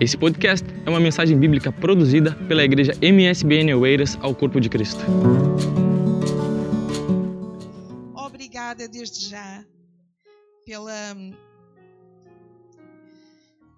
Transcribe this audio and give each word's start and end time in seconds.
Esse 0.00 0.16
podcast 0.16 0.64
é 0.86 0.88
uma 0.88 1.00
mensagem 1.00 1.36
bíblica 1.36 1.72
produzida 1.72 2.32
pela 2.46 2.62
igreja 2.62 2.92
MSBN 3.02 3.74
Oeiras 3.74 4.16
ao 4.22 4.32
Corpo 4.32 4.60
de 4.60 4.68
Cristo. 4.68 5.00
Obrigada 8.14 8.86
desde 8.86 9.28
já 9.28 9.64
pela 10.64 11.16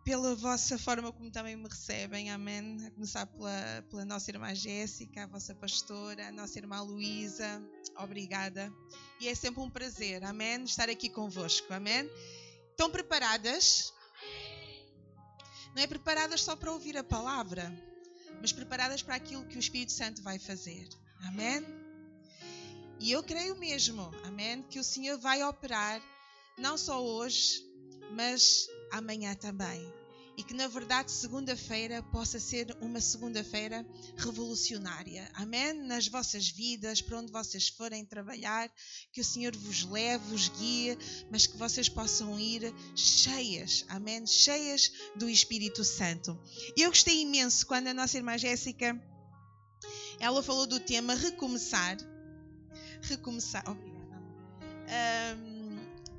pela 0.04 0.34
vossa 0.34 0.76
forma 0.76 1.10
como 1.10 1.30
também 1.30 1.56
me 1.56 1.66
recebem, 1.66 2.30
amém. 2.30 2.76
A 2.86 2.90
começar 2.90 3.24
pela, 3.24 3.84
pela 3.88 4.04
nossa 4.04 4.30
irmã 4.30 4.54
Jéssica, 4.54 5.24
a 5.24 5.26
vossa 5.26 5.54
pastora, 5.54 6.28
a 6.28 6.32
nossa 6.32 6.58
irmã 6.58 6.82
Luísa, 6.82 7.62
obrigada. 7.96 8.70
E 9.22 9.28
é 9.28 9.34
sempre 9.34 9.62
um 9.62 9.70
prazer, 9.70 10.22
amém, 10.22 10.64
estar 10.64 10.90
aqui 10.90 11.08
convosco, 11.08 11.72
amém. 11.72 12.10
Estão 12.72 12.90
preparadas? 12.90 13.94
Não 15.74 15.82
é 15.82 15.86
preparadas 15.86 16.42
só 16.42 16.56
para 16.56 16.72
ouvir 16.72 16.96
a 16.96 17.04
palavra, 17.04 17.72
mas 18.40 18.52
preparadas 18.52 19.02
para 19.02 19.14
aquilo 19.14 19.44
que 19.44 19.56
o 19.56 19.60
Espírito 19.60 19.92
Santo 19.92 20.22
vai 20.22 20.38
fazer, 20.38 20.88
amém. 21.28 21.64
E 22.98 23.10
eu 23.12 23.22
creio 23.22 23.56
mesmo, 23.56 24.10
amém, 24.24 24.62
que 24.62 24.78
o 24.78 24.84
Senhor 24.84 25.18
vai 25.18 25.42
operar 25.42 26.02
não 26.58 26.76
só 26.76 27.02
hoje, 27.02 27.64
mas 28.12 28.68
amanhã 28.90 29.34
também. 29.34 29.99
E 30.36 30.42
que 30.42 30.54
na 30.54 30.68
verdade 30.68 31.10
segunda-feira 31.10 32.02
possa 32.04 32.40
ser 32.40 32.74
uma 32.80 33.00
segunda-feira 33.00 33.86
revolucionária. 34.16 35.30
Amém? 35.34 35.72
Nas 35.72 36.08
vossas 36.08 36.48
vidas, 36.48 37.02
para 37.02 37.18
onde 37.18 37.30
vocês 37.30 37.68
forem 37.68 38.04
trabalhar, 38.04 38.70
que 39.12 39.20
o 39.20 39.24
Senhor 39.24 39.54
vos 39.54 39.84
leve, 39.84 40.24
vos 40.28 40.48
guie, 40.48 40.96
mas 41.30 41.46
que 41.46 41.56
vocês 41.56 41.88
possam 41.88 42.38
ir 42.38 42.72
cheias, 42.94 43.84
amém? 43.88 44.26
Cheias 44.26 44.90
do 45.14 45.28
Espírito 45.28 45.84
Santo. 45.84 46.38
Eu 46.76 46.88
gostei 46.88 47.20
imenso 47.22 47.66
quando 47.66 47.88
a 47.88 47.94
nossa 47.94 48.16
irmã 48.16 48.38
Jéssica 48.38 48.98
ela 50.20 50.42
falou 50.42 50.66
do 50.66 50.78
tema 50.78 51.14
recomeçar. 51.14 51.96
Recomeçar. 53.02 53.64
Obrigada. 53.66 54.22
Um, 55.38 55.78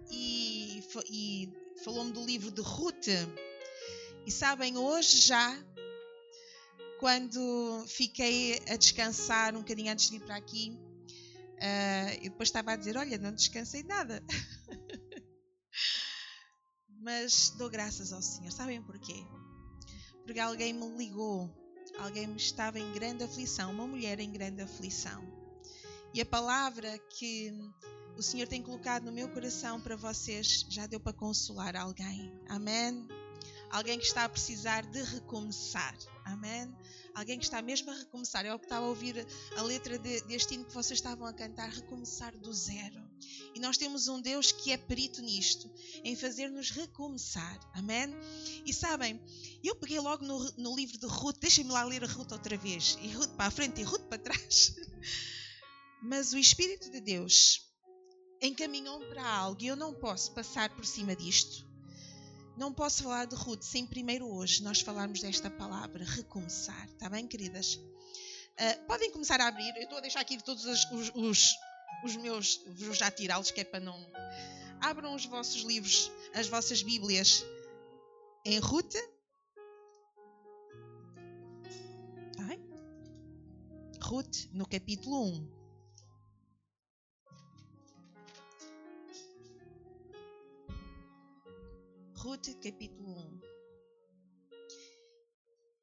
e, 0.09 0.83
e 1.09 1.49
falou-me 1.83 2.11
do 2.11 2.25
livro 2.25 2.49
de 2.49 2.61
Ruth. 2.61 3.08
E 4.25 4.31
sabem, 4.31 4.77
hoje 4.77 5.17
já, 5.17 5.58
quando 7.00 7.83
fiquei 7.88 8.61
a 8.69 8.75
descansar 8.75 9.55
um 9.55 9.59
bocadinho 9.59 9.91
antes 9.91 10.09
de 10.09 10.19
vir 10.19 10.23
para 10.25 10.36
aqui, 10.36 10.77
uh, 11.58 12.14
eu 12.17 12.30
depois 12.30 12.49
estava 12.49 12.73
a 12.73 12.75
dizer: 12.75 12.97
Olha, 12.97 13.17
não 13.17 13.33
descansei 13.33 13.81
nada. 13.83 14.23
Mas 17.02 17.49
dou 17.58 17.67
graças 17.67 18.14
ao 18.14 18.22
Senhor. 18.22 18.52
Sabem 18.52 18.80
porquê? 18.83 19.25
Porque 20.23 20.39
alguém 20.39 20.72
me 20.72 20.88
ligou, 20.95 21.49
alguém 21.97 22.31
estava 22.36 22.80
em 22.80 22.94
grande 22.94 23.23
aflição, 23.23 23.72
uma 23.72 23.88
mulher 23.88 24.19
em 24.19 24.31
grande 24.31 24.61
aflição. 24.61 25.25
E 26.14 26.22
a 26.22 26.25
palavra 26.25 26.99
que 27.17 27.52
o 28.16 28.22
Senhor 28.22 28.47
tem 28.47 28.61
colocado 28.61 29.05
no 29.05 29.11
meu 29.11 29.27
coração 29.30 29.81
para 29.81 29.95
vocês 29.95 30.64
já 30.69 30.86
deu 30.86 30.99
para 30.99 31.14
consolar 31.14 31.75
alguém. 31.75 32.31
Amém? 32.47 33.08
Alguém 33.72 33.97
que 33.97 34.05
está 34.05 34.25
a 34.25 34.30
precisar 34.30 34.86
de 34.86 35.02
recomeçar. 35.02 35.97
Amém? 36.25 36.73
Alguém 37.14 37.38
que 37.38 37.45
está 37.45 37.61
mesmo 37.61 37.89
a 37.91 37.95
recomeçar. 37.95 38.45
É 38.45 38.53
o 38.53 38.59
que 38.59 38.66
estava 38.66 38.86
a 38.86 38.89
ouvir 38.89 39.25
a 39.55 39.61
letra 39.61 39.97
de, 39.97 40.22
deste 40.22 40.53
hino 40.53 40.66
que 40.66 40.73
vocês 40.73 40.97
estavam 40.97 41.25
a 41.25 41.33
cantar, 41.33 41.69
recomeçar 41.69 42.38
do 42.38 42.53
zero. 42.53 43.02
E 43.53 43.59
nós 43.59 43.77
temos 43.77 44.08
um 44.08 44.22
Deus 44.22 44.52
que 44.52 44.72
é 44.72 44.77
perito 44.77 45.22
nisto, 45.22 45.69
em 46.03 46.16
fazer-nos 46.16 46.72
recomeçar. 46.72 47.59
Amém? 47.73 48.14
E 48.66 48.73
sabem, 48.73 49.22
eu 49.64 49.75
peguei 49.75 49.99
logo 49.99 50.25
no, 50.25 50.39
no 50.58 50.75
livro 50.75 50.97
de 50.97 51.05
Ruth, 51.05 51.38
deixem-me 51.39 51.72
lá 51.72 51.83
ler 51.83 52.03
a 52.03 52.08
Ruth 52.08 52.31
outra 52.31 52.58
vez. 52.58 52.97
E 53.02 53.08
Ruth 53.09 53.31
para 53.36 53.47
a 53.47 53.52
frente 53.52 53.81
e 53.81 53.83
Ruth 53.83 54.03
para 54.03 54.17
trás. 54.17 54.75
Mas 56.03 56.33
o 56.33 56.38
Espírito 56.38 56.89
de 56.89 56.99
Deus 56.99 57.61
encaminhou-me 58.42 59.05
para 59.08 59.23
algo 59.23 59.61
e 59.61 59.67
eu 59.67 59.76
não 59.76 59.93
posso 59.93 60.33
passar 60.33 60.76
por 60.76 60.86
cima 60.86 61.15
disto. 61.15 61.70
Não 62.61 62.72
posso 62.72 63.02
falar 63.02 63.26
de 63.26 63.33
Ruth 63.33 63.64
sem 63.64 63.88
primeiro 63.88 64.32
hoje 64.32 64.61
nós 64.61 64.82
falarmos 64.82 65.20
desta 65.20 65.49
palavra, 65.49 66.05
recomeçar. 66.05 66.88
Está 66.89 67.10
bem, 67.10 67.26
queridas? 67.26 67.73
Uh, 67.73 68.86
podem 68.86 69.10
começar 69.10 69.42
a 69.42 69.48
abrir. 69.48 69.76
Eu 69.77 69.82
estou 69.82 69.98
a 69.98 70.02
deixar 70.02 70.20
aqui 70.20 70.38
todos 70.44 70.64
os, 70.66 70.86
os, 70.92 71.11
os, 71.16 71.55
os 72.04 72.16
meus. 72.17 72.61
Vou 72.67 72.94
já 72.94 73.10
tirá-los, 73.10 73.50
que 73.50 73.61
é 73.61 73.64
para 73.64 73.80
não. 73.80 74.00
Abram 74.80 75.16
os 75.16 75.26
vossos 75.26 75.64
livros, 75.64 76.11
as 76.36 76.48
vossas 76.50 76.83
Bíblias 76.83 77.44
em 78.45 78.60
Ruth. 78.60 78.94
Ai. 82.48 82.60
Ruth, 84.04 84.52
no 84.54 84.67
capítulo 84.67 85.20
1. 85.30 85.61
Ruth, 92.21 92.49
capítulo 92.61 93.17
1. 93.17 93.42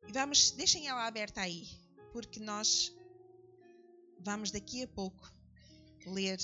E 0.06 0.12
vamos, 0.12 0.52
deixem 0.52 0.86
ela 0.86 1.04
aberta 1.04 1.40
aí, 1.40 1.66
porque 2.12 2.38
nós 2.38 2.94
vamos 4.20 4.52
daqui 4.52 4.84
a 4.84 4.86
pouco 4.86 5.28
ler 6.06 6.38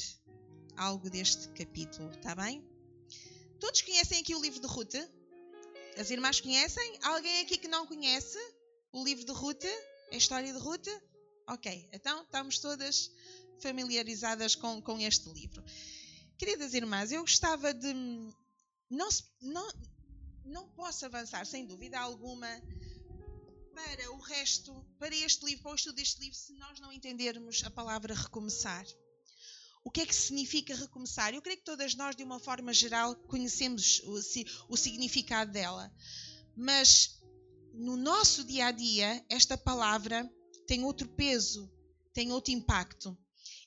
algo 0.77 1.09
deste 1.09 1.49
capítulo, 1.51 2.11
está 2.11 2.35
bem? 2.35 2.69
Todos 3.61 3.83
conhecem 3.83 4.19
aqui 4.19 4.35
o 4.35 4.43
livro 4.43 4.61
de 4.61 4.67
Ruth? 4.67 4.97
As 5.97 6.11
irmãs 6.11 6.41
conhecem? 6.41 6.99
Alguém 7.05 7.43
aqui 7.43 7.57
que 7.57 7.69
não 7.69 7.87
conhece 7.87 8.39
o 8.93 9.05
livro 9.05 9.25
de 9.25 9.31
Ruth? 9.31 9.65
A 10.11 10.17
história 10.17 10.53
de 10.53 10.59
Ruth? 10.59 10.89
Ok, 11.49 11.89
então 11.93 12.25
estamos 12.25 12.59
todas 12.59 13.13
familiarizadas 13.61 14.57
com, 14.57 14.83
com 14.83 14.99
este 14.99 15.31
livro. 15.31 15.65
Queridas 16.37 16.75
irmãs, 16.75 17.13
eu 17.13 17.21
gostava 17.21 17.73
de 17.73 17.95
não, 18.95 19.09
não, 19.41 19.73
não 20.45 20.69
posso 20.71 21.05
avançar, 21.05 21.45
sem 21.47 21.67
dúvida 21.67 21.99
alguma, 21.99 22.49
para 23.75 24.13
o 24.13 24.21
resto, 24.21 24.73
para 24.99 25.15
este 25.15 25.45
livro, 25.45 25.63
para 25.63 25.73
o 25.73 25.75
estudo 25.75 25.97
deste 25.97 26.21
livro, 26.21 26.39
se 26.39 26.53
nós 26.55 26.79
não 26.81 26.93
entendermos 26.93 27.63
a 27.65 27.71
palavra 27.71 28.15
recomeçar. 28.15 28.87
O 29.85 29.91
que 29.91 30.01
é 30.01 30.07
que 30.07 30.15
significa 30.15 30.75
recomeçar? 30.75 31.35
Eu 31.35 31.43
creio 31.43 31.59
que 31.59 31.65
todas 31.65 31.95
nós, 31.95 32.17
de 32.17 32.23
uma 32.23 32.39
forma 32.39 32.73
geral, 32.73 33.15
conhecemos 33.27 34.01
o, 34.05 34.73
o 34.73 34.77
significado 34.77 35.53
dela. 35.53 35.93
Mas 36.57 37.21
no 37.75 37.97
nosso 37.97 38.45
dia 38.45 38.67
a 38.67 38.71
dia, 38.71 39.25
esta 39.29 39.59
palavra 39.59 40.31
tem 40.67 40.85
outro 40.85 41.09
peso, 41.09 41.71
tem 42.15 42.33
outro 42.33 42.53
impacto. 42.53 43.19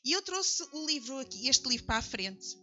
E 0.04 0.14
eu 0.14 0.22
trouxe 0.22 0.64
o 0.72 0.86
livro 0.88 1.20
aqui, 1.20 1.48
este 1.50 1.68
livro 1.68 1.86
para 1.86 1.98
a 1.98 2.02
frente, 2.02 2.58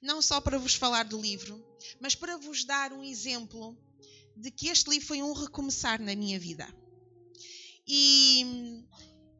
não 0.00 0.22
só 0.22 0.40
para 0.40 0.58
vos 0.58 0.74
falar 0.74 1.04
do 1.04 1.20
livro, 1.20 1.64
mas 2.00 2.14
para 2.14 2.36
vos 2.36 2.64
dar 2.64 2.92
um 2.92 3.02
exemplo 3.02 3.76
de 4.36 4.50
que 4.50 4.68
este 4.68 4.88
livro 4.90 5.06
foi 5.06 5.22
um 5.22 5.32
recomeçar 5.32 6.00
na 6.00 6.14
minha 6.14 6.38
vida. 6.38 6.66
E 7.86 8.84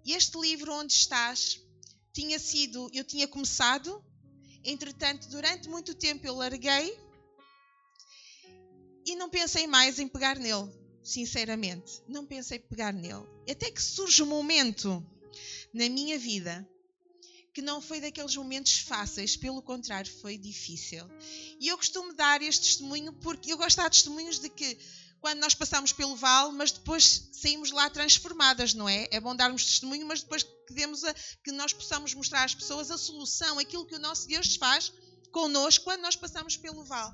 este 0.07 0.39
livro 0.39 0.73
onde 0.73 0.93
estás 0.93 1.61
tinha 2.13 2.39
sido, 2.39 2.91
eu 2.93 3.05
tinha 3.05 3.29
começado, 3.29 4.05
entretanto, 4.65 5.29
durante 5.29 5.69
muito 5.69 5.95
tempo 5.95 6.27
eu 6.27 6.35
larguei 6.35 6.99
e 9.07 9.15
não 9.15 9.31
pensei 9.31 9.67
mais 9.67 9.99
em 9.99 10.09
pegar 10.09 10.37
nele, 10.39 10.71
sinceramente. 11.03 12.03
Não 12.09 12.27
pensei 12.27 12.59
em 12.59 12.63
pegar 12.63 12.93
nele. 12.93 13.25
Até 13.49 13.71
que 13.71 13.83
surge 13.83 14.23
um 14.23 14.27
momento 14.27 15.07
na 15.73 15.89
minha 15.89 16.19
vida 16.19 16.69
que 17.59 17.63
não 17.63 17.81
foi 17.81 18.01
daqueles 18.01 18.37
momentos 18.37 18.79
fáceis, 18.79 19.37
pelo 19.37 19.61
contrário, 19.61 20.09
foi 20.21 20.39
difícil. 20.39 21.05
E 21.59 21.67
eu 21.67 21.77
costumo 21.77 22.15
dar 22.15 22.41
este 22.41 22.67
testemunho 22.67 23.13
porque 23.15 23.53
eu 23.53 23.57
gosto 23.57 23.71
de 23.71 23.83
dar 23.83 23.91
testemunhos 23.91 24.39
de 24.39 24.49
que 24.49 24.79
quando 25.21 25.41
nós 25.41 25.57
passamos 25.57 25.93
pelo 25.93 26.15
vale, 26.15 26.53
mas 26.53 26.71
depois 26.71 27.29
saímos 27.33 27.73
lá 27.73 27.91
transformadas, 27.91 28.75
não 28.75 28.89
é? 28.89 29.09
É 29.11 29.19
bom 29.19 29.35
darmos 29.35 29.65
testemunho, 29.65 30.07
mas 30.07 30.23
depois 30.23 30.45
que, 30.45 30.73
demos 30.73 31.03
a, 31.03 31.13
que 31.43 31.51
nós 31.51 31.73
possamos 31.73 32.15
mostrar 32.15 32.45
às 32.45 32.55
pessoas 32.55 32.93
a 32.93 32.97
solução, 32.97 33.59
aquilo 33.59 33.85
que 33.85 33.97
o 33.97 33.99
nosso 33.99 34.29
Deus 34.29 34.55
faz 34.55 34.93
connosco 35.33 35.83
quando 35.83 36.03
nós 36.03 36.15
passamos 36.15 36.57
pelo 36.57 36.85
vale. 36.85 37.13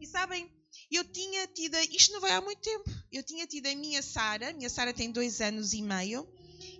E 0.00 0.06
sabem, 0.06 0.50
eu 0.90 1.04
tinha 1.04 1.46
tido, 1.48 1.76
isto 1.90 2.14
não 2.14 2.20
vai 2.22 2.30
há 2.30 2.40
muito 2.40 2.62
tempo, 2.62 2.90
eu 3.12 3.22
tinha 3.22 3.46
tido 3.46 3.66
a 3.66 3.74
minha 3.74 4.00
Sara, 4.00 4.54
minha 4.54 4.70
Sara 4.70 4.94
tem 4.94 5.12
dois 5.12 5.42
anos 5.42 5.74
e 5.74 5.82
meio, 5.82 6.26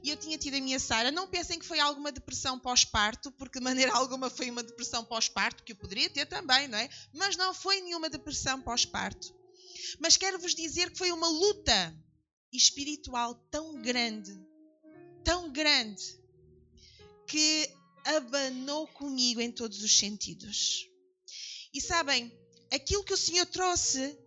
e 0.03 0.11
eu 0.11 0.17
tinha 0.17 0.37
tido 0.37 0.57
a 0.57 0.61
minha 0.61 0.79
Sara. 0.79 1.11
Não 1.11 1.29
pensem 1.29 1.59
que 1.59 1.65
foi 1.65 1.79
alguma 1.79 2.11
depressão 2.11 2.59
pós-parto, 2.59 3.31
porque 3.33 3.59
de 3.59 3.65
maneira 3.65 3.93
alguma 3.97 4.29
foi 4.29 4.51
uma 4.51 4.63
depressão 4.63 5.05
pós-parto, 5.05 5.63
que 5.63 5.73
eu 5.73 5.77
poderia 5.77 6.11
ter 6.11 6.27
também, 6.27 6.67
não 6.69 6.79
é? 6.79 6.89
Mas 7.13 7.37
não 7.37 7.55
foi 7.55 7.81
nenhuma 7.81 8.11
depressão 8.11 8.61
pós-parto. 8.61 9.35
Mas 10.01 10.17
quero 10.17 10.39
vos 10.39 10.55
dizer 10.55 10.91
que 10.91 10.99
foi 10.99 11.13
uma 11.13 11.29
luta 11.29 11.97
espiritual 12.53 13.35
tão 13.51 13.81
grande, 13.81 14.39
tão 15.25 15.51
grande, 15.53 16.21
que 17.27 17.71
abanou 18.05 18.87
comigo 18.89 19.41
em 19.41 19.51
todos 19.51 19.83
os 19.83 19.99
sentidos. 19.99 20.89
E 21.73 21.81
sabem, 21.81 22.31
aquilo 22.71 23.05
que 23.05 23.15
o 23.15 23.17
Senhor 23.17 23.47
trouxe 23.47 24.19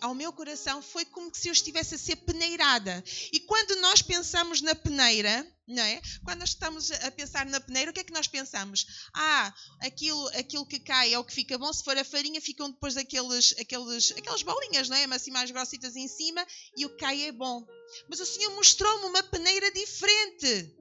ao 0.00 0.14
meu 0.14 0.32
coração 0.32 0.80
foi 0.80 1.04
como 1.04 1.34
se 1.34 1.48
eu 1.48 1.52
estivesse 1.52 1.94
a 1.94 1.98
ser 1.98 2.16
peneirada. 2.16 3.02
E 3.32 3.40
quando 3.40 3.76
nós 3.76 4.02
pensamos 4.02 4.60
na 4.60 4.74
peneira, 4.74 5.46
não 5.66 5.82
é? 5.82 6.00
Quando 6.24 6.40
nós 6.40 6.50
estamos 6.50 6.90
a 6.90 7.10
pensar 7.10 7.44
na 7.46 7.60
peneira, 7.60 7.90
o 7.90 7.94
que 7.94 8.00
é 8.00 8.04
que 8.04 8.12
nós 8.12 8.26
pensamos? 8.26 8.86
Ah, 9.14 9.54
aquilo, 9.80 10.28
aquilo 10.28 10.66
que 10.66 10.80
cai 10.80 11.12
é 11.12 11.18
o 11.18 11.24
que 11.24 11.34
fica 11.34 11.58
bom. 11.58 11.72
Se 11.72 11.84
for 11.84 11.96
a 11.98 12.04
farinha, 12.04 12.40
ficam 12.40 12.70
depois 12.70 12.96
aqueles, 12.96 13.54
aqueles, 13.58 14.12
aquelas 14.12 14.42
bolinhas, 14.42 14.88
não 14.88 14.96
é? 14.96 15.04
Assim 15.04 15.30
mais 15.30 15.50
grossitas 15.50 15.96
em 15.96 16.08
cima 16.08 16.46
e 16.76 16.86
o 16.86 16.90
que 16.90 16.96
cai 16.96 17.24
é 17.24 17.32
bom. 17.32 17.66
Mas 18.08 18.20
o 18.20 18.26
Senhor 18.26 18.54
mostrou-me 18.54 19.06
uma 19.06 19.22
peneira 19.22 19.70
diferente. 19.72 20.74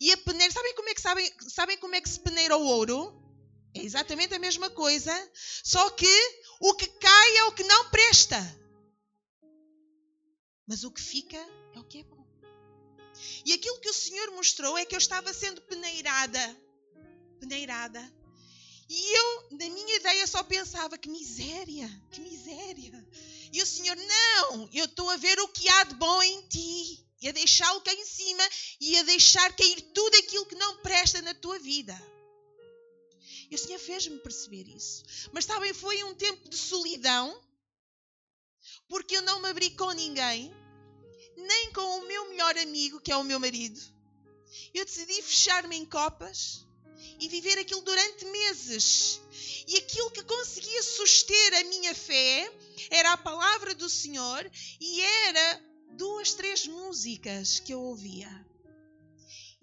E 0.00 0.12
a 0.12 0.16
peneira, 0.18 0.52
sabem 0.52 0.74
como 0.74 0.88
é 0.88 0.94
que 0.94 1.00
sabem, 1.00 1.32
sabem 1.48 1.78
como 1.78 1.94
é 1.94 2.00
que 2.00 2.08
se 2.08 2.20
peneira 2.20 2.56
o 2.56 2.64
ouro? 2.64 3.23
É 3.74 3.82
exatamente 3.82 4.32
a 4.34 4.38
mesma 4.38 4.70
coisa, 4.70 5.12
só 5.64 5.90
que 5.90 6.06
o 6.60 6.74
que 6.74 6.86
cai 6.86 7.36
é 7.38 7.44
o 7.44 7.52
que 7.52 7.64
não 7.64 7.90
presta. 7.90 8.38
Mas 10.66 10.84
o 10.84 10.90
que 10.92 11.02
fica 11.02 11.36
é 11.74 11.78
o 11.80 11.84
que 11.84 11.98
é 11.98 12.04
bom. 12.04 12.24
E 13.44 13.52
aquilo 13.52 13.80
que 13.80 13.90
o 13.90 13.94
Senhor 13.94 14.30
mostrou 14.30 14.78
é 14.78 14.84
que 14.84 14.94
eu 14.94 14.98
estava 14.98 15.32
sendo 15.34 15.60
peneirada. 15.62 16.60
Peneirada. 17.40 18.00
E 18.88 19.18
eu, 19.18 19.48
na 19.52 19.68
minha 19.70 19.96
ideia, 19.96 20.26
só 20.26 20.42
pensava: 20.42 20.96
que 20.96 21.08
miséria, 21.08 21.90
que 22.10 22.20
miséria. 22.20 23.06
E 23.52 23.62
o 23.62 23.66
Senhor, 23.66 23.96
não, 23.96 24.68
eu 24.72 24.84
estou 24.84 25.10
a 25.10 25.16
ver 25.16 25.38
o 25.40 25.48
que 25.48 25.68
há 25.68 25.84
de 25.84 25.94
bom 25.94 26.22
em 26.22 26.42
ti. 26.42 27.04
E 27.20 27.28
a 27.28 27.32
deixá-lo 27.32 27.80
cá 27.80 27.92
em 27.92 28.04
cima 28.04 28.46
e 28.80 28.98
a 28.98 29.02
deixar 29.02 29.50
cair 29.56 29.80
tudo 29.94 30.14
aquilo 30.16 30.44
que 30.46 30.56
não 30.56 30.76
presta 30.78 31.22
na 31.22 31.34
tua 31.34 31.58
vida. 31.58 31.94
E 33.54 33.56
o 33.56 33.58
Senhor 33.58 33.78
fez-me 33.78 34.18
perceber 34.18 34.66
isso. 34.66 35.04
Mas 35.30 35.44
sabem, 35.44 35.72
foi 35.72 36.02
um 36.02 36.12
tempo 36.12 36.48
de 36.48 36.56
solidão, 36.56 37.40
porque 38.88 39.16
eu 39.16 39.22
não 39.22 39.40
me 39.40 39.48
abri 39.48 39.70
com 39.70 39.92
ninguém, 39.92 40.52
nem 41.36 41.72
com 41.72 42.00
o 42.00 42.08
meu 42.08 42.30
melhor 42.30 42.58
amigo, 42.58 43.00
que 43.00 43.12
é 43.12 43.16
o 43.16 43.22
meu 43.22 43.38
marido. 43.38 43.80
Eu 44.74 44.84
decidi 44.84 45.22
fechar-me 45.22 45.76
em 45.76 45.86
copas 45.86 46.66
e 47.20 47.28
viver 47.28 47.56
aquilo 47.56 47.80
durante 47.82 48.24
meses. 48.24 49.20
E 49.68 49.76
aquilo 49.76 50.10
que 50.10 50.24
conseguia 50.24 50.82
suster 50.82 51.54
a 51.54 51.62
minha 51.62 51.94
fé 51.94 52.52
era 52.90 53.12
a 53.12 53.16
palavra 53.16 53.72
do 53.72 53.88
Senhor 53.88 54.50
e 54.80 55.00
era 55.00 55.62
duas, 55.92 56.34
três 56.34 56.66
músicas 56.66 57.60
que 57.60 57.72
eu 57.72 57.80
ouvia. 57.80 58.28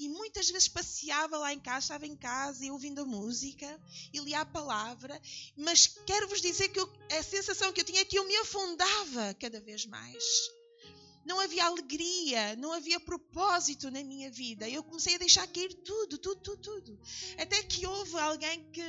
E 0.01 0.09
muitas 0.09 0.49
vezes 0.49 0.67
passeava 0.67 1.37
lá 1.37 1.53
em 1.53 1.59
casa, 1.59 1.85
estava 1.85 2.07
em 2.07 2.15
casa 2.15 2.65
e 2.65 2.71
ouvindo 2.71 3.01
a 3.01 3.05
música 3.05 3.79
e 4.11 4.17
lia 4.17 4.39
a 4.39 4.45
palavra, 4.45 5.21
mas 5.55 5.85
quero 6.07 6.27
vos 6.27 6.41
dizer 6.41 6.69
que 6.69 6.79
eu, 6.79 6.91
a 7.19 7.21
sensação 7.21 7.71
que 7.71 7.81
eu 7.81 7.85
tinha 7.85 8.01
é 8.01 8.05
que 8.05 8.17
eu 8.17 8.25
me 8.25 8.35
afundava 8.37 9.35
cada 9.35 9.61
vez 9.61 9.85
mais. 9.85 10.23
Não 11.23 11.39
havia 11.39 11.65
alegria, 11.65 12.55
não 12.55 12.71
havia 12.73 12.99
propósito 12.99 13.91
na 13.91 14.03
minha 14.03 14.31
vida. 14.31 14.67
Eu 14.67 14.83
comecei 14.83 15.13
a 15.13 15.19
deixar 15.19 15.45
cair 15.45 15.71
tudo, 15.71 16.17
tudo, 16.17 16.41
tudo, 16.41 16.61
tudo. 16.61 16.99
Até 17.37 17.61
que 17.61 17.85
houve 17.85 18.17
alguém 18.17 18.71
que 18.71 18.81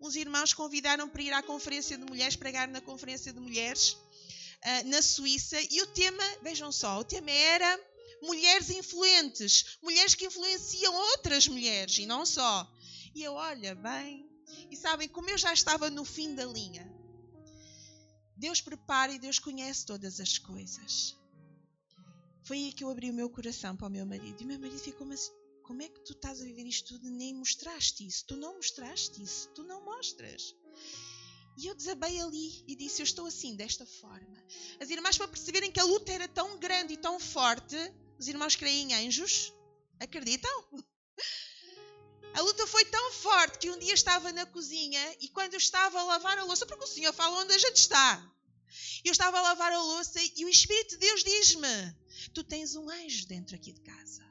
uns 0.00 0.14
irmãos 0.14 0.54
convidaram 0.54 1.08
para 1.08 1.22
ir 1.22 1.32
à 1.32 1.42
conferência 1.42 1.98
de 1.98 2.04
mulheres, 2.04 2.36
pregar 2.36 2.68
na 2.68 2.80
conferência 2.80 3.32
de 3.32 3.40
mulheres 3.40 3.94
uh, 3.94 4.86
na 4.86 5.02
Suíça, 5.02 5.60
e 5.72 5.82
o 5.82 5.88
tema, 5.88 6.22
vejam 6.40 6.70
só, 6.70 7.00
o 7.00 7.04
tema 7.04 7.32
era 7.32 7.91
mulheres 8.22 8.70
influentes, 8.70 9.78
mulheres 9.82 10.14
que 10.14 10.26
influenciam 10.26 10.94
outras 10.94 11.48
mulheres 11.48 11.98
e 11.98 12.06
não 12.06 12.24
só. 12.24 12.70
E 13.14 13.22
eu, 13.22 13.34
olha, 13.34 13.74
bem. 13.74 14.30
E 14.70 14.76
sabem, 14.76 15.08
como 15.08 15.28
eu 15.28 15.36
já 15.36 15.52
estava 15.52 15.90
no 15.90 16.04
fim 16.04 16.34
da 16.34 16.44
linha, 16.44 16.90
Deus 18.36 18.60
prepara 18.60 19.12
e 19.12 19.18
Deus 19.18 19.38
conhece 19.38 19.84
todas 19.84 20.20
as 20.20 20.38
coisas. 20.38 21.16
Foi 22.44 22.56
aí 22.56 22.72
que 22.72 22.82
eu 22.82 22.90
abri 22.90 23.10
o 23.10 23.14
meu 23.14 23.28
coração 23.28 23.76
para 23.76 23.86
o 23.86 23.90
meu 23.90 24.06
marido. 24.06 24.40
E 24.40 24.44
o 24.44 24.48
meu 24.48 24.58
marido 24.58 24.78
ficou, 24.78 25.06
mas 25.06 25.30
como 25.62 25.82
é 25.82 25.88
que 25.88 26.00
tu 26.00 26.12
estás 26.12 26.40
a 26.40 26.44
viver 26.44 26.66
isto 26.66 26.94
tudo? 26.94 27.08
Nem 27.10 27.34
mostraste 27.34 28.06
isso. 28.06 28.24
Tu 28.26 28.36
não 28.36 28.56
mostraste 28.56 29.22
isso. 29.22 29.48
Tu 29.50 29.62
não 29.62 29.84
mostras. 29.84 30.54
E 31.56 31.66
eu 31.66 31.74
desabei 31.74 32.20
ali 32.20 32.64
e 32.66 32.74
disse: 32.74 33.02
Eu 33.02 33.04
estou 33.04 33.26
assim, 33.26 33.54
desta 33.54 33.86
forma. 33.86 34.42
As 34.80 34.90
irmãs, 34.90 35.16
para 35.16 35.28
perceberem 35.28 35.70
que 35.70 35.80
a 35.80 35.84
luta 35.84 36.10
era 36.12 36.26
tão 36.26 36.58
grande 36.58 36.94
e 36.94 36.96
tão 36.96 37.20
forte, 37.20 37.76
os 38.22 38.28
irmãos 38.28 38.54
creem 38.54 38.92
em 38.92 39.06
anjos? 39.06 39.52
Acreditam? 39.98 40.50
A 42.34 42.40
luta 42.40 42.66
foi 42.68 42.84
tão 42.84 43.12
forte 43.14 43.58
que 43.58 43.68
um 43.68 43.78
dia 43.78 43.92
estava 43.92 44.30
na 44.30 44.46
cozinha 44.46 45.16
e 45.20 45.28
quando 45.28 45.54
eu 45.54 45.58
estava 45.58 45.98
a 45.98 46.04
lavar 46.04 46.38
a 46.38 46.44
louça, 46.44 46.64
porque 46.64 46.84
o 46.84 46.86
Senhor 46.86 47.12
fala 47.12 47.40
onde 47.40 47.52
a 47.52 47.58
gente 47.58 47.78
está, 47.78 48.32
eu 49.04 49.10
estava 49.10 49.38
a 49.38 49.42
lavar 49.42 49.72
a 49.72 49.82
louça 49.82 50.20
e 50.36 50.44
o 50.44 50.48
Espírito 50.48 50.92
de 50.92 50.98
Deus 50.98 51.24
diz-me: 51.24 51.96
Tu 52.32 52.44
tens 52.44 52.76
um 52.76 52.88
anjo 52.88 53.26
dentro 53.26 53.56
aqui 53.56 53.72
de 53.72 53.80
casa. 53.80 54.22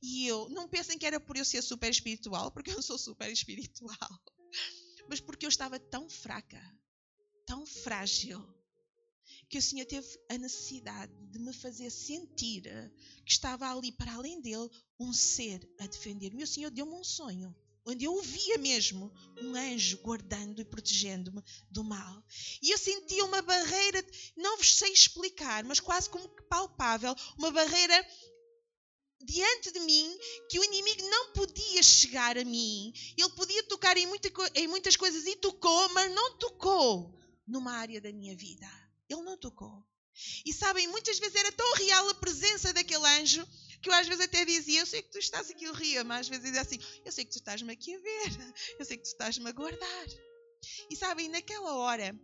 E 0.00 0.26
eu, 0.26 0.48
não 0.48 0.66
pensem 0.66 0.98
que 0.98 1.06
era 1.06 1.20
por 1.20 1.36
eu 1.36 1.44
ser 1.44 1.60
super 1.60 1.90
espiritual, 1.90 2.50
porque 2.50 2.70
eu 2.70 2.82
sou 2.82 2.96
super 2.96 3.30
espiritual, 3.30 4.22
mas 5.08 5.20
porque 5.20 5.44
eu 5.44 5.50
estava 5.50 5.78
tão 5.78 6.08
fraca, 6.08 6.62
tão 7.46 7.66
frágil, 7.66 8.42
que 9.48 9.58
o 9.58 9.62
Senhor 9.62 9.86
teve 9.86 10.06
a 10.28 10.38
necessidade 10.38 11.12
de 11.30 11.38
me 11.38 11.52
fazer 11.52 11.90
sentir 11.90 12.62
que 13.24 13.32
estava 13.32 13.70
ali, 13.70 13.92
para 13.92 14.14
além 14.14 14.40
dele, 14.40 14.68
um 14.98 15.12
ser 15.12 15.68
a 15.78 15.86
defender-me. 15.86 16.40
E 16.40 16.44
o 16.44 16.48
Senhor 16.48 16.70
deu-me 16.70 16.94
um 16.94 17.04
sonho, 17.04 17.54
onde 17.86 18.04
eu 18.04 18.20
via 18.22 18.58
mesmo 18.58 19.12
um 19.42 19.54
anjo 19.54 19.98
guardando 19.98 20.60
e 20.60 20.64
protegendo-me 20.64 21.42
do 21.70 21.84
mal. 21.84 22.24
E 22.62 22.70
eu 22.70 22.78
sentia 22.78 23.24
uma 23.24 23.42
barreira, 23.42 24.04
não 24.36 24.56
vos 24.56 24.74
sei 24.74 24.92
explicar, 24.92 25.64
mas 25.64 25.80
quase 25.80 26.08
como 26.08 26.28
que 26.28 26.42
palpável, 26.44 27.14
uma 27.38 27.50
barreira 27.50 28.06
diante 29.24 29.70
de 29.70 29.80
mim 29.80 30.18
que 30.50 30.58
o 30.58 30.64
inimigo 30.64 31.08
não 31.08 31.32
podia 31.32 31.82
chegar 31.82 32.36
a 32.36 32.44
mim. 32.44 32.92
Ele 33.16 33.30
podia 33.30 33.62
tocar 33.64 33.96
em, 33.96 34.06
muita, 34.06 34.30
em 34.54 34.66
muitas 34.68 34.96
coisas 34.96 35.26
e 35.26 35.36
tocou, 35.36 35.88
mas 35.90 36.12
não 36.12 36.38
tocou 36.38 37.18
numa 37.46 37.72
área 37.72 38.00
da 38.00 38.12
minha 38.12 38.36
vida. 38.36 38.83
Ele 39.08 39.22
não 39.22 39.36
tocou. 39.36 39.84
E 40.46 40.52
sabem, 40.52 40.86
muitas 40.88 41.18
vezes 41.18 41.34
era 41.34 41.50
tão 41.52 41.74
real 41.74 42.08
a 42.08 42.14
presença 42.14 42.72
daquele 42.72 43.06
anjo 43.20 43.46
que 43.82 43.88
eu 43.90 43.94
às 43.94 44.06
vezes 44.06 44.24
até 44.24 44.44
dizia: 44.44 44.80
Eu 44.80 44.86
sei 44.86 45.02
que 45.02 45.10
tu 45.10 45.18
estás 45.18 45.50
aqui, 45.50 45.64
eu 45.64 45.74
ria, 45.74 46.04
mas 46.04 46.20
às 46.20 46.28
vezes 46.28 46.44
dizia 46.44 46.62
assim: 46.62 46.78
Eu 47.04 47.12
sei 47.12 47.24
que 47.24 47.32
tu 47.32 47.38
estás-me 47.38 47.72
aqui 47.72 47.94
a 47.94 47.98
ver, 47.98 48.54
eu 48.78 48.84
sei 48.84 48.96
que 48.96 49.02
tu 49.02 49.08
estás-me 49.08 49.48
a 49.48 49.52
guardar. 49.52 50.06
E 50.88 50.96
sabem, 50.96 51.28
naquela 51.28 51.74
hora 51.76 52.18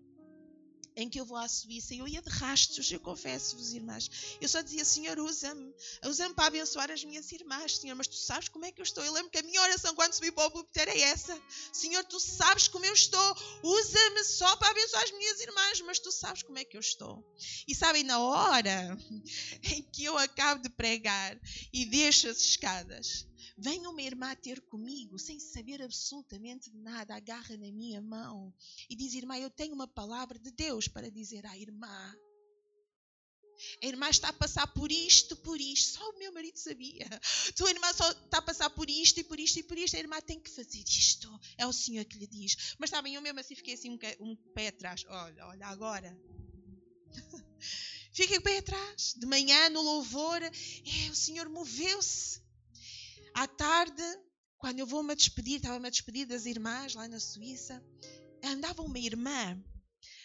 em 1.02 1.08
que 1.08 1.20
eu 1.20 1.24
vou 1.24 1.36
à 1.36 1.48
Suíça, 1.48 1.94
eu 1.94 2.06
ia 2.06 2.20
de 2.20 2.28
rastros, 2.28 2.90
eu 2.90 3.00
confesso-vos, 3.00 3.72
irmãs. 3.72 4.36
Eu 4.40 4.48
só 4.48 4.60
dizia, 4.60 4.84
Senhor, 4.84 5.18
usa-me. 5.18 5.74
Usa-me 6.04 6.34
para 6.34 6.46
abençoar 6.46 6.90
as 6.90 7.02
minhas 7.04 7.30
irmãs, 7.32 7.78
Senhor. 7.78 7.94
Mas 7.94 8.06
tu 8.06 8.16
sabes 8.16 8.48
como 8.48 8.64
é 8.64 8.72
que 8.72 8.80
eu 8.80 8.84
estou. 8.84 9.04
Eu 9.04 9.12
lembro 9.12 9.30
que 9.30 9.38
a 9.38 9.42
minha 9.42 9.60
oração 9.62 9.94
quando 9.94 10.12
subi 10.12 10.30
para 10.30 10.46
o 10.46 10.50
púlpito 10.50 10.78
era 10.78 10.96
essa. 10.98 11.40
Senhor, 11.72 12.04
tu 12.04 12.20
sabes 12.20 12.68
como 12.68 12.84
eu 12.84 12.92
estou. 12.92 13.36
Usa-me 13.62 14.24
só 14.24 14.56
para 14.56 14.70
abençoar 14.70 15.04
as 15.04 15.12
minhas 15.12 15.40
irmãs, 15.40 15.80
mas 15.82 15.98
tu 15.98 16.12
sabes 16.12 16.42
como 16.42 16.58
é 16.58 16.64
que 16.64 16.76
eu 16.76 16.80
estou. 16.80 17.24
E 17.66 17.74
sabem, 17.74 18.04
na 18.04 18.18
hora 18.18 18.98
em 19.64 19.82
que 19.82 20.04
eu 20.04 20.16
acabo 20.18 20.62
de 20.62 20.68
pregar 20.70 21.38
e 21.72 21.84
deixo 21.86 22.28
as 22.28 22.38
escadas, 22.38 23.26
Vem 23.62 23.86
uma 23.86 24.00
irmã 24.00 24.34
ter 24.34 24.58
comigo, 24.62 25.18
sem 25.18 25.38
saber 25.38 25.82
absolutamente 25.82 26.70
nada, 26.72 27.14
agarra 27.14 27.58
na 27.58 27.70
minha 27.70 28.00
mão 28.00 28.54
e 28.88 28.96
diz: 28.96 29.12
Irmã, 29.12 29.38
eu 29.38 29.50
tenho 29.50 29.74
uma 29.74 29.86
palavra 29.86 30.38
de 30.38 30.50
Deus 30.50 30.88
para 30.88 31.10
dizer 31.10 31.44
à 31.44 31.58
irmã. 31.58 32.16
A 33.82 33.86
irmã 33.86 34.08
está 34.08 34.30
a 34.30 34.32
passar 34.32 34.66
por 34.68 34.90
isto, 34.90 35.36
por 35.36 35.60
isto. 35.60 35.98
Só 35.98 36.08
o 36.08 36.18
meu 36.18 36.32
marido 36.32 36.56
sabia. 36.56 37.06
Tua 37.54 37.68
irmã 37.70 37.92
só 37.92 38.10
está 38.10 38.38
a 38.38 38.42
passar 38.42 38.70
por 38.70 38.88
isto 38.88 39.20
e 39.20 39.24
por 39.24 39.38
isto 39.38 39.58
e 39.58 39.62
por 39.62 39.76
isto. 39.76 39.94
A 39.94 40.00
irmã 40.00 40.18
tem 40.22 40.40
que 40.40 40.48
fazer 40.48 40.82
isto. 40.82 41.28
É 41.58 41.66
o 41.66 41.72
Senhor 41.72 42.06
que 42.06 42.16
lhe 42.16 42.26
diz. 42.26 42.74
Mas 42.78 42.88
sabem, 42.88 43.14
eu 43.14 43.20
mesmo 43.20 43.40
assim 43.40 43.54
fiquei 43.54 43.74
assim 43.74 43.90
um, 43.90 43.98
um 44.20 44.34
pé 44.54 44.68
atrás. 44.68 45.04
Olha, 45.06 45.46
olha, 45.48 45.66
agora. 45.66 46.18
Fiquei 48.14 48.38
um 48.38 48.42
pé 48.42 48.56
atrás. 48.56 49.14
De 49.18 49.26
manhã, 49.26 49.68
no 49.68 49.82
louvor, 49.82 50.42
é, 50.42 51.10
o 51.10 51.14
Senhor 51.14 51.46
moveu-se. 51.50 52.40
À 53.34 53.46
tarde, 53.46 54.02
quando 54.58 54.78
eu 54.78 54.86
vou-me 54.86 55.14
despedir, 55.14 55.56
estava-me 55.56 55.86
a 55.86 55.90
despedir 55.90 56.26
das 56.26 56.46
irmãs 56.46 56.94
lá 56.94 57.08
na 57.08 57.18
Suíça, 57.18 57.82
andava 58.42 58.82
uma 58.82 58.98
irmã 58.98 59.62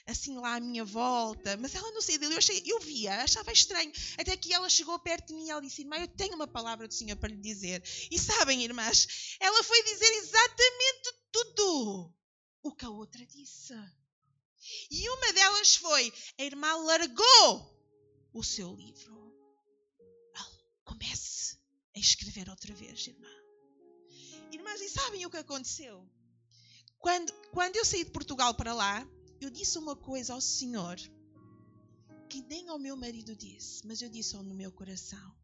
assim 0.05 0.37
lá 0.37 0.55
à 0.55 0.59
minha 0.59 0.85
volta, 0.85 1.57
mas 1.57 1.73
ela 1.73 1.91
não 1.91 2.01
saía 2.01 2.19
dele. 2.19 2.35
Eu, 2.35 2.37
achei, 2.37 2.63
eu 2.65 2.79
via, 2.79 3.23
achava 3.23 3.51
estranho. 3.51 3.91
Até 4.17 4.37
que 4.37 4.53
ela 4.53 4.69
chegou 4.69 4.97
perto 4.99 5.27
de 5.27 5.33
mim 5.33 5.47
e 5.47 5.49
ela 5.49 5.61
disse: 5.61 5.81
Irmã, 5.81 5.97
eu 5.97 6.07
tenho 6.07 6.35
uma 6.35 6.47
palavra 6.47 6.87
do 6.87 6.93
Senhor 6.93 7.17
para 7.17 7.29
lhe 7.29 7.41
dizer. 7.41 7.81
E 8.11 8.19
sabem, 8.19 8.63
irmãs, 8.63 9.37
ela 9.39 9.63
foi 9.63 9.83
dizer 9.83 10.11
exatamente 10.17 11.13
tudo 11.31 12.13
o 12.61 12.71
que 12.71 12.85
a 12.85 12.89
outra 12.89 13.25
disse. 13.25 13.73
E 14.91 15.09
uma 15.09 15.33
delas 15.33 15.75
foi: 15.75 16.13
a 16.37 16.43
irmã 16.43 16.75
largou 16.75 17.75
o 18.33 18.43
seu 18.43 18.75
livro. 18.75 19.25
Comece 20.83 21.54
a 21.95 21.99
escrever 21.99 22.49
outra 22.49 22.73
vez, 22.73 23.07
irmã. 23.07 23.29
Irmãs, 24.51 24.81
e 24.81 24.89
sabem 24.89 25.25
o 25.25 25.29
que 25.29 25.37
aconteceu? 25.37 26.07
Quando, 26.99 27.31
quando 27.51 27.75
eu 27.75 27.85
saí 27.85 28.03
de 28.03 28.11
Portugal 28.11 28.53
para 28.53 28.73
lá, 28.73 29.07
eu 29.39 29.49
disse 29.49 29.77
uma 29.77 29.95
coisa 29.95 30.33
ao 30.33 30.41
Senhor 30.41 30.97
que 32.29 32.41
nem 32.43 32.67
ao 32.67 32.79
meu 32.79 32.97
marido 32.97 33.35
disse, 33.35 33.85
mas 33.85 34.01
eu 34.01 34.09
disse 34.09 34.35
no 34.35 34.55
meu 34.55 34.71
coração. 34.71 35.35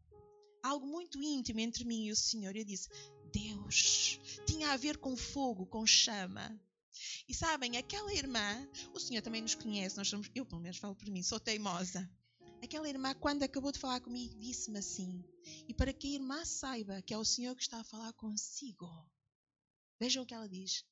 Algo 0.62 0.86
muito 0.86 1.22
íntimo 1.22 1.60
entre 1.60 1.84
mim 1.84 2.06
e 2.06 2.12
o 2.12 2.16
Senhor. 2.16 2.54
Eu 2.54 2.64
disse: 2.64 2.88
Deus, 3.32 4.20
tinha 4.46 4.72
a 4.72 4.76
ver 4.76 4.98
com 4.98 5.16
fogo, 5.16 5.66
com 5.66 5.86
chama. 5.86 6.60
E 7.28 7.34
sabem, 7.34 7.76
aquela 7.76 8.12
irmã, 8.14 8.68
o 8.94 9.00
Senhor 9.00 9.22
também 9.22 9.40
nos 9.40 9.54
conhece, 9.54 9.96
nós 9.96 10.08
somos, 10.08 10.30
eu 10.34 10.44
pelo 10.44 10.60
menos 10.60 10.76
falo 10.76 10.94
por 10.94 11.08
mim, 11.08 11.22
sou 11.22 11.40
teimosa. 11.40 12.08
Aquela 12.62 12.88
irmã, 12.88 13.14
quando 13.14 13.42
acabou 13.42 13.72
de 13.72 13.78
falar 13.78 14.00
comigo, 14.00 14.38
disse-me 14.38 14.78
assim: 14.78 15.24
E 15.72 15.74
para 15.74 15.90
que 15.90 16.06
a 16.06 16.10
irmã 16.10 16.44
saiba 16.44 17.00
que 17.00 17.14
é 17.14 17.18
o 17.18 17.24
Senhor 17.24 17.56
que 17.56 17.62
está 17.62 17.80
a 17.80 17.84
falar 17.84 18.12
consigo, 18.12 18.86
vejam 19.98 20.22
o 20.22 20.26
que 20.26 20.34
ela 20.34 20.46
diz. 20.46 20.84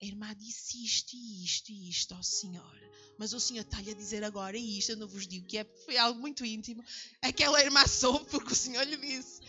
A 0.00 0.06
irmã 0.06 0.34
disse 0.34 0.82
isto 0.82 1.14
e 1.14 1.44
isto 1.44 1.70
e 1.70 1.90
isto 1.90 2.14
ao 2.14 2.22
Senhor. 2.22 2.80
Mas 3.18 3.34
o 3.34 3.40
Senhor 3.40 3.60
está-lhe 3.60 3.90
a 3.90 3.94
dizer 3.94 4.24
agora 4.24 4.56
isto, 4.56 4.92
eu 4.92 4.96
não 4.96 5.06
vos 5.06 5.28
digo 5.28 5.46
que 5.46 5.58
é, 5.58 5.64
foi 5.84 5.98
algo 5.98 6.18
muito 6.18 6.46
íntimo. 6.46 6.82
Aquela 7.20 7.60
irmã 7.60 7.86
soube 7.86 8.24
porque 8.30 8.54
o 8.54 8.56
Senhor 8.56 8.84
lhe 8.84 8.96
disse. 8.96 9.42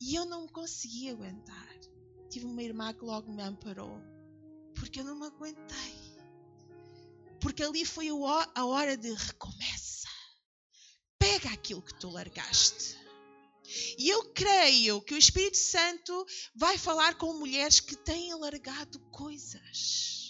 E 0.00 0.14
eu 0.14 0.24
não 0.24 0.48
consegui 0.48 1.10
aguentar. 1.10 1.78
Tive 2.30 2.46
uma 2.46 2.62
irmã 2.62 2.94
que 2.94 3.04
logo 3.04 3.30
me 3.30 3.42
amparou. 3.42 4.00
Porque 4.74 5.00
eu 5.00 5.04
não 5.04 5.16
me 5.16 5.26
aguentei. 5.26 5.94
Porque 7.42 7.62
ali 7.62 7.84
foi 7.84 8.08
a 8.08 8.64
hora 8.64 8.96
de 8.96 9.12
recomeça. 9.12 10.08
Pega 11.18 11.50
aquilo 11.50 11.82
que 11.82 11.92
tu 12.00 12.08
largaste. 12.08 13.05
E 13.98 14.08
eu 14.08 14.24
creio 14.32 15.00
que 15.02 15.14
o 15.14 15.18
Espírito 15.18 15.58
Santo 15.58 16.26
vai 16.54 16.78
falar 16.78 17.16
com 17.16 17.32
mulheres 17.34 17.80
que 17.80 17.96
têm 17.96 18.34
largado 18.34 18.98
coisas 19.10 20.25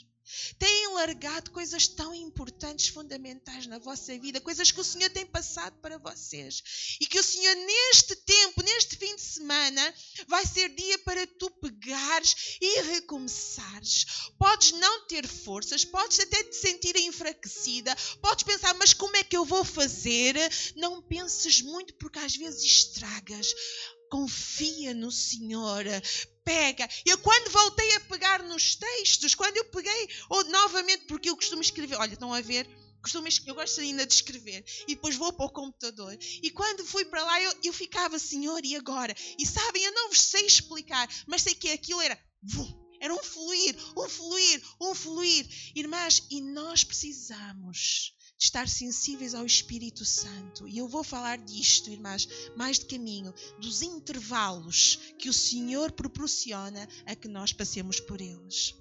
têm 0.58 0.92
largado 0.94 1.50
coisas 1.50 1.86
tão 1.86 2.14
importantes, 2.14 2.88
fundamentais 2.88 3.66
na 3.66 3.78
vossa 3.78 4.16
vida, 4.18 4.40
coisas 4.40 4.70
que 4.70 4.80
o 4.80 4.84
Senhor 4.84 5.10
tem 5.10 5.26
passado 5.26 5.78
para 5.80 5.98
vocês. 5.98 6.96
E 7.00 7.06
que 7.06 7.18
o 7.18 7.22
Senhor, 7.22 7.54
neste 7.54 8.16
tempo, 8.16 8.62
neste 8.62 8.96
fim 8.96 9.14
de 9.14 9.22
semana, 9.22 9.94
vai 10.26 10.44
ser 10.46 10.68
dia 10.70 10.98
para 11.00 11.26
tu 11.26 11.50
pegares 11.50 12.56
e 12.60 12.82
recomeçares. 12.82 14.06
Podes 14.38 14.72
não 14.72 15.06
ter 15.06 15.26
forças, 15.26 15.84
podes 15.84 16.20
até 16.20 16.42
te 16.44 16.56
sentir 16.56 16.96
enfraquecida, 16.96 17.94
podes 18.20 18.44
pensar, 18.44 18.74
mas 18.74 18.92
como 18.92 19.16
é 19.16 19.24
que 19.24 19.36
eu 19.36 19.44
vou 19.44 19.64
fazer? 19.64 20.36
Não 20.76 21.02
penses 21.02 21.60
muito, 21.62 21.94
porque 21.94 22.18
às 22.18 22.36
vezes 22.36 22.62
estragas 22.62 23.54
confia 24.08 24.94
no 24.94 25.10
Senhor, 25.10 25.84
pega. 26.46 26.88
Eu 27.04 27.18
quando 27.18 27.50
voltei 27.50 27.96
a 27.96 28.00
pegar 28.00 28.40
nos 28.44 28.76
textos, 28.76 29.34
quando 29.34 29.56
eu 29.56 29.64
peguei, 29.64 30.08
ou 30.30 30.44
novamente, 30.44 31.04
porque 31.06 31.28
eu 31.28 31.34
costumo 31.34 31.60
escrever, 31.60 31.96
olha, 31.96 32.12
estão 32.12 32.32
a 32.32 32.40
ver, 32.40 32.68
costumo, 33.02 33.26
eu 33.46 33.54
gosto 33.54 33.80
ainda 33.80 34.06
de 34.06 34.14
escrever, 34.14 34.64
e 34.86 34.94
depois 34.94 35.16
vou 35.16 35.32
para 35.32 35.46
o 35.46 35.50
computador. 35.50 36.16
E 36.20 36.48
quando 36.52 36.86
fui 36.86 37.04
para 37.04 37.24
lá, 37.24 37.42
eu, 37.42 37.52
eu 37.64 37.72
ficava, 37.72 38.16
Senhor, 38.16 38.64
e 38.64 38.76
agora? 38.76 39.12
E 39.36 39.44
sabem, 39.44 39.82
eu 39.82 39.92
não 39.92 40.08
vos 40.08 40.20
sei 40.20 40.46
explicar, 40.46 41.08
mas 41.26 41.42
sei 41.42 41.54
que 41.54 41.68
aquilo 41.68 42.00
era. 42.00 42.16
Era 43.00 43.12
um 43.12 43.22
fluir, 43.22 43.76
um 43.96 44.08
fluir, 44.08 44.62
um 44.80 44.94
fluir. 44.94 45.46
Irmãs, 45.74 46.22
e 46.30 46.40
nós 46.40 46.82
precisamos 46.82 48.15
estar 48.38 48.68
sensíveis 48.68 49.34
ao 49.34 49.46
Espírito 49.46 50.04
Santo. 50.04 50.68
E 50.68 50.78
eu 50.78 50.88
vou 50.88 51.02
falar 51.02 51.38
disto, 51.38 51.90
irmãs, 51.90 52.28
mais 52.54 52.78
de 52.78 52.86
caminho, 52.86 53.32
dos 53.58 53.82
intervalos 53.82 54.98
que 55.18 55.28
o 55.28 55.32
Senhor 55.32 55.92
proporciona 55.92 56.88
a 57.06 57.14
que 57.14 57.28
nós 57.28 57.52
passemos 57.52 57.98
por 58.00 58.20
eles. 58.20 58.74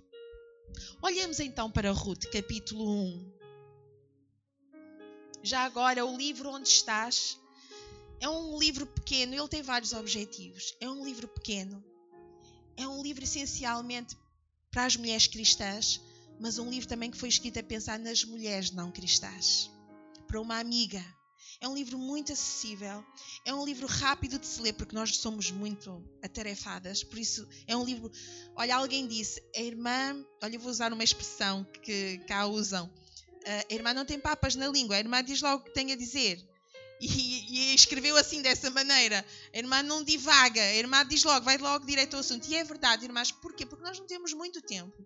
Olhemos 1.01 1.39
então 1.39 1.71
para 1.71 1.91
Ruth, 1.91 2.25
capítulo 2.31 2.85
1. 2.89 3.35
Já 5.41 5.61
agora, 5.61 6.05
o 6.05 6.17
livro 6.17 6.49
onde 6.49 6.67
estás 6.67 7.37
é 8.19 8.27
um 8.27 8.57
livro 8.57 8.85
pequeno, 8.85 9.33
ele 9.35 9.47
tem 9.47 9.61
vários 9.61 9.93
objetivos. 9.93 10.75
É 10.81 10.89
um 10.89 11.05
livro 11.05 11.27
pequeno, 11.27 11.83
é 12.75 12.87
um 12.87 13.01
livro 13.01 13.23
essencialmente 13.23 14.17
para 14.71 14.85
as 14.85 14.97
mulheres 14.97 15.27
cristãs, 15.27 16.01
mas 16.39 16.57
um 16.57 16.69
livro 16.69 16.87
também 16.87 17.11
que 17.11 17.17
foi 17.17 17.29
escrito 17.29 17.59
a 17.59 17.63
pensar 17.63 17.99
nas 17.99 18.23
mulheres 18.23 18.71
não 18.71 18.91
cristãs. 18.91 19.69
Para 20.27 20.41
uma 20.41 20.59
amiga. 20.59 21.03
É 21.61 21.67
um 21.69 21.75
livro 21.75 21.97
muito 21.97 22.33
acessível, 22.33 23.03
é 23.45 23.53
um 23.53 23.63
livro 23.63 23.87
rápido 23.87 24.37
de 24.37 24.45
se 24.45 24.61
ler, 24.61 24.73
porque 24.73 24.93
nós 24.93 25.15
somos 25.15 25.51
muito 25.51 26.03
atarefadas, 26.21 27.01
por 27.01 27.17
isso 27.17 27.47
é 27.65 27.77
um 27.77 27.85
livro. 27.85 28.11
Olha, 28.57 28.75
alguém 28.75 29.07
disse, 29.07 29.41
a 29.55 29.61
irmã, 29.61 30.21
olha, 30.43 30.55
eu 30.55 30.59
vou 30.59 30.69
usar 30.69 30.91
uma 30.91 31.03
expressão 31.03 31.65
que 31.81 32.17
cá 32.27 32.45
usam, 32.45 32.91
a 33.69 33.73
irmã 33.73 33.93
não 33.93 34.05
tem 34.05 34.19
papas 34.19 34.55
na 34.55 34.67
língua, 34.67 34.95
a 34.95 34.99
irmã 34.99 35.23
diz 35.23 35.41
logo 35.41 35.61
o 35.61 35.65
que 35.65 35.73
tem 35.73 35.93
a 35.93 35.95
dizer. 35.95 36.43
E, 36.99 37.71
e, 37.71 37.75
escreveu 37.75 38.15
assim, 38.15 38.41
dessa 38.41 38.69
maneira. 38.69 39.25
A 39.53 39.57
irmã 39.57 39.83
não 39.83 40.03
divaga, 40.03 40.61
a 40.61 40.75
irmã 40.75 41.05
diz 41.05 41.23
logo, 41.23 41.45
vai 41.45 41.57
logo 41.57 41.85
direto 41.85 42.13
ao 42.15 42.21
assunto. 42.21 42.47
E 42.47 42.55
é 42.55 42.63
verdade, 42.63 43.05
irmãs, 43.05 43.31
porquê? 43.31 43.65
Porque 43.65 43.83
nós 43.83 43.99
não 43.99 44.07
temos 44.07 44.33
muito 44.33 44.61
tempo. 44.61 45.05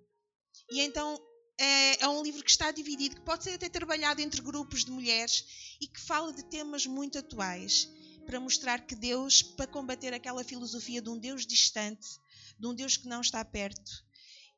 E 0.71 0.81
então 0.81 1.19
é, 1.57 2.03
é, 2.03 2.07
um 2.07 2.23
livro 2.23 2.43
que 2.43 2.51
está 2.51 2.71
dividido, 2.71 3.15
que 3.15 3.21
pode 3.21 3.43
ser 3.43 3.51
até 3.51 3.67
trabalhado 3.67 4.21
entre 4.21 4.41
grupos 4.41 4.85
de 4.85 4.91
mulheres 4.91 5.77
e 5.81 5.87
que 5.87 5.99
fala 5.99 6.31
de 6.31 6.43
temas 6.45 6.85
muito 6.85 7.17
atuais 7.17 7.89
para 8.25 8.39
mostrar 8.39 8.85
que 8.85 8.95
Deus, 8.95 9.41
para 9.41 9.67
combater 9.67 10.13
aquela 10.13 10.43
filosofia 10.43 11.01
de 11.01 11.09
um 11.09 11.17
Deus 11.17 11.45
distante, 11.45 12.07
de 12.57 12.67
um 12.67 12.73
Deus 12.73 12.95
que 12.95 13.07
não 13.07 13.21
está 13.21 13.43
perto. 13.43 13.91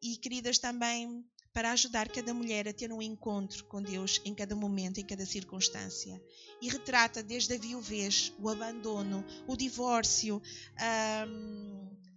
E, 0.02 0.18
queridas, 0.18 0.60
também 0.60 1.24
para 1.54 1.72
ajudar 1.72 2.08
cada 2.10 2.34
mulher 2.34 2.68
a 2.68 2.74
ter 2.74 2.92
um 2.94 3.02
encontro 3.02 3.66
com 3.66 3.82
Deus 3.82 4.22
em 4.24 4.34
cada 4.34 4.56
momento, 4.56 5.00
em 5.00 5.06
cada 5.06 5.26
circunstância. 5.26 6.22
E 6.62 6.70
retrata 6.70 7.22
desde 7.22 7.54
a 7.54 7.58
viuvez, 7.58 8.34
o 8.40 8.50
abandono, 8.50 9.26
o 9.48 9.56
divórcio, 9.56 10.42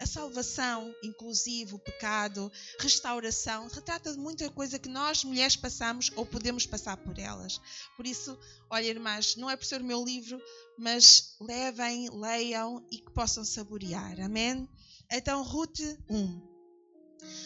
a 0.04 0.06
salvação, 0.06 0.94
inclusive 1.02 1.74
o 1.74 1.78
pecado, 1.78 2.52
restauração. 2.78 3.68
Retrata 3.68 4.12
de 4.12 4.18
muita 4.18 4.50
coisa 4.50 4.78
que 4.78 4.88
nós, 4.88 5.24
mulheres, 5.24 5.56
passamos 5.56 6.10
ou 6.14 6.26
podemos 6.26 6.66
passar 6.66 6.96
por 6.98 7.18
elas. 7.18 7.58
Por 7.96 8.06
isso, 8.06 8.38
olha, 8.70 8.86
irmãs, 8.86 9.34
não 9.36 9.48
é 9.48 9.56
por 9.56 9.64
ser 9.64 9.80
o 9.80 9.84
meu 9.84 10.04
livro, 10.04 10.40
mas 10.78 11.36
levem, 11.40 12.10
leiam 12.10 12.86
e 12.90 12.98
que 12.98 13.10
possam 13.12 13.44
saborear. 13.44 14.20
Amém? 14.20 14.68
Então, 15.10 15.42
Ruth 15.42 15.80
1. 16.10 16.54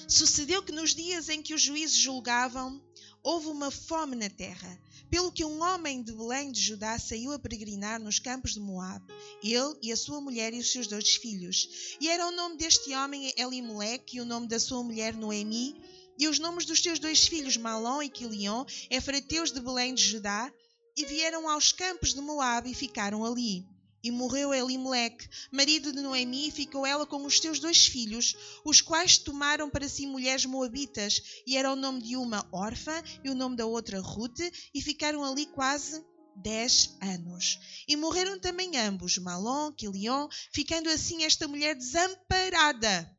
Sucedeu 0.08 0.60
que 0.60 0.72
nos 0.72 0.94
dias 0.94 1.28
em 1.28 1.40
que 1.40 1.54
os 1.54 1.62
juízes 1.62 1.96
julgavam, 1.96 2.82
houve 3.22 3.46
uma 3.46 3.70
fome 3.70 4.16
na 4.16 4.28
terra, 4.28 4.80
pelo 5.10 5.32
que 5.32 5.44
um 5.44 5.62
homem 5.62 6.02
de 6.02 6.12
Belém 6.12 6.52
de 6.52 6.60
Judá 6.60 6.98
saiu 6.98 7.32
a 7.32 7.38
peregrinar 7.38 8.00
nos 8.00 8.18
campos 8.18 8.52
de 8.52 8.60
Moabe, 8.60 9.06
ele 9.42 9.76
e 9.82 9.90
a 9.92 9.96
sua 9.96 10.20
mulher 10.20 10.52
e 10.52 10.58
os 10.58 10.70
seus 10.70 10.86
dois 10.86 11.16
filhos. 11.16 11.96
E 12.00 12.08
era 12.08 12.26
o 12.26 12.32
nome 12.32 12.56
deste 12.56 12.94
homem 12.94 13.32
Elimeleque 13.36 14.18
e 14.18 14.20
o 14.20 14.24
nome 14.24 14.46
da 14.46 14.60
sua 14.60 14.82
mulher 14.82 15.14
Noemi, 15.14 15.80
e 16.18 16.26
os 16.26 16.38
nomes 16.38 16.64
dos 16.64 16.82
seus 16.82 16.98
dois 16.98 17.26
filhos 17.26 17.56
Malom 17.56 18.02
e 18.02 18.08
Quilion, 18.08 18.64
efrateus 18.90 19.52
de 19.52 19.60
Belém 19.60 19.94
de 19.94 20.02
Judá, 20.02 20.52
e 20.96 21.04
vieram 21.04 21.48
aos 21.48 21.70
campos 21.70 22.12
de 22.12 22.20
Moabe 22.20 22.72
e 22.72 22.74
ficaram 22.74 23.24
ali. 23.24 23.64
E 24.02 24.10
morreu 24.10 24.54
Elimeleque, 24.54 25.28
marido 25.50 25.92
de 25.92 26.00
Noemi, 26.00 26.48
e 26.48 26.50
ficou 26.52 26.86
ela 26.86 27.06
com 27.06 27.24
os 27.24 27.38
seus 27.38 27.58
dois 27.58 27.86
filhos, 27.86 28.36
os 28.64 28.80
quais 28.80 29.18
tomaram 29.18 29.68
para 29.68 29.88
si 29.88 30.06
mulheres 30.06 30.44
moabitas, 30.44 31.42
e 31.46 31.56
era 31.56 31.72
o 31.72 31.76
nome 31.76 32.02
de 32.02 32.16
uma 32.16 32.48
órfã 32.52 33.02
e 33.24 33.30
o 33.30 33.34
nome 33.34 33.56
da 33.56 33.66
outra 33.66 34.00
Ruth, 34.00 34.40
e 34.72 34.80
ficaram 34.80 35.24
ali 35.24 35.46
quase 35.46 36.04
dez 36.36 36.96
anos. 37.00 37.58
E 37.86 37.96
morreram 37.96 38.38
também 38.38 38.76
ambos, 38.76 39.18
Malom, 39.18 39.72
Quilion, 39.72 40.28
ficando 40.52 40.88
assim 40.88 41.24
esta 41.24 41.48
mulher 41.48 41.74
desamparada 41.74 43.10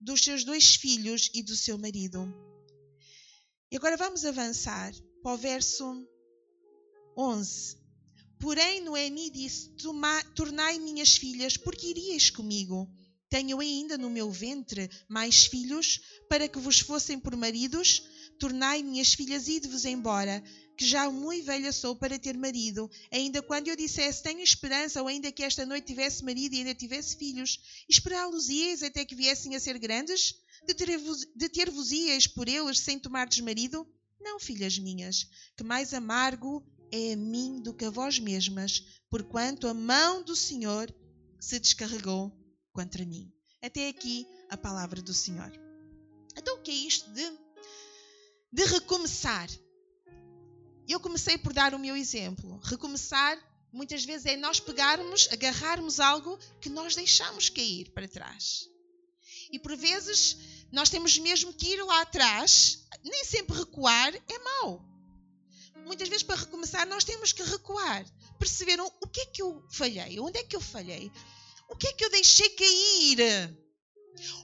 dos 0.00 0.22
seus 0.22 0.44
dois 0.44 0.74
filhos 0.74 1.30
e 1.34 1.42
do 1.42 1.56
seu 1.56 1.78
marido. 1.78 2.32
E 3.70 3.76
agora 3.76 3.96
vamos 3.96 4.24
avançar 4.24 4.92
para 5.22 5.32
o 5.32 5.36
verso 5.36 6.06
11. 7.16 7.77
Porém, 8.40 8.80
Noemi 8.80 9.30
disse: 9.30 9.70
Tornai 10.34 10.78
minhas 10.78 11.16
filhas, 11.16 11.56
porque 11.56 11.88
irias 11.88 12.30
comigo. 12.30 12.88
Tenho 13.28 13.60
ainda 13.60 13.98
no 13.98 14.08
meu 14.08 14.30
ventre 14.30 14.88
mais 15.08 15.44
filhos, 15.46 16.00
para 16.28 16.48
que 16.48 16.58
vos 16.58 16.78
fossem 16.80 17.18
por 17.18 17.36
maridos. 17.36 18.02
Tornai 18.38 18.82
minhas 18.82 19.12
filhas, 19.12 19.48
ide-vos 19.48 19.84
embora, 19.84 20.42
que 20.76 20.86
já 20.86 21.10
muito 21.10 21.44
velha 21.44 21.72
sou 21.72 21.96
para 21.96 22.18
ter 22.18 22.38
marido. 22.38 22.88
Ainda 23.12 23.42
quando 23.42 23.68
eu 23.68 23.76
dissesse 23.76 24.22
tenho 24.22 24.40
esperança, 24.40 25.02
ou 25.02 25.08
ainda 25.08 25.32
que 25.32 25.42
esta 25.42 25.66
noite 25.66 25.88
tivesse 25.88 26.24
marido 26.24 26.54
e 26.54 26.58
ainda 26.58 26.74
tivesse 26.74 27.16
filhos, 27.16 27.58
esperá-los-ias 27.88 28.82
até 28.82 29.04
que 29.04 29.16
viessem 29.16 29.56
a 29.56 29.60
ser 29.60 29.78
grandes? 29.78 30.34
De 31.36 31.48
ter-vos-ias 31.48 32.26
por 32.26 32.48
eles 32.48 32.78
sem 32.78 32.98
tomardes 32.98 33.40
marido? 33.40 33.86
Não, 34.20 34.38
filhas 34.38 34.78
minhas, 34.78 35.26
que 35.56 35.64
mais 35.64 35.92
amargo 35.92 36.64
é 36.92 37.12
a 37.12 37.16
mim 37.16 37.60
do 37.60 37.74
que 37.74 37.84
a 37.84 37.90
vós 37.90 38.18
mesmas, 38.18 39.00
porquanto 39.10 39.66
a 39.68 39.74
mão 39.74 40.22
do 40.22 40.34
Senhor 40.34 40.94
se 41.40 41.58
descarregou 41.58 42.32
contra 42.72 43.04
mim. 43.04 43.32
Até 43.62 43.88
aqui 43.88 44.26
a 44.50 44.56
palavra 44.56 45.02
do 45.02 45.12
Senhor. 45.12 45.52
Então, 46.36 46.56
o 46.56 46.62
que 46.62 46.70
é 46.70 46.74
isto 46.74 47.10
de, 47.12 47.30
de 48.52 48.64
recomeçar? 48.64 49.48
eu 50.88 50.98
comecei 50.98 51.36
por 51.36 51.52
dar 51.52 51.74
o 51.74 51.78
meu 51.78 51.94
exemplo. 51.94 52.58
Recomeçar, 52.64 53.38
muitas 53.70 54.04
vezes, 54.04 54.26
é 54.26 54.36
nós 54.36 54.58
pegarmos, 54.58 55.28
agarrarmos 55.30 56.00
algo 56.00 56.38
que 56.60 56.70
nós 56.70 56.96
deixamos 56.96 57.50
cair 57.50 57.90
para 57.90 58.08
trás. 58.08 58.66
E 59.52 59.58
por 59.58 59.76
vezes, 59.76 60.38
nós 60.72 60.88
temos 60.88 61.18
mesmo 61.18 61.52
que 61.52 61.74
ir 61.74 61.82
lá 61.84 62.00
atrás. 62.00 62.86
Nem 63.04 63.24
sempre 63.24 63.58
recuar 63.58 64.14
é 64.14 64.38
mau. 64.38 64.82
Muitas 65.84 66.08
vezes, 66.08 66.22
para 66.22 66.36
recomeçar, 66.36 66.86
nós 66.86 67.04
temos 67.04 67.32
que 67.32 67.42
recuar. 67.42 68.04
Perceberam 68.38 68.90
o 69.00 69.06
que 69.08 69.20
é 69.20 69.26
que 69.26 69.42
eu 69.42 69.64
falhei? 69.70 70.20
Onde 70.20 70.38
é 70.38 70.42
que 70.42 70.54
eu 70.56 70.60
falhei? 70.60 71.10
O 71.68 71.76
que 71.76 71.88
é 71.88 71.92
que 71.92 72.04
eu 72.04 72.10
deixei 72.10 72.48
cair? 72.50 73.58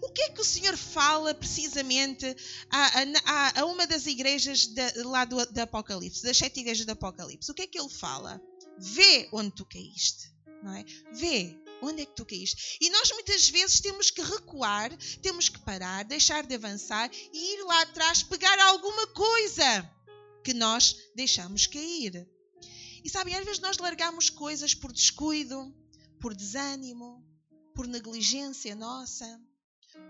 O 0.02 0.08
que 0.10 0.22
é 0.22 0.30
que 0.30 0.40
o 0.40 0.44
Senhor 0.44 0.76
fala 0.76 1.34
precisamente 1.34 2.24
a, 2.70 3.02
a, 3.24 3.60
a 3.60 3.64
uma 3.64 3.86
das 3.86 4.06
igrejas 4.06 4.66
de, 4.66 5.02
lá 5.02 5.24
do, 5.24 5.44
do 5.46 5.58
Apocalipse, 5.58 6.22
das 6.22 6.36
sete 6.36 6.60
igrejas 6.60 6.86
do 6.86 6.92
Apocalipse? 6.92 7.50
O 7.50 7.54
que 7.54 7.62
é 7.62 7.66
que 7.66 7.78
ele 7.78 7.88
fala? 7.88 8.40
Vê 8.78 9.28
onde 9.32 9.50
tu 9.52 9.64
caíste, 9.64 10.32
não 10.62 10.74
é? 10.74 10.84
Vê 11.12 11.56
onde 11.82 12.02
é 12.02 12.06
que 12.06 12.14
tu 12.14 12.24
caíste. 12.24 12.78
E 12.80 12.90
nós 12.90 13.10
muitas 13.12 13.48
vezes 13.48 13.80
temos 13.80 14.10
que 14.10 14.22
recuar, 14.22 14.96
temos 15.22 15.48
que 15.48 15.58
parar, 15.60 16.04
deixar 16.04 16.46
de 16.46 16.54
avançar 16.54 17.10
e 17.32 17.54
ir 17.54 17.64
lá 17.64 17.82
atrás 17.82 18.22
pegar 18.22 18.58
alguma 18.60 19.06
coisa 19.08 19.90
que 20.44 20.54
nós 20.54 20.96
deixamos 21.16 21.66
cair. 21.66 22.28
E 23.02 23.10
sabem, 23.10 23.34
às 23.34 23.44
vezes 23.44 23.60
nós 23.60 23.78
largamos 23.78 24.30
coisas 24.30 24.74
por 24.74 24.92
descuido, 24.92 25.74
por 26.20 26.34
desânimo, 26.34 27.26
por 27.74 27.86
negligência 27.88 28.76
nossa 28.76 29.26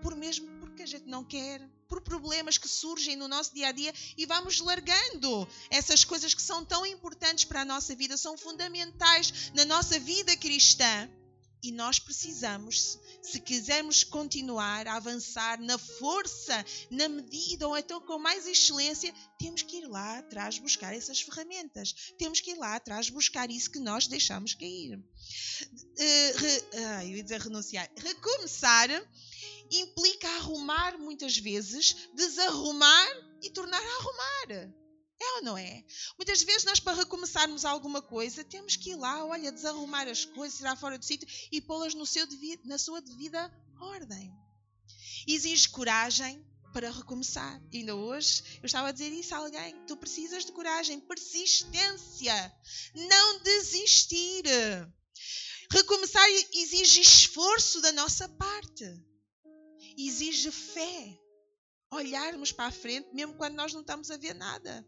por 0.01 0.15
mesmo 0.15 0.47
porque 0.59 0.83
a 0.83 0.85
gente 0.85 1.05
não 1.05 1.23
quer, 1.23 1.61
por 1.87 2.01
problemas 2.01 2.57
que 2.57 2.67
surgem 2.67 3.15
no 3.15 3.27
nosso 3.27 3.53
dia 3.53 3.67
a 3.67 3.71
dia 3.71 3.93
e 4.17 4.25
vamos 4.25 4.59
largando 4.59 5.47
essas 5.69 6.03
coisas 6.03 6.33
que 6.33 6.41
são 6.41 6.65
tão 6.65 6.85
importantes 6.85 7.45
para 7.45 7.61
a 7.61 7.65
nossa 7.65 7.95
vida, 7.95 8.17
são 8.17 8.37
fundamentais 8.37 9.51
na 9.53 9.65
nossa 9.65 9.99
vida 9.99 10.35
cristã. 10.37 11.09
E 11.65 11.71
nós 11.71 11.97
precisamos, 11.97 12.99
se 13.23 13.39
quisermos 13.39 14.03
continuar 14.03 14.87
a 14.87 14.97
avançar 14.97 15.59
na 15.59 15.79
força, 15.79 16.63
na 16.91 17.09
medida 17.09 17.67
ou 17.67 17.75
então 17.75 17.99
com 17.99 18.19
mais 18.19 18.45
excelência, 18.45 19.11
temos 19.39 19.63
que 19.63 19.77
ir 19.77 19.87
lá 19.87 20.19
atrás 20.19 20.59
buscar 20.59 20.93
essas 20.93 21.21
ferramentas. 21.21 22.13
Temos 22.19 22.39
que 22.39 22.51
ir 22.51 22.55
lá 22.59 22.75
atrás 22.75 23.09
buscar 23.09 23.49
isso 23.49 23.71
que 23.71 23.79
nós 23.79 24.05
deixamos 24.05 24.53
cair. 24.53 24.99
Uh, 24.99 26.37
re, 26.37 26.57
uh, 26.59 27.01
eu 27.01 27.17
ia 27.17 27.23
dizer 27.23 27.41
renunciar. 27.41 27.89
Recomeçar 27.97 28.89
implica 29.71 30.29
arrumar 30.35 30.99
muitas 30.99 31.35
vezes, 31.35 32.09
desarrumar 32.13 33.07
e 33.41 33.49
tornar 33.49 33.81
a 33.81 33.95
arrumar. 33.97 34.84
É 35.21 35.37
ou 35.37 35.43
não 35.43 35.57
é? 35.57 35.83
Muitas 36.17 36.43
vezes 36.43 36.65
nós, 36.65 36.79
para 36.79 36.97
recomeçarmos 36.97 37.63
alguma 37.63 38.01
coisa, 38.01 38.43
temos 38.43 38.75
que 38.75 38.91
ir 38.91 38.95
lá, 38.95 39.25
olha, 39.25 39.51
desarrumar 39.51 40.07
as 40.07 40.25
coisas, 40.25 40.57
tirar 40.57 40.75
fora 40.75 40.97
do 40.97 41.05
sítio 41.05 41.27
e 41.51 41.61
pô-las 41.61 41.93
no 41.93 42.05
seu 42.05 42.27
na 42.65 42.77
sua 42.77 43.01
devida 43.01 43.51
ordem. 43.79 44.33
Exige 45.27 45.69
coragem 45.69 46.45
para 46.73 46.91
recomeçar. 46.91 47.61
E 47.71 47.77
ainda 47.77 47.95
hoje 47.95 48.43
eu 48.61 48.65
estava 48.65 48.89
a 48.89 48.91
dizer 48.91 49.11
isso 49.13 49.33
a 49.33 49.37
alguém: 49.37 49.85
tu 49.87 49.95
precisas 49.95 50.45
de 50.45 50.51
coragem, 50.51 50.99
persistência, 50.99 52.53
não 52.93 53.39
desistir. 53.41 54.43
Recomeçar 55.71 56.27
exige 56.53 57.01
esforço 57.01 57.81
da 57.81 57.91
nossa 57.93 58.27
parte 58.29 58.85
exige 59.97 60.51
fé. 60.51 61.19
Olharmos 61.91 62.51
para 62.51 62.65
a 62.65 62.71
frente, 62.71 63.13
mesmo 63.13 63.35
quando 63.35 63.55
nós 63.55 63.73
não 63.73 63.81
estamos 63.81 64.11
a 64.11 64.17
ver 64.17 64.33
nada. 64.33 64.85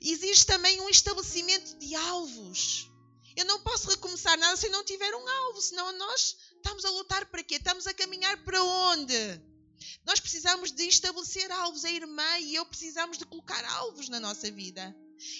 Exige 0.00 0.44
também 0.46 0.80
um 0.80 0.88
estabelecimento 0.88 1.78
de 1.78 1.94
alvos. 1.94 2.88
Eu 3.36 3.44
não 3.44 3.60
posso 3.60 3.88
recomeçar 3.88 4.36
nada 4.38 4.56
se 4.56 4.68
não 4.68 4.84
tiver 4.84 5.14
um 5.14 5.28
alvo, 5.28 5.62
senão 5.62 5.90
nós 5.92 6.36
estamos 6.56 6.84
a 6.84 6.90
lutar 6.90 7.26
para 7.26 7.42
quê? 7.42 7.56
Estamos 7.56 7.86
a 7.86 7.94
caminhar 7.94 8.42
para 8.44 8.62
onde? 8.62 9.40
Nós 10.04 10.20
precisamos 10.20 10.70
de 10.72 10.84
estabelecer 10.84 11.50
alvos. 11.50 11.84
A 11.84 11.90
irmã 11.90 12.38
e 12.38 12.54
eu 12.54 12.66
precisamos 12.66 13.18
de 13.18 13.24
colocar 13.24 13.64
alvos 13.64 14.08
na 14.08 14.20
nossa 14.20 14.50
vida. 14.50 14.94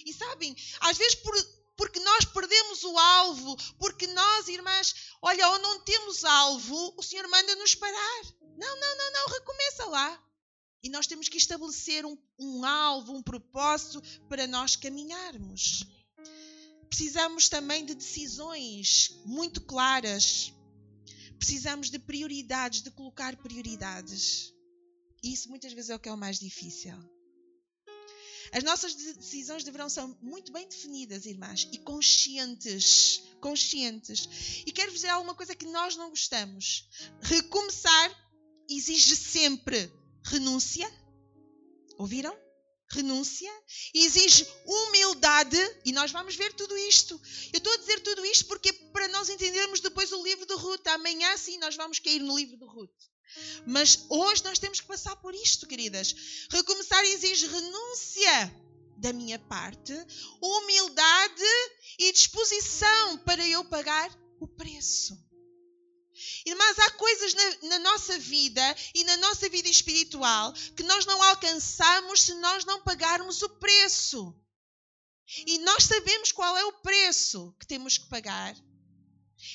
E 0.06 0.12
sabem, 0.12 0.56
às 0.80 0.96
vezes 0.96 1.16
por, 1.16 1.34
porque 1.76 1.98
nós 2.00 2.24
perdemos 2.24 2.84
o 2.84 2.98
alvo, 2.98 3.56
porque 3.78 4.06
nós, 4.06 4.48
irmãs, 4.48 4.94
olha, 5.20 5.48
ou 5.48 5.58
não 5.58 5.80
temos 5.80 6.24
alvo, 6.24 6.94
o 6.96 7.02
Senhor 7.02 7.26
manda-nos 7.28 7.74
parar. 7.74 8.22
Não, 8.56 8.80
não, 8.80 8.96
não, 8.96 9.12
não, 9.12 9.26
recomeça 9.28 9.86
lá. 9.86 10.22
E 10.82 10.90
nós 10.90 11.06
temos 11.06 11.28
que 11.28 11.38
estabelecer 11.38 12.04
um, 12.04 12.18
um 12.38 12.64
alvo, 12.64 13.14
um 13.14 13.22
propósito 13.22 14.02
para 14.28 14.46
nós 14.46 14.74
caminharmos. 14.74 15.86
Precisamos 16.88 17.48
também 17.48 17.84
de 17.84 17.94
decisões 17.94 19.20
muito 19.24 19.60
claras. 19.60 20.52
Precisamos 21.38 21.88
de 21.88 21.98
prioridades, 21.98 22.82
de 22.82 22.90
colocar 22.90 23.36
prioridades. 23.36 24.52
E 25.22 25.32
isso 25.32 25.48
muitas 25.48 25.72
vezes 25.72 25.90
é 25.90 25.94
o 25.94 26.00
que 26.00 26.08
é 26.08 26.12
o 26.12 26.18
mais 26.18 26.38
difícil. 26.38 26.92
As 28.52 28.62
nossas 28.64 28.94
decisões 28.94 29.64
deverão 29.64 29.88
ser 29.88 30.06
muito 30.20 30.52
bem 30.52 30.68
definidas, 30.68 31.24
irmãs, 31.24 31.66
e 31.72 31.78
conscientes. 31.78 33.22
Conscientes. 33.40 34.28
E 34.66 34.72
quero 34.72 34.92
dizer 34.92 35.08
alguma 35.08 35.34
coisa 35.34 35.54
que 35.54 35.64
nós 35.66 35.96
não 35.96 36.10
gostamos. 36.10 36.86
Recomeçar 37.22 38.32
exige 38.68 39.16
sempre 39.16 39.90
renúncia. 40.24 40.90
Ouviram? 41.98 42.36
Renúncia. 42.90 43.50
Exige 43.94 44.46
humildade. 44.66 45.58
E 45.84 45.92
nós 45.92 46.10
vamos 46.10 46.36
ver 46.36 46.52
tudo 46.52 46.76
isto. 46.76 47.20
Eu 47.52 47.58
estou 47.58 47.72
a 47.72 47.76
dizer 47.76 48.00
tudo 48.00 48.24
isto 48.26 48.46
porque 48.46 48.72
para 48.92 49.08
nós 49.08 49.28
entendermos 49.28 49.80
depois 49.80 50.12
o 50.12 50.22
livro 50.22 50.46
de 50.46 50.54
Ruth. 50.54 50.86
Amanhã 50.88 51.36
sim 51.36 51.58
nós 51.58 51.76
vamos 51.76 51.98
cair 51.98 52.20
no 52.20 52.36
livro 52.36 52.56
de 52.56 52.64
Ruth. 52.64 52.90
Mas 53.66 54.04
hoje 54.08 54.44
nós 54.44 54.58
temos 54.58 54.80
que 54.80 54.86
passar 54.86 55.16
por 55.16 55.34
isto, 55.34 55.66
queridas. 55.66 56.14
Recomeçar 56.50 57.04
exige 57.04 57.46
renúncia 57.46 58.62
da 58.98 59.12
minha 59.12 59.38
parte, 59.38 59.92
humildade 60.40 61.42
e 61.98 62.12
disposição 62.12 63.18
para 63.18 63.46
eu 63.48 63.64
pagar 63.64 64.10
o 64.38 64.46
preço. 64.46 65.18
Irmãs, 66.46 66.78
há 66.78 66.90
coisas 66.92 67.34
na, 67.34 67.56
na, 67.68 67.78
nossa 67.78 68.18
vida 68.18 68.76
e 68.94 69.04
na 69.04 69.16
nossa 69.18 69.48
vida 69.48 69.68
espiritual 69.68 70.52
que 70.76 70.82
nós 70.82 71.06
não 71.06 71.22
alcançamos 71.22 72.22
se 72.22 72.34
nós 72.34 72.64
não 72.64 72.82
pagarmos 72.82 73.42
o 73.42 73.48
preço. 73.48 74.34
E 75.46 75.58
nós 75.58 75.84
sabemos 75.84 76.32
qual 76.32 76.56
é 76.56 76.64
o 76.64 76.72
preço 76.80 77.54
que 77.58 77.66
temos 77.66 77.96
que 77.96 78.08
pagar. 78.08 78.54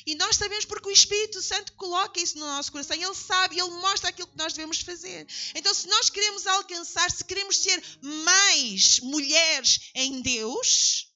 E 0.05 0.15
nós 0.15 0.35
sabemos 0.35 0.65
porque 0.65 0.89
o 0.89 0.91
Espírito 0.91 1.41
Santo 1.41 1.73
coloca 1.73 2.19
isso 2.19 2.37
no 2.37 2.45
nosso 2.45 2.71
coração. 2.71 2.95
Ele 2.95 3.13
sabe, 3.15 3.59
ele 3.59 3.69
mostra 3.69 4.09
aquilo 4.09 4.27
que 4.27 4.37
nós 4.37 4.53
devemos 4.53 4.81
fazer. 4.81 5.25
Então, 5.55 5.73
se 5.73 5.87
nós 5.87 6.09
queremos 6.09 6.45
alcançar, 6.45 7.09
se 7.09 7.23
queremos 7.23 7.57
ser 7.57 7.81
mais 8.01 8.99
mulheres 8.99 9.91
em 9.95 10.21
Deus, 10.21 11.06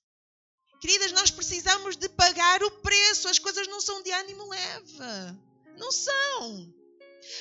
queridas, 0.81 1.11
nós 1.11 1.29
precisamos 1.29 1.95
de 1.95 2.09
pagar 2.09 2.61
o 2.63 2.71
preço. 2.71 3.29
As 3.29 3.39
coisas 3.39 3.67
não 3.67 3.79
são 3.79 4.01
de 4.01 4.11
ânimo 4.11 4.49
leve. 4.49 4.97
Não 5.77 5.91
são. 5.91 6.73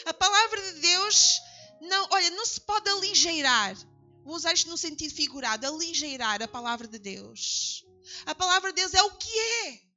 A 0.04 0.12
palavra 0.12 0.60
de 0.72 0.80
Deus, 0.80 1.40
não, 1.80 2.08
olha, 2.10 2.30
não 2.30 2.44
se 2.44 2.60
pode 2.60 2.88
aligeirar. 2.88 3.74
Vou 4.22 4.36
usar 4.36 4.52
isto 4.52 4.68
no 4.68 4.76
sentido 4.76 5.14
figurado, 5.14 5.66
aligeirar 5.66 6.42
a 6.42 6.46
palavra 6.46 6.86
de 6.86 6.98
Deus. 6.98 7.84
A 8.26 8.34
palavra 8.34 8.72
de 8.72 8.82
Deus 8.82 8.92
é 8.92 9.02
o 9.02 9.10
que 9.12 9.38
é. 9.66 9.89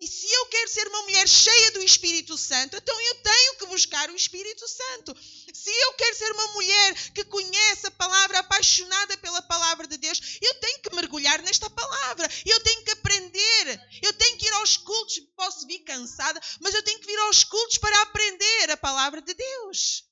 E 0.00 0.06
se 0.06 0.30
eu 0.30 0.46
quero 0.46 0.68
ser 0.68 0.86
uma 0.88 1.02
mulher 1.02 1.26
cheia 1.26 1.72
do 1.72 1.82
Espírito 1.82 2.36
Santo, 2.36 2.76
então 2.76 3.00
eu 3.00 3.14
tenho 3.16 3.54
que 3.56 3.66
buscar 3.66 4.10
o 4.10 4.16
Espírito 4.16 4.68
Santo. 4.68 5.16
Se 5.54 5.70
eu 5.70 5.92
quero 5.94 6.16
ser 6.16 6.30
uma 6.32 6.52
mulher 6.52 7.12
que 7.12 7.24
conhece 7.24 7.86
a 7.86 7.90
palavra, 7.90 8.40
apaixonada 8.40 9.16
pela 9.18 9.40
palavra 9.42 9.86
de 9.86 9.96
Deus, 9.96 10.38
eu 10.42 10.54
tenho 10.60 10.80
que 10.80 10.94
mergulhar 10.94 11.40
nesta 11.42 11.70
palavra. 11.70 12.28
Eu 12.44 12.60
tenho 12.60 12.84
que 12.84 12.90
aprender. 12.90 13.80
Eu 14.02 14.12
tenho 14.12 14.36
que 14.36 14.46
ir 14.46 14.52
aos 14.54 14.76
cultos. 14.76 15.20
Posso 15.34 15.66
vir 15.66 15.80
cansada, 15.80 16.40
mas 16.60 16.74
eu 16.74 16.82
tenho 16.82 17.00
que 17.00 17.06
vir 17.06 17.18
aos 17.20 17.44
cultos 17.44 17.78
para 17.78 18.02
aprender 18.02 18.70
a 18.70 18.76
palavra 18.76 19.22
de 19.22 19.32
Deus. 19.32 20.04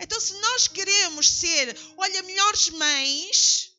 Então, 0.00 0.18
se 0.18 0.32
nós 0.34 0.66
queremos 0.66 1.28
ser, 1.28 1.76
olha, 1.96 2.22
melhores 2.22 2.68
mães, 2.70 3.73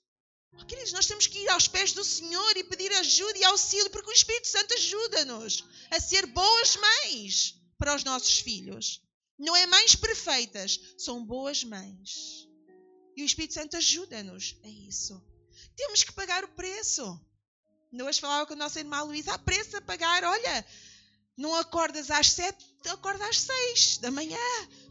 Oh, 0.60 0.66
queridos, 0.66 0.94
nós 0.94 1.06
temos 1.06 1.28
que 1.28 1.40
ir 1.40 1.50
aos 1.50 1.68
pés 1.68 1.94
do 1.94 2.04
Senhor 2.04 2.58
e 2.58 2.64
pedir 2.64 2.92
ajuda 2.94 3.38
e 3.38 3.44
auxílio, 3.44 3.90
porque 3.90 4.10
o 4.10 4.14
Espírito 4.14 4.48
Santo 4.48 4.74
ajuda-nos 4.74 5.64
a 5.92 6.00
ser 6.00 6.26
boas 6.28 6.76
mães 6.76 7.56
para 7.78 7.96
os 7.96 8.04
nossos 8.04 8.40
filhos. 8.40 9.02
Não 9.38 9.56
é 9.56 9.66
mães 9.66 9.96
perfeitas, 9.96 10.80
são 10.98 11.26
boas 11.26 11.64
mães. 11.64 12.48
E 13.16 13.24
o 13.24 13.26
Espírito 13.26 13.54
Santo 13.54 13.78
ajuda-nos 13.78 14.56
a 14.64 14.68
isso. 14.68 15.22
Temos 15.76 16.04
que 16.04 16.14
pagar 16.14 16.44
o 16.44 16.50
preço. 16.50 17.20
Hoje 17.94 18.20
falava 18.20 18.46
com 18.46 18.54
a 18.54 18.58
nossa 18.58 18.80
irmã 18.80 19.04
Luísa, 19.04 19.34
há 19.34 19.40
preço 19.40 19.78
a 19.78 19.82
pagar. 19.82 20.24
Olha, 20.24 20.66
não 21.38 21.56
acordas 21.56 22.12
às 22.12 22.32
sete, 22.32 22.66
acorda 22.88 23.28
às 23.28 23.42
seis 23.42 23.98
da 23.98 24.12
manhã. 24.12 24.38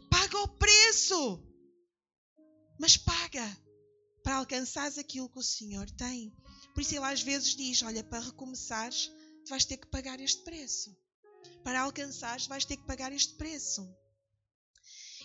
Paga 0.09 0.39
o 0.39 0.47
preço. 0.47 1.43
Mas 2.79 2.97
paga 2.97 3.64
para 4.25 4.37
alcançares 4.37 4.97
aquilo 4.97 5.29
que 5.29 5.37
o 5.37 5.43
Senhor 5.43 5.87
tem. 5.91 6.35
Por 6.73 6.81
isso 6.81 6.95
ele 6.95 7.05
às 7.05 7.21
vezes 7.21 7.55
diz: 7.55 7.83
Olha, 7.83 8.03
para 8.03 8.25
recomeçares, 8.25 9.11
tu 9.45 9.49
vais 9.49 9.65
ter 9.65 9.77
que 9.77 9.85
pagar 9.85 10.19
este 10.19 10.41
preço. 10.41 10.97
Para 11.63 11.81
alcançares, 11.81 12.47
vais 12.47 12.65
ter 12.65 12.77
que 12.77 12.87
pagar 12.87 13.13
este 13.13 13.35
preço. 13.35 13.87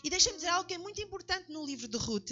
E 0.05 0.11
deixa-me 0.11 0.37
dizer 0.37 0.49
algo 0.49 0.69
que 0.69 0.75
é 0.75 0.79
muito 0.79 1.01
importante 1.01 1.51
no 1.51 1.65
livro 1.65 1.89
de 1.89 1.97
Ruth. 1.97 2.31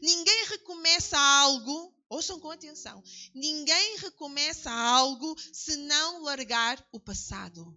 Ninguém 0.00 0.46
recomeça 0.46 1.18
algo, 1.18 1.94
ouçam 2.08 2.40
com 2.40 2.50
atenção, 2.50 3.02
ninguém 3.34 3.98
recomeça 3.98 4.70
algo 4.70 5.36
se 5.52 5.76
não 5.76 6.22
largar 6.22 6.82
o 6.92 6.98
passado. 6.98 7.76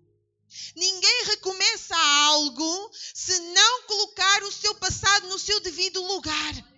Ninguém 0.78 1.26
recomeça 1.26 1.96
algo 1.96 2.92
se 3.14 3.38
não 3.40 3.84
colocar 3.84 4.44
o 4.44 4.52
seu 4.52 4.76
passado 4.76 5.28
no 5.28 5.40
seu 5.40 5.60
devido 5.60 6.02
lugar. 6.02 6.73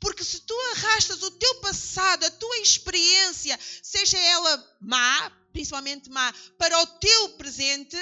Porque 0.00 0.24
se 0.24 0.40
tu 0.40 0.54
arrastas 0.74 1.22
o 1.22 1.30
teu 1.30 1.54
passado, 1.56 2.24
a 2.24 2.30
tua 2.30 2.58
experiência, 2.58 3.58
seja 3.82 4.18
ela 4.18 4.76
má, 4.80 5.30
principalmente 5.52 6.10
má, 6.10 6.32
para 6.58 6.78
o 6.80 6.86
teu 6.86 7.30
presente, 7.30 7.96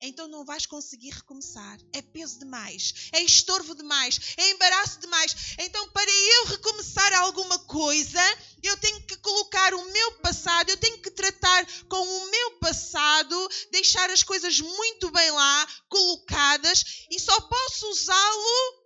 então 0.00 0.28
não 0.28 0.44
vais 0.44 0.66
conseguir 0.66 1.10
recomeçar. 1.10 1.78
É 1.92 2.02
peso 2.02 2.38
demais, 2.38 3.08
é 3.12 3.22
estorvo 3.22 3.74
demais, 3.74 4.34
é 4.36 4.50
embaraço 4.50 5.00
demais. 5.00 5.34
Então, 5.58 5.88
para 5.90 6.10
eu 6.10 6.46
recomeçar 6.46 7.12
alguma 7.14 7.58
coisa, 7.60 8.20
eu 8.62 8.76
tenho 8.76 9.00
que 9.06 9.16
colocar 9.18 9.72
o 9.74 9.84
meu 9.90 10.12
passado, 10.18 10.68
eu 10.68 10.76
tenho 10.76 10.98
que 10.98 11.10
tratar 11.10 11.66
com 11.88 12.02
o 12.02 12.30
meu 12.30 12.58
passado, 12.58 13.48
deixar 13.72 14.10
as 14.10 14.22
coisas 14.22 14.60
muito 14.60 15.10
bem 15.10 15.30
lá, 15.30 15.68
colocadas, 15.88 17.06
e 17.10 17.18
só 17.18 17.40
posso 17.40 17.90
usá-lo, 17.90 18.84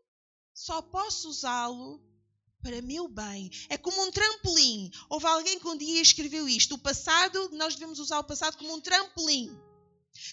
só 0.55 0.83
posso 0.83 1.29
usá-lo 1.29 2.08
para 2.63 2.83
meu 2.83 3.09
bem. 3.09 3.51
É 3.69 3.77
como 3.77 4.03
um 4.03 4.11
trampolim. 4.11 4.91
Houve 5.09 5.27
alguém 5.27 5.59
que 5.59 5.69
um 5.69 5.77
dia 5.77 6.01
escreveu 6.01 6.49
isto. 6.49 6.75
O 6.75 6.79
passado, 6.79 7.51
nós 7.53 7.75
devemos 7.75 7.99
usar 7.99 8.19
o 8.19 8.25
passado 8.25 8.57
como 8.57 8.75
um 8.75 8.81
trampolim. 8.81 9.57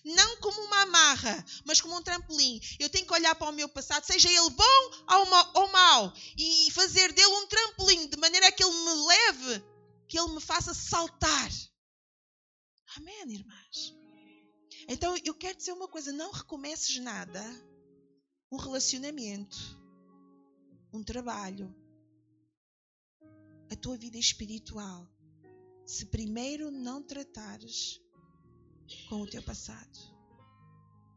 Não 0.03 0.37
como 0.37 0.61
uma 0.61 0.81
amarra, 0.81 1.45
mas 1.63 1.79
como 1.79 1.95
um 1.95 2.01
trampolim. 2.01 2.59
Eu 2.79 2.89
tenho 2.89 3.05
que 3.05 3.13
olhar 3.13 3.35
para 3.35 3.49
o 3.49 3.53
meu 3.53 3.69
passado, 3.69 4.03
seja 4.03 4.29
ele 4.29 4.49
bom 4.49 4.91
ou 5.53 5.67
mau, 5.71 6.13
e 6.37 6.71
fazer 6.71 7.13
dele 7.13 7.27
um 7.27 7.47
trampolim, 7.47 8.07
de 8.07 8.17
maneira 8.17 8.51
que 8.51 8.63
ele 8.63 8.73
me 8.73 9.07
leve, 9.07 9.63
que 10.07 10.19
ele 10.19 10.33
me 10.33 10.41
faça 10.41 10.73
saltar. 10.73 11.51
Amém, 12.97 13.33
irmãs? 13.33 13.93
Então 14.87 15.15
eu 15.23 15.33
quero 15.33 15.57
dizer 15.57 15.73
uma 15.73 15.87
coisa: 15.87 16.11
não 16.11 16.31
recomeces 16.31 16.97
nada. 16.97 17.43
Um 18.51 18.57
relacionamento, 18.57 19.57
um 20.93 21.03
trabalho, 21.03 21.75
tua 23.85 23.97
vida 23.97 24.17
espiritual, 24.17 25.07
se 25.85 26.07
primeiro 26.07 26.71
não 26.71 27.03
tratares 27.03 28.01
com 29.07 29.21
o 29.21 29.27
teu 29.27 29.43
passado. 29.43 29.99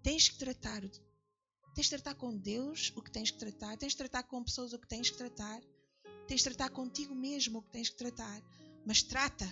Tens 0.03 0.29
que 0.29 0.37
tratar, 0.37 0.83
tens 1.75 1.85
de 1.85 1.89
tratar 1.89 2.15
com 2.17 2.37
Deus 2.37 2.93
o 2.95 3.01
que 3.01 3.11
tens 3.11 3.31
que 3.31 3.39
tratar, 3.39 3.79
tens 3.79 3.93
de 3.93 3.97
tratar 3.97 4.25
com 4.25 4.45
pessoas 4.45 4.75
o 4.75 4.79
que 4.79 4.87
tens 4.87 5.09
que 5.09 5.17
tratar, 5.17 5.63
tens 6.27 6.41
de 6.41 6.45
tratar 6.45 6.69
contigo 6.69 7.15
mesmo 7.15 7.61
o 7.61 7.63
que 7.63 7.71
tens 7.71 7.89
que 7.89 7.97
tratar, 7.97 8.43
mas 8.85 9.03
trata 9.03 9.49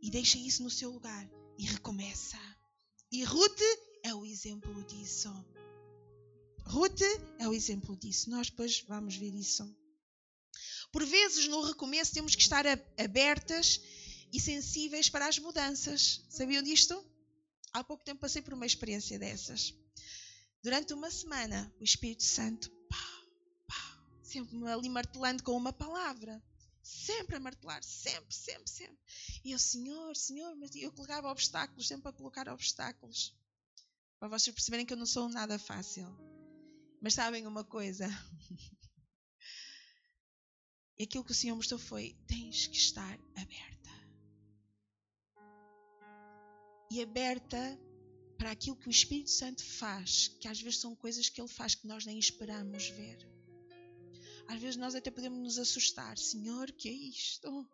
e 0.00 0.08
deixa 0.08 0.38
isso 0.38 0.62
no 0.62 0.70
seu 0.70 0.92
lugar 0.92 1.28
e 1.58 1.64
recomeça. 1.64 2.38
E 3.10 3.24
Ruth 3.24 3.62
é 4.04 4.14
o 4.14 4.24
exemplo 4.24 4.84
disso. 4.84 5.28
Ruth 6.66 7.02
é 7.40 7.48
o 7.48 7.52
exemplo 7.52 7.96
disso. 7.96 8.30
Nós 8.30 8.48
depois 8.48 8.80
vamos 8.82 9.16
ver 9.16 9.34
isso. 9.34 9.68
Por 10.90 11.04
vezes, 11.04 11.46
no 11.48 11.62
recomeço, 11.62 12.12
temos 12.12 12.34
que 12.34 12.42
estar 12.42 12.64
abertas 12.98 13.80
e 14.32 14.40
sensíveis 14.40 15.08
para 15.08 15.26
as 15.26 15.38
mudanças. 15.38 16.24
Sabiam 16.28 16.62
disto? 16.62 17.04
Há 17.72 17.84
pouco 17.84 18.04
tempo 18.04 18.20
passei 18.20 18.40
por 18.40 18.54
uma 18.54 18.66
experiência 18.66 19.18
dessas. 19.18 19.74
Durante 20.62 20.92
uma 20.92 21.10
semana, 21.10 21.72
o 21.80 21.84
Espírito 21.84 22.24
Santo, 22.24 22.70
sempre 24.22 24.66
ali 24.68 24.88
martelando 24.88 25.42
com 25.42 25.56
uma 25.56 25.72
palavra. 25.72 26.42
Sempre 26.82 27.36
a 27.36 27.40
martelar, 27.40 27.82
sempre, 27.82 28.34
sempre, 28.34 28.70
sempre. 28.70 28.98
E 29.44 29.52
eu, 29.52 29.58
Senhor, 29.58 30.16
Senhor, 30.16 30.56
mas 30.56 30.74
eu 30.74 30.90
colocava 30.90 31.30
obstáculos, 31.30 31.86
sempre 31.86 32.08
a 32.08 32.12
colocar 32.12 32.48
obstáculos. 32.48 33.36
Para 34.18 34.28
vocês 34.28 34.54
perceberem 34.54 34.86
que 34.86 34.92
eu 34.94 34.96
não 34.96 35.04
sou 35.04 35.28
nada 35.28 35.58
fácil. 35.58 36.08
Mas 37.00 37.14
sabem 37.14 37.46
uma 37.46 37.62
coisa? 37.62 38.08
Aquilo 41.00 41.24
que 41.24 41.32
o 41.32 41.34
Senhor 41.34 41.54
mostrou 41.54 41.78
foi: 41.78 42.16
tens 42.26 42.66
que 42.66 42.76
estar 42.76 43.18
aberto 43.36 43.78
e 46.90 47.02
aberta 47.02 47.78
para 48.36 48.52
aquilo 48.52 48.76
que 48.76 48.88
o 48.88 48.90
Espírito 48.90 49.30
Santo 49.30 49.64
faz, 49.64 50.28
que 50.40 50.48
às 50.48 50.60
vezes 50.60 50.80
são 50.80 50.94
coisas 50.94 51.28
que 51.28 51.40
ele 51.40 51.48
faz 51.48 51.74
que 51.74 51.86
nós 51.86 52.06
nem 52.06 52.18
esperamos 52.18 52.88
ver. 52.88 53.18
Às 54.46 54.60
vezes 54.60 54.76
nós 54.76 54.94
até 54.94 55.10
podemos 55.10 55.38
nos 55.38 55.58
assustar, 55.58 56.16
Senhor, 56.16 56.70
que 56.72 56.88
é 56.88 56.92
isto? 56.92 57.68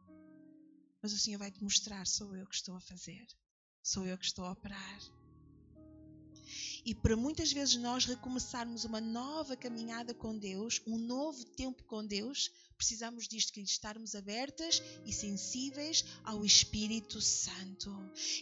Mas 1.00 1.12
o 1.12 1.18
Senhor 1.18 1.38
vai 1.38 1.50
te 1.50 1.62
mostrar, 1.62 2.06
sou 2.06 2.34
eu 2.34 2.46
que 2.46 2.54
estou 2.54 2.74
a 2.74 2.80
fazer, 2.80 3.26
sou 3.82 4.06
eu 4.06 4.18
que 4.18 4.24
estou 4.24 4.44
a 4.46 4.52
operar. 4.52 4.98
E 6.84 6.94
para 6.94 7.16
muitas 7.16 7.50
vezes 7.50 7.76
nós 7.76 8.04
recomeçarmos 8.04 8.84
uma 8.84 9.00
nova 9.00 9.56
caminhada 9.56 10.12
com 10.12 10.36
Deus, 10.36 10.82
um 10.86 10.98
novo 10.98 11.42
tempo 11.44 11.82
com 11.84 12.04
Deus, 12.06 12.50
precisamos 12.76 13.26
disto, 13.26 13.52
que 13.52 13.60
estarmos 13.60 14.14
abertas 14.14 14.82
e 15.06 15.12
sensíveis 15.12 16.04
ao 16.22 16.44
Espírito 16.44 17.20
Santo. 17.22 17.90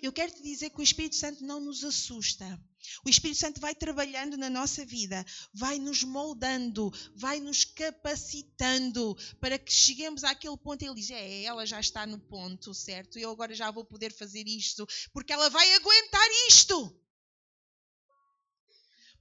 Eu 0.02 0.12
quero 0.12 0.32
te 0.32 0.42
dizer 0.42 0.70
que 0.70 0.80
o 0.80 0.82
Espírito 0.82 1.14
Santo 1.14 1.44
não 1.44 1.60
nos 1.60 1.84
assusta. 1.84 2.60
O 3.04 3.08
Espírito 3.08 3.38
Santo 3.38 3.60
vai 3.60 3.76
trabalhando 3.76 4.36
na 4.36 4.50
nossa 4.50 4.84
vida, 4.84 5.24
vai 5.54 5.78
nos 5.78 6.02
moldando, 6.02 6.92
vai 7.14 7.38
nos 7.38 7.64
capacitando 7.64 9.16
para 9.40 9.56
que 9.56 9.72
cheguemos 9.72 10.24
àquele 10.24 10.56
ponto. 10.56 10.82
Ele 10.82 10.96
diz: 10.96 11.10
É, 11.10 11.44
ela 11.44 11.64
já 11.64 11.78
está 11.78 12.04
no 12.04 12.18
ponto, 12.18 12.74
certo? 12.74 13.20
Eu 13.20 13.30
agora 13.30 13.54
já 13.54 13.70
vou 13.70 13.84
poder 13.84 14.12
fazer 14.12 14.48
isto, 14.48 14.84
porque 15.12 15.32
ela 15.32 15.48
vai 15.48 15.72
aguentar 15.74 16.28
isto. 16.48 17.01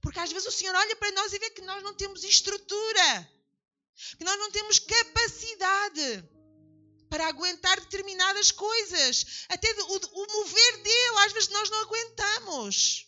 Porque 0.02 0.18
às 0.18 0.32
vezes 0.32 0.48
o 0.48 0.52
Senhor 0.52 0.74
olha 0.74 0.96
para 0.96 1.12
nós 1.12 1.32
e 1.32 1.38
vê 1.38 1.48
que 1.50 1.62
nós 1.62 1.82
não 1.82 1.94
temos 1.94 2.24
estrutura, 2.24 3.32
que 4.18 4.24
nós 4.24 4.36
não 4.36 4.50
temos 4.50 4.80
capacidade 4.80 6.28
para 7.08 7.28
aguentar 7.28 7.80
determinadas 7.80 8.50
coisas. 8.50 9.46
Até 9.48 9.72
o, 9.80 9.96
o 9.96 10.32
mover 10.32 10.82
dele, 10.82 11.18
às 11.18 11.32
vezes 11.32 11.48
nós 11.50 11.70
não 11.70 11.80
aguentamos. 11.82 13.06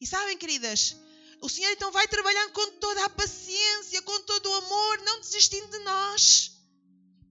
E 0.00 0.06
sabem, 0.06 0.38
queridas, 0.38 0.94
o 1.42 1.48
Senhor 1.48 1.72
então 1.72 1.90
vai 1.90 2.06
trabalhando 2.06 2.52
com 2.52 2.70
toda 2.78 3.04
a 3.04 3.10
paciência, 3.10 4.00
com 4.02 4.20
todo 4.20 4.48
o 4.48 4.54
amor, 4.54 5.00
não 5.02 5.20
desistindo 5.20 5.66
de 5.68 5.78
nós. 5.80 6.52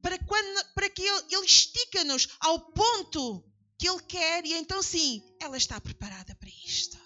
Para, 0.01 0.19
quando, 0.25 0.73
para 0.73 0.89
que 0.89 1.03
Ele, 1.03 1.25
ele 1.31 1.45
estica-nos 1.45 2.27
ao 2.41 2.59
ponto 2.73 3.45
que 3.79 3.87
Ele 3.87 4.03
quer, 4.03 4.45
e 4.45 4.53
então 4.55 4.83
sim, 4.83 5.23
ela 5.39 5.55
está 5.55 5.79
preparada 5.79 6.35
para 6.35 6.49
isto 6.49 6.96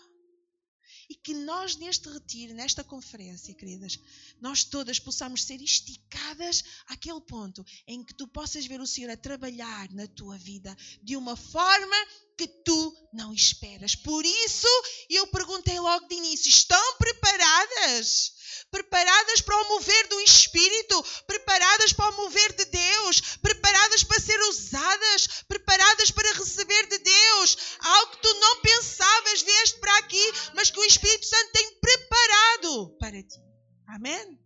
que 1.24 1.34
nós, 1.34 1.76
neste 1.76 2.10
retiro, 2.10 2.54
nesta 2.54 2.84
conferência, 2.84 3.54
queridas, 3.54 4.00
nós 4.40 4.64
todas 4.64 5.00
possamos 5.00 5.44
ser 5.44 5.62
esticadas 5.62 6.64
àquele 6.88 7.22
ponto 7.22 7.66
em 7.88 8.04
que 8.04 8.14
tu 8.14 8.28
possas 8.28 8.66
ver 8.66 8.82
o 8.82 8.88
Senhor 8.88 9.12
a 9.12 9.18
trabalhar 9.18 9.92
na 9.92 10.08
tua 10.08 10.38
vida 10.38 10.76
de 11.02 11.16
uma 11.16 11.36
forma 11.36 11.96
que 12.38 12.48
tu 12.48 13.10
não 13.14 13.34
esperas. 13.34 13.96
Por 13.96 14.26
isso, 14.26 14.68
eu 15.10 15.28
perguntei 15.28 15.80
logo 15.80 16.08
de 16.08 16.16
início: 16.16 16.50
estão 16.50 16.98
preparadas? 16.98 18.34
Preparadas 18.72 19.42
para 19.42 19.62
o 19.62 19.68
mover 19.68 20.08
do 20.08 20.20
Espírito? 20.22 21.04
Preparadas 21.28 21.92
para 21.92 22.10
o 22.10 22.18
mover 22.18 22.54
de 22.54 22.66
Deus? 22.66 23.22
Preparadas 23.42 24.04
para 24.04 24.20
ser 24.20 24.40
usadas? 24.50 25.44
Preparadas 25.48 26.10
para 26.10 26.34
receber 26.34 26.88
de 26.88 26.98
Deus? 26.98 27.58
Algo 27.80 28.12
que 28.14 28.22
tu 28.22 28.34
não 28.36 28.62
pensavas, 28.62 29.42
vieste 29.42 29.80
para 29.80 29.98
aqui, 29.98 30.32
mas 30.56 30.72
que 30.72 30.80
o 30.80 30.86
Espírito 30.86 31.26
Santo 31.26 31.52
tem 31.52 31.80
preparado 31.82 32.98
para 32.98 33.22
ti. 33.22 33.40
Amém? 33.88 34.40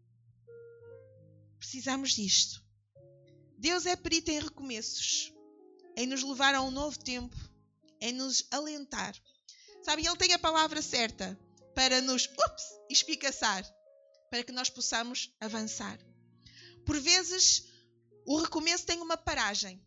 Precisamos 1.59 2.11
disto. 2.11 2.63
Deus 3.59 3.85
é 3.85 3.95
perito 3.95 4.31
em 4.31 4.39
recomeços, 4.39 5.31
em 5.95 6.07
nos 6.07 6.23
levar 6.23 6.55
a 6.55 6.61
um 6.61 6.71
novo 6.71 6.97
tempo 6.99 7.35
em 8.01 8.11
nos 8.11 8.45
alentar. 8.51 9.15
Sabe, 9.83 10.05
Ele 10.05 10.17
tem 10.17 10.33
a 10.33 10.39
palavra 10.39 10.81
certa 10.81 11.39
para 11.75 12.01
nos 12.01 12.25
ups, 12.25 12.63
espicaçar, 12.89 13.63
para 14.35 14.43
que 14.43 14.51
nós 14.51 14.69
possamos 14.69 15.33
avançar. 15.39 15.97
Por 16.85 16.99
vezes, 16.99 17.63
o 18.25 18.37
recomeço 18.37 18.85
tem 18.85 18.99
uma 18.99 19.15
paragem. 19.15 19.81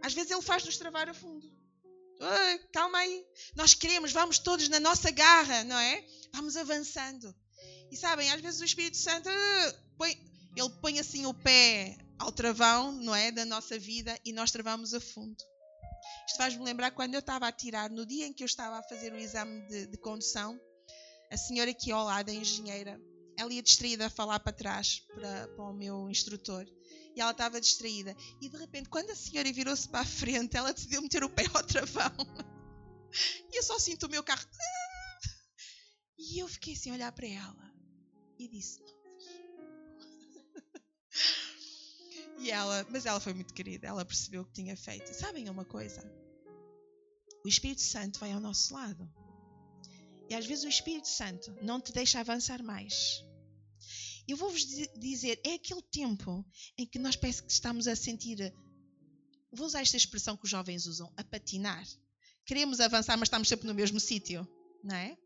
Às 0.00 0.14
vezes, 0.14 0.30
Ele 0.30 0.42
faz-nos 0.42 0.76
travar 0.76 1.08
a 1.08 1.14
fundo. 1.14 1.44
calma 2.72 2.98
aí. 2.98 3.26
Nós 3.56 3.74
queremos, 3.74 4.12
vamos 4.12 4.38
todos 4.38 4.68
na 4.68 4.78
nossa 4.78 5.10
garra, 5.10 5.64
não 5.64 5.76
é? 5.76 6.06
Vamos 6.32 6.56
avançando. 6.56 7.34
E 7.90 7.96
sabem, 7.96 8.30
às 8.30 8.40
vezes 8.40 8.60
o 8.60 8.64
Espírito 8.64 8.96
Santo 8.96 9.28
uh, 9.28 9.96
põe. 9.96 10.16
Ele 10.54 10.70
põe 10.80 11.00
assim 11.00 11.26
o 11.26 11.34
pé 11.34 11.98
ao 12.16 12.30
travão, 12.30 12.92
não 12.92 13.14
é? 13.14 13.32
Da 13.32 13.44
nossa 13.44 13.76
vida 13.76 14.16
e 14.24 14.32
nós 14.32 14.52
travamos 14.52 14.94
a 14.94 15.00
fundo. 15.00 15.36
Isto 16.28 16.36
faz-me 16.36 16.64
lembrar 16.64 16.92
quando 16.92 17.14
eu 17.14 17.20
estava 17.20 17.48
a 17.48 17.52
tirar, 17.52 17.90
no 17.90 18.06
dia 18.06 18.24
em 18.24 18.32
que 18.32 18.44
eu 18.44 18.46
estava 18.46 18.78
a 18.78 18.82
fazer 18.84 19.12
o 19.12 19.18
exame 19.18 19.66
de, 19.66 19.86
de 19.88 19.96
condução, 19.98 20.60
a 21.30 21.36
senhora 21.36 21.70
aqui 21.70 21.90
ao 21.90 22.04
lado, 22.04 22.30
a 22.30 22.34
engenheira, 22.34 23.00
ela 23.38 23.52
ia 23.52 23.62
distraída 23.62 24.06
a 24.06 24.10
falar 24.10 24.40
para 24.40 24.52
trás, 24.52 25.06
para, 25.14 25.48
para 25.48 25.64
o 25.64 25.72
meu 25.72 26.10
instrutor. 26.10 26.66
E 27.14 27.20
ela 27.20 27.30
estava 27.30 27.60
distraída. 27.60 28.16
E 28.40 28.48
de 28.48 28.56
repente, 28.56 28.88
quando 28.88 29.10
a 29.10 29.14
senhora 29.14 29.52
virou-se 29.52 29.88
para 29.88 30.00
a 30.00 30.04
frente, 30.04 30.56
ela 30.56 30.72
decidiu 30.72 31.00
meter 31.00 31.22
o 31.22 31.30
pé 31.30 31.44
ao 31.54 31.62
travão. 31.62 32.12
E 33.50 33.56
eu 33.56 33.62
só 33.62 33.78
sinto 33.78 34.06
o 34.06 34.10
meu 34.10 34.24
carro. 34.24 34.44
E 36.18 36.40
eu 36.40 36.48
fiquei 36.48 36.74
assim 36.74 36.90
a 36.90 36.94
olhar 36.94 37.12
para 37.12 37.28
ela. 37.28 37.72
E 38.36 38.48
disse: 38.48 38.80
Não 38.80 38.88
E 42.44 42.50
ela, 42.50 42.84
mas 42.90 43.06
ela 43.06 43.20
foi 43.20 43.34
muito 43.34 43.54
querida, 43.54 43.86
ela 43.86 44.04
percebeu 44.04 44.42
o 44.42 44.44
que 44.44 44.52
tinha 44.52 44.76
feito. 44.76 45.10
E 45.10 45.14
sabem 45.14 45.48
uma 45.48 45.64
coisa? 45.64 46.02
O 47.44 47.48
Espírito 47.48 47.82
Santo 47.82 48.18
vai 48.18 48.32
ao 48.32 48.40
nosso 48.40 48.74
lado. 48.74 49.08
E 50.28 50.34
às 50.34 50.44
vezes 50.44 50.64
o 50.64 50.68
Espírito 50.68 51.08
Santo 51.08 51.56
não 51.62 51.80
te 51.80 51.92
deixa 51.92 52.20
avançar 52.20 52.62
mais. 52.62 53.24
Eu 54.28 54.36
vou-vos 54.36 54.64
dizer, 54.98 55.40
é 55.42 55.54
aquele 55.54 55.82
tempo 55.82 56.44
em 56.76 56.86
que 56.86 56.98
nós 56.98 57.16
parece 57.16 57.42
que 57.42 57.50
estamos 57.50 57.88
a 57.88 57.96
sentir, 57.96 58.54
vou 59.50 59.66
usar 59.66 59.80
esta 59.80 59.96
expressão 59.96 60.36
que 60.36 60.44
os 60.44 60.50
jovens 60.50 60.86
usam, 60.86 61.10
a 61.16 61.24
patinar. 61.24 61.84
Queremos 62.44 62.78
avançar, 62.78 63.16
mas 63.16 63.26
estamos 63.28 63.48
sempre 63.48 63.66
no 63.66 63.74
mesmo 63.74 63.98
sítio, 63.98 64.46
não 64.84 64.94
é? 64.94 65.16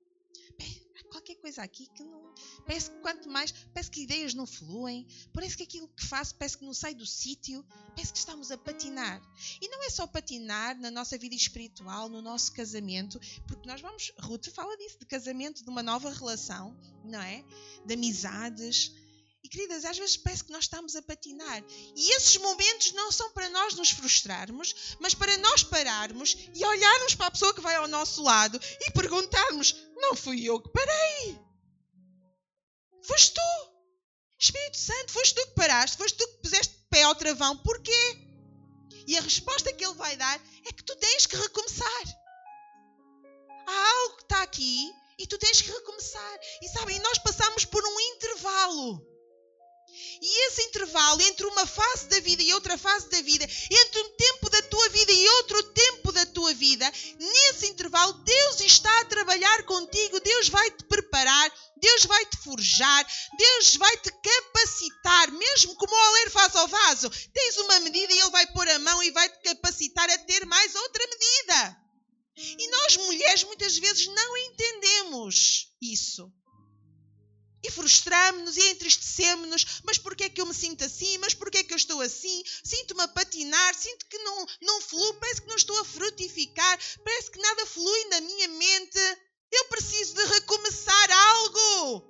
qualquer 1.10 1.34
coisa 1.36 1.62
aqui 1.62 1.86
que 1.88 2.02
não. 2.02 2.21
Parece 2.66 2.90
que 2.90 2.98
quanto 3.00 3.28
mais. 3.28 3.52
Parece 3.72 3.90
que 3.90 4.02
ideias 4.02 4.34
não 4.34 4.46
fluem. 4.46 5.06
Parece 5.32 5.56
que 5.56 5.62
aquilo 5.62 5.88
que 5.88 6.06
faço 6.06 6.34
parece 6.34 6.58
que 6.58 6.64
não 6.64 6.74
sai 6.74 6.94
do 6.94 7.06
sítio. 7.06 7.64
Parece 7.94 8.12
que 8.12 8.18
estamos 8.18 8.50
a 8.50 8.58
patinar. 8.58 9.20
E 9.60 9.68
não 9.68 9.82
é 9.84 9.90
só 9.90 10.06
patinar 10.06 10.78
na 10.78 10.90
nossa 10.90 11.18
vida 11.18 11.34
espiritual, 11.34 12.08
no 12.08 12.22
nosso 12.22 12.52
casamento, 12.52 13.20
porque 13.46 13.68
nós 13.68 13.80
vamos. 13.80 14.12
Ruth 14.20 14.48
fala 14.50 14.76
disso, 14.76 14.98
de 14.98 15.06
casamento, 15.06 15.64
de 15.64 15.70
uma 15.70 15.82
nova 15.82 16.10
relação, 16.10 16.76
não 17.04 17.20
é? 17.20 17.44
De 17.84 17.94
amizades. 17.94 18.92
E 19.44 19.48
queridas, 19.48 19.84
às 19.84 19.98
vezes 19.98 20.16
parece 20.16 20.44
que 20.44 20.52
nós 20.52 20.64
estamos 20.64 20.94
a 20.94 21.02
patinar. 21.02 21.64
E 21.96 22.16
esses 22.16 22.36
momentos 22.36 22.92
não 22.92 23.10
são 23.10 23.32
para 23.32 23.48
nós 23.50 23.74
nos 23.74 23.90
frustrarmos, 23.90 24.96
mas 25.00 25.14
para 25.14 25.36
nós 25.38 25.64
pararmos 25.64 26.36
e 26.54 26.64
olharmos 26.64 27.16
para 27.16 27.26
a 27.26 27.30
pessoa 27.30 27.52
que 27.52 27.60
vai 27.60 27.74
ao 27.74 27.88
nosso 27.88 28.22
lado 28.22 28.60
e 28.80 28.90
perguntarmos: 28.92 29.74
Não 29.96 30.14
fui 30.14 30.44
eu 30.44 30.60
que 30.60 30.70
parei. 30.70 31.51
Foste 33.02 33.34
tu. 33.34 33.72
Espírito 34.38 34.76
Santo, 34.76 35.12
foste 35.12 35.34
tu 35.34 35.46
que 35.46 35.54
paraste, 35.54 35.96
foste 35.96 36.16
tu 36.16 36.26
que 36.26 36.42
puseste 36.42 36.74
pé 36.90 37.02
ao 37.02 37.14
travão. 37.14 37.56
Porquê? 37.58 38.16
E 39.06 39.16
a 39.16 39.20
resposta 39.20 39.72
que 39.72 39.84
ele 39.84 39.94
vai 39.94 40.16
dar 40.16 40.40
é 40.66 40.72
que 40.72 40.82
tu 40.84 40.96
tens 40.96 41.26
que 41.26 41.36
recomeçar. 41.36 42.02
Há 43.66 43.90
algo 43.90 44.16
que 44.16 44.22
está 44.22 44.42
aqui 44.42 44.90
e 45.18 45.26
tu 45.26 45.38
tens 45.38 45.62
que 45.62 45.70
recomeçar. 45.70 46.38
E 46.62 46.68
sabem, 46.68 46.98
nós 47.00 47.18
passamos 47.18 47.64
por 47.64 47.84
um 47.84 48.00
intervalo. 48.00 49.12
E 50.20 50.46
esse 50.46 50.62
intervalo 50.62 51.20
entre 51.22 51.46
uma 51.46 51.66
fase 51.66 52.06
da 52.06 52.18
vida 52.20 52.42
e 52.42 52.54
outra 52.54 52.78
fase 52.78 53.08
da 53.10 53.20
vida, 53.20 53.44
entre 53.44 54.00
um 54.00 54.16
tempo 54.16 54.48
da 54.48 54.62
tua 54.62 54.88
vida 54.88 55.12
e 55.12 55.28
outro 55.28 55.62
tempo 55.64 56.12
da 56.12 56.26
tua 56.26 56.54
vida, 56.54 56.90
nesse 57.18 57.66
intervalo 57.66 58.12
Deus 58.14 58.60
está 58.60 59.00
a 59.00 59.04
trabalhar 59.04 59.64
contigo, 59.64 60.20
Deus 60.20 60.48
vai 60.48 60.70
te 60.70 60.84
preparar, 60.84 61.52
Deus 61.82 62.04
vai 62.06 62.24
te 62.26 62.36
forjar, 62.38 63.06
Deus 63.36 63.76
vai 63.76 63.96
te 63.98 64.10
capacitar, 64.10 65.32
mesmo 65.32 65.74
como 65.74 65.92
o 65.92 66.10
oleiro 66.10 66.30
faz 66.30 66.54
ao 66.54 66.68
vaso. 66.68 67.10
Tens 67.34 67.58
uma 67.58 67.80
medida 67.80 68.12
e 68.12 68.20
ele 68.20 68.30
vai 68.30 68.46
pôr 68.52 68.68
a 68.68 68.78
mão 68.78 69.02
e 69.02 69.10
vai 69.10 69.28
te 69.28 69.40
capacitar 69.42 70.08
a 70.08 70.18
ter 70.18 70.46
mais 70.46 70.74
outra 70.74 71.04
medida. 71.06 71.76
E 72.36 72.68
nós 72.68 72.96
mulheres 72.96 73.44
muitas 73.44 73.76
vezes 73.76 74.06
não 74.06 74.36
entendemos 74.36 75.68
isso 75.82 76.32
e 77.64 77.70
frustramos-nos 77.70 78.56
e 78.56 78.68
entristecemos-nos. 78.70 79.82
Mas 79.84 79.98
porquê 79.98 80.24
é 80.24 80.28
que 80.28 80.40
eu 80.40 80.46
me 80.46 80.54
sinto 80.54 80.84
assim? 80.84 81.16
Mas 81.18 81.34
porquê 81.34 81.58
é 81.58 81.64
que 81.64 81.72
eu 81.72 81.76
estou 81.76 82.00
assim? 82.00 82.42
Sinto-me 82.64 83.02
a 83.02 83.08
patinar, 83.08 83.74
sinto 83.74 84.06
que 84.06 84.18
não, 84.18 84.46
não 84.62 84.80
fluo, 84.80 85.14
parece 85.14 85.42
que 85.42 85.48
não 85.48 85.56
estou 85.56 85.78
a 85.80 85.84
frutificar, 85.84 86.78
parece 87.04 87.30
que 87.30 87.40
nada 87.40 87.66
flui 87.66 88.04
na 88.06 88.20
minha 88.20 88.48
mente. 88.48 89.18
Eu 89.52 89.64
preciso 89.66 90.14
de 90.14 90.24
recomeçar 90.24 91.10
algo. 91.10 92.02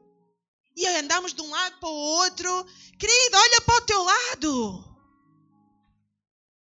E 0.76 0.87
andamos 0.87 1.35
de 1.35 1.42
um 1.42 1.50
lado 1.50 1.78
para 1.78 1.88
o 1.88 1.92
outro. 1.92 2.66
Querido, 2.98 3.37
olha 3.37 3.61
para 3.62 3.76
o 3.76 3.81
teu 3.83 4.02
lado. 4.02 4.85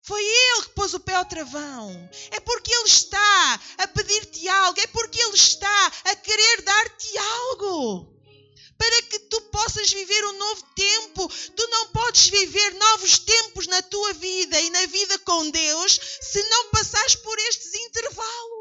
Foi 0.03 0.23
ele 0.23 0.63
que 0.63 0.71
pôs 0.71 0.95
o 0.95 1.01
pé 1.01 1.15
ao 1.15 1.25
travão. 1.25 1.91
É 2.31 2.41
porque 2.41 2.73
ele 2.73 2.89
está 2.89 3.61
a 3.79 3.89
pedir-te 3.89 4.49
algo. 4.49 4.81
É 4.81 4.87
porque 4.89 5.21
ele 5.21 5.35
está 5.35 5.93
a 6.05 6.17
querer 6.17 6.63
dar-te 6.63 7.19
algo 7.19 8.19
para 8.79 9.03
que 9.03 9.19
tu 9.19 9.41
possas 9.51 9.93
viver 9.93 10.25
um 10.27 10.39
novo 10.39 10.63
tempo. 10.75 11.29
Tu 11.57 11.69
não 11.69 11.89
podes 11.89 12.29
viver 12.29 12.75
novos 12.75 13.19
tempos 13.19 13.67
na 13.67 13.83
tua 13.83 14.13
vida 14.15 14.59
e 14.61 14.71
na 14.71 14.87
vida 14.87 15.19
com 15.21 15.51
Deus 15.51 16.01
se 16.21 16.43
não 16.49 16.71
passares 16.71 17.17
por 17.17 17.37
estes 17.41 17.75
intervalos. 17.75 18.58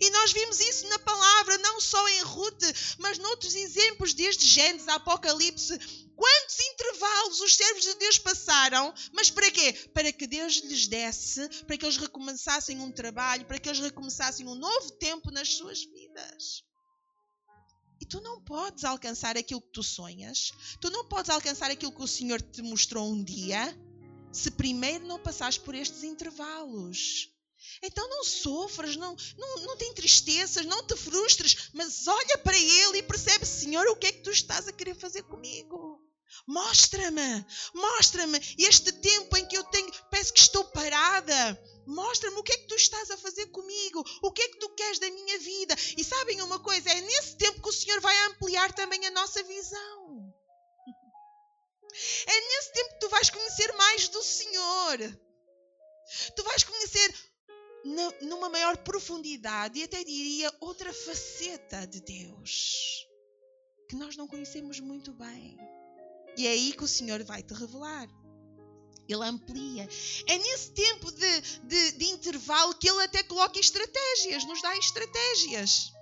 E 0.00 0.10
nós 0.10 0.32
vimos 0.32 0.58
isso 0.60 0.88
na 0.88 0.98
palavra, 0.98 1.58
não 1.58 1.78
só 1.80 2.08
em 2.08 2.22
Ruth, 2.22 2.62
mas 2.98 3.18
noutros 3.18 3.54
exemplos 3.54 4.14
desde 4.14 4.46
Gênesis, 4.46 4.88
Apocalipse. 4.88 5.78
Quantos 6.16 6.58
intervalos 6.58 7.40
os 7.40 7.54
servos 7.54 7.82
de 7.82 7.94
Deus 7.94 8.18
passaram, 8.18 8.94
mas 9.12 9.30
para 9.30 9.50
quê? 9.50 9.72
Para 9.94 10.12
que 10.12 10.26
Deus 10.26 10.56
lhes 10.56 10.86
desse, 10.86 11.48
para 11.64 11.76
que 11.76 11.84
eles 11.84 11.96
recomeçassem 11.96 12.80
um 12.80 12.90
trabalho, 12.90 13.46
para 13.46 13.58
que 13.58 13.68
eles 13.68 13.80
recomeçassem 13.80 14.46
um 14.46 14.54
novo 14.54 14.90
tempo 14.92 15.30
nas 15.30 15.54
suas 15.54 15.82
vidas. 15.82 16.62
E 18.00 18.06
tu 18.06 18.20
não 18.22 18.42
podes 18.42 18.84
alcançar 18.84 19.36
aquilo 19.36 19.60
que 19.60 19.72
tu 19.72 19.82
sonhas, 19.82 20.52
tu 20.80 20.90
não 20.90 21.04
podes 21.06 21.30
alcançar 21.30 21.70
aquilo 21.70 21.92
que 21.92 22.02
o 22.02 22.08
Senhor 22.08 22.40
te 22.40 22.62
mostrou 22.62 23.10
um 23.12 23.22
dia, 23.22 23.78
se 24.32 24.50
primeiro 24.50 25.06
não 25.06 25.18
passares 25.18 25.58
por 25.58 25.74
estes 25.74 26.02
intervalos. 26.02 27.30
Então 27.82 28.08
não 28.08 28.24
sofras, 28.24 28.96
não, 28.96 29.16
não, 29.38 29.56
não 29.60 29.76
te 29.76 29.84
entristeças, 29.86 30.66
não 30.66 30.86
te 30.86 30.96
frustres, 30.96 31.70
mas 31.72 32.06
olha 32.06 32.38
para 32.38 32.58
Ele 32.58 32.98
e 32.98 33.02
percebe, 33.02 33.46
Senhor, 33.46 33.86
o 33.88 33.96
que 33.96 34.08
é 34.08 34.12
que 34.12 34.22
tu 34.22 34.30
estás 34.30 34.68
a 34.68 34.72
querer 34.72 34.94
fazer 34.94 35.22
comigo. 35.22 35.98
Mostra-me, 36.46 37.46
mostra-me 37.74 38.38
este 38.58 38.92
tempo 38.92 39.36
em 39.36 39.46
que 39.46 39.56
eu 39.56 39.64
tenho, 39.64 39.90
parece 40.10 40.32
que 40.32 40.40
estou 40.40 40.64
parada, 40.64 41.58
Mostra-me 41.86 42.36
o 42.36 42.42
que 42.42 42.52
é 42.52 42.56
que 42.56 42.68
tu 42.68 42.76
estás 42.76 43.10
a 43.10 43.16
fazer 43.16 43.46
comigo, 43.46 44.04
o 44.22 44.30
que 44.30 44.42
é 44.42 44.48
que 44.48 44.58
tu 44.58 44.68
queres 44.70 45.00
da 45.00 45.10
minha 45.10 45.38
vida. 45.40 45.74
E 45.96 46.04
sabem 46.04 46.40
uma 46.40 46.60
coisa? 46.60 46.88
É 46.88 47.00
nesse 47.00 47.36
tempo 47.36 47.60
que 47.60 47.68
o 47.68 47.72
Senhor 47.72 48.00
vai 48.00 48.16
ampliar 48.26 48.72
também 48.72 49.04
a 49.06 49.10
nossa 49.10 49.42
visão. 49.42 50.34
É 52.26 52.40
nesse 52.40 52.72
tempo 52.72 52.90
que 52.90 53.00
tu 53.00 53.08
vais 53.08 53.30
conhecer 53.30 53.72
mais 53.72 54.08
do 54.08 54.22
Senhor. 54.22 54.98
Tu 56.36 56.42
vais 56.44 56.64
conhecer 56.64 57.14
numa 58.22 58.48
maior 58.48 58.76
profundidade 58.78 59.78
e 59.78 59.84
até 59.84 60.02
diria 60.04 60.52
outra 60.60 60.92
faceta 60.92 61.86
de 61.86 62.00
Deus 62.00 63.06
que 63.88 63.96
nós 63.96 64.16
não 64.16 64.28
conhecemos 64.28 64.78
muito 64.78 65.12
bem. 65.12 65.58
E 66.36 66.46
é 66.46 66.50
aí 66.50 66.72
que 66.72 66.84
o 66.84 66.88
Senhor 66.88 67.24
vai 67.24 67.42
te 67.42 67.52
revelar. 67.52 68.08
Ele 69.08 69.24
amplia. 69.24 69.88
É 70.28 70.38
nesse 70.38 70.70
tempo 70.70 71.10
de, 71.10 71.40
de, 71.64 71.92
de 71.92 72.04
intervalo 72.06 72.74
que 72.76 72.88
ele 72.88 73.02
até 73.02 73.24
coloca 73.24 73.58
estratégias, 73.58 74.44
nos 74.44 74.62
dá 74.62 74.76
estratégias 74.76 75.92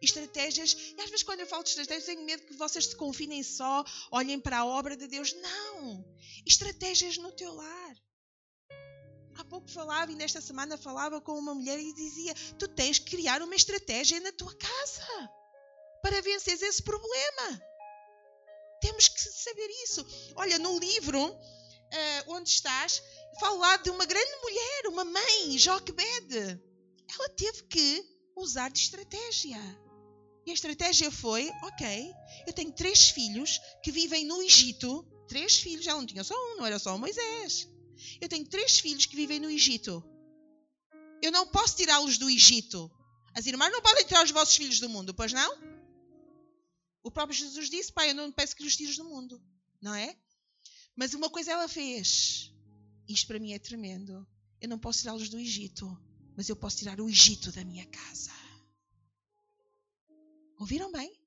estratégias. 0.00 0.76
E 0.98 1.00
às 1.00 1.10
vezes, 1.10 1.22
quando 1.22 1.40
eu 1.40 1.46
falo 1.46 1.62
de 1.62 1.70
estratégias, 1.70 2.06
tenho 2.06 2.24
medo 2.24 2.44
que 2.44 2.54
vocês 2.54 2.86
se 2.86 2.96
confinem 2.96 3.42
só, 3.42 3.84
olhem 4.10 4.40
para 4.40 4.58
a 4.58 4.66
obra 4.66 4.96
de 4.96 5.06
Deus. 5.06 5.32
Não! 5.34 6.04
Estratégias 6.44 7.16
no 7.18 7.30
teu 7.32 7.54
lar. 7.54 7.96
Há 9.36 9.44
pouco 9.44 9.70
falava, 9.70 10.12
e 10.12 10.14
nesta 10.14 10.40
semana 10.40 10.76
falava 10.76 11.20
com 11.20 11.38
uma 11.38 11.54
mulher 11.54 11.78
e 11.78 11.92
dizia: 11.94 12.34
Tu 12.58 12.68
tens 12.68 12.98
que 12.98 13.16
criar 13.16 13.42
uma 13.42 13.54
estratégia 13.54 14.20
na 14.20 14.32
tua 14.32 14.54
casa 14.54 15.30
para 16.02 16.20
vencer 16.20 16.60
esse 16.62 16.82
problema. 16.82 17.62
Temos 18.80 19.08
que 19.08 19.20
saber 19.20 19.68
isso. 19.84 20.04
Olha, 20.34 20.58
no 20.58 20.78
livro 20.78 21.24
uh, 21.92 22.32
onde 22.34 22.48
estás, 22.48 23.02
falo 23.38 23.58
lá 23.58 23.76
de 23.76 23.90
uma 23.90 24.04
grande 24.04 24.36
mulher, 24.42 24.86
uma 24.88 25.04
mãe, 25.04 25.58
Joquebed. 25.58 26.60
Ela 27.14 27.28
teve 27.30 27.62
que 27.64 28.04
usar 28.36 28.70
de 28.70 28.80
estratégia. 28.80 29.60
E 30.44 30.50
a 30.50 30.54
estratégia 30.54 31.10
foi: 31.10 31.50
ok, 31.62 32.12
eu 32.46 32.52
tenho 32.52 32.72
três 32.72 33.10
filhos 33.10 33.60
que 33.82 33.92
vivem 33.92 34.24
no 34.24 34.42
Egito. 34.42 35.06
Três 35.28 35.56
filhos, 35.56 35.86
ela 35.86 35.98
não 35.98 36.06
tinha 36.06 36.24
só 36.24 36.34
um, 36.34 36.56
não 36.56 36.66
era 36.66 36.78
só 36.78 36.98
Moisés. 36.98 37.71
Eu 38.20 38.28
tenho 38.28 38.46
três 38.46 38.78
filhos 38.78 39.06
que 39.06 39.16
vivem 39.16 39.40
no 39.40 39.50
Egito. 39.50 40.02
Eu 41.22 41.30
não 41.30 41.46
posso 41.46 41.76
tirá-los 41.76 42.18
do 42.18 42.28
Egito. 42.28 42.90
As 43.34 43.46
irmãs 43.46 43.72
não 43.72 43.80
podem 43.80 44.04
tirar 44.04 44.24
os 44.24 44.30
vossos 44.30 44.56
filhos 44.56 44.80
do 44.80 44.88
mundo, 44.88 45.14
pois 45.14 45.32
não? 45.32 45.58
O 47.02 47.10
próprio 47.10 47.38
Jesus 47.38 47.70
disse: 47.70 47.92
Pai, 47.92 48.10
eu 48.10 48.14
não 48.14 48.30
peço 48.30 48.56
que 48.56 48.62
lhes 48.62 48.76
tires 48.76 48.96
do 48.96 49.04
mundo, 49.04 49.42
não 49.80 49.94
é? 49.94 50.16
Mas 50.94 51.14
uma 51.14 51.30
coisa 51.30 51.52
ela 51.52 51.68
fez. 51.68 52.52
Isto 53.08 53.26
para 53.26 53.38
mim 53.38 53.52
é 53.52 53.58
tremendo. 53.58 54.26
Eu 54.60 54.68
não 54.68 54.78
posso 54.78 55.00
tirá-los 55.00 55.28
do 55.28 55.38
Egito, 55.38 55.86
mas 56.36 56.48
eu 56.48 56.56
posso 56.56 56.76
tirar 56.78 57.00
o 57.00 57.08
Egito 57.08 57.50
da 57.52 57.64
minha 57.64 57.86
casa. 57.86 58.32
Ouviram 60.58 60.92
bem? 60.92 61.21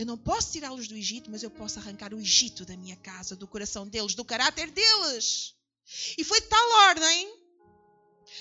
Eu 0.00 0.06
não 0.06 0.16
posso 0.16 0.52
tirá-los 0.52 0.88
do 0.88 0.96
Egito, 0.96 1.30
mas 1.30 1.42
eu 1.42 1.50
posso 1.50 1.78
arrancar 1.78 2.14
o 2.14 2.18
Egito 2.18 2.64
da 2.64 2.74
minha 2.74 2.96
casa, 2.96 3.36
do 3.36 3.46
coração 3.46 3.86
deles, 3.86 4.14
do 4.14 4.24
caráter 4.24 4.70
deles. 4.70 5.54
E 6.16 6.24
foi 6.24 6.40
de 6.40 6.46
tal 6.46 6.70
ordem 6.88 7.38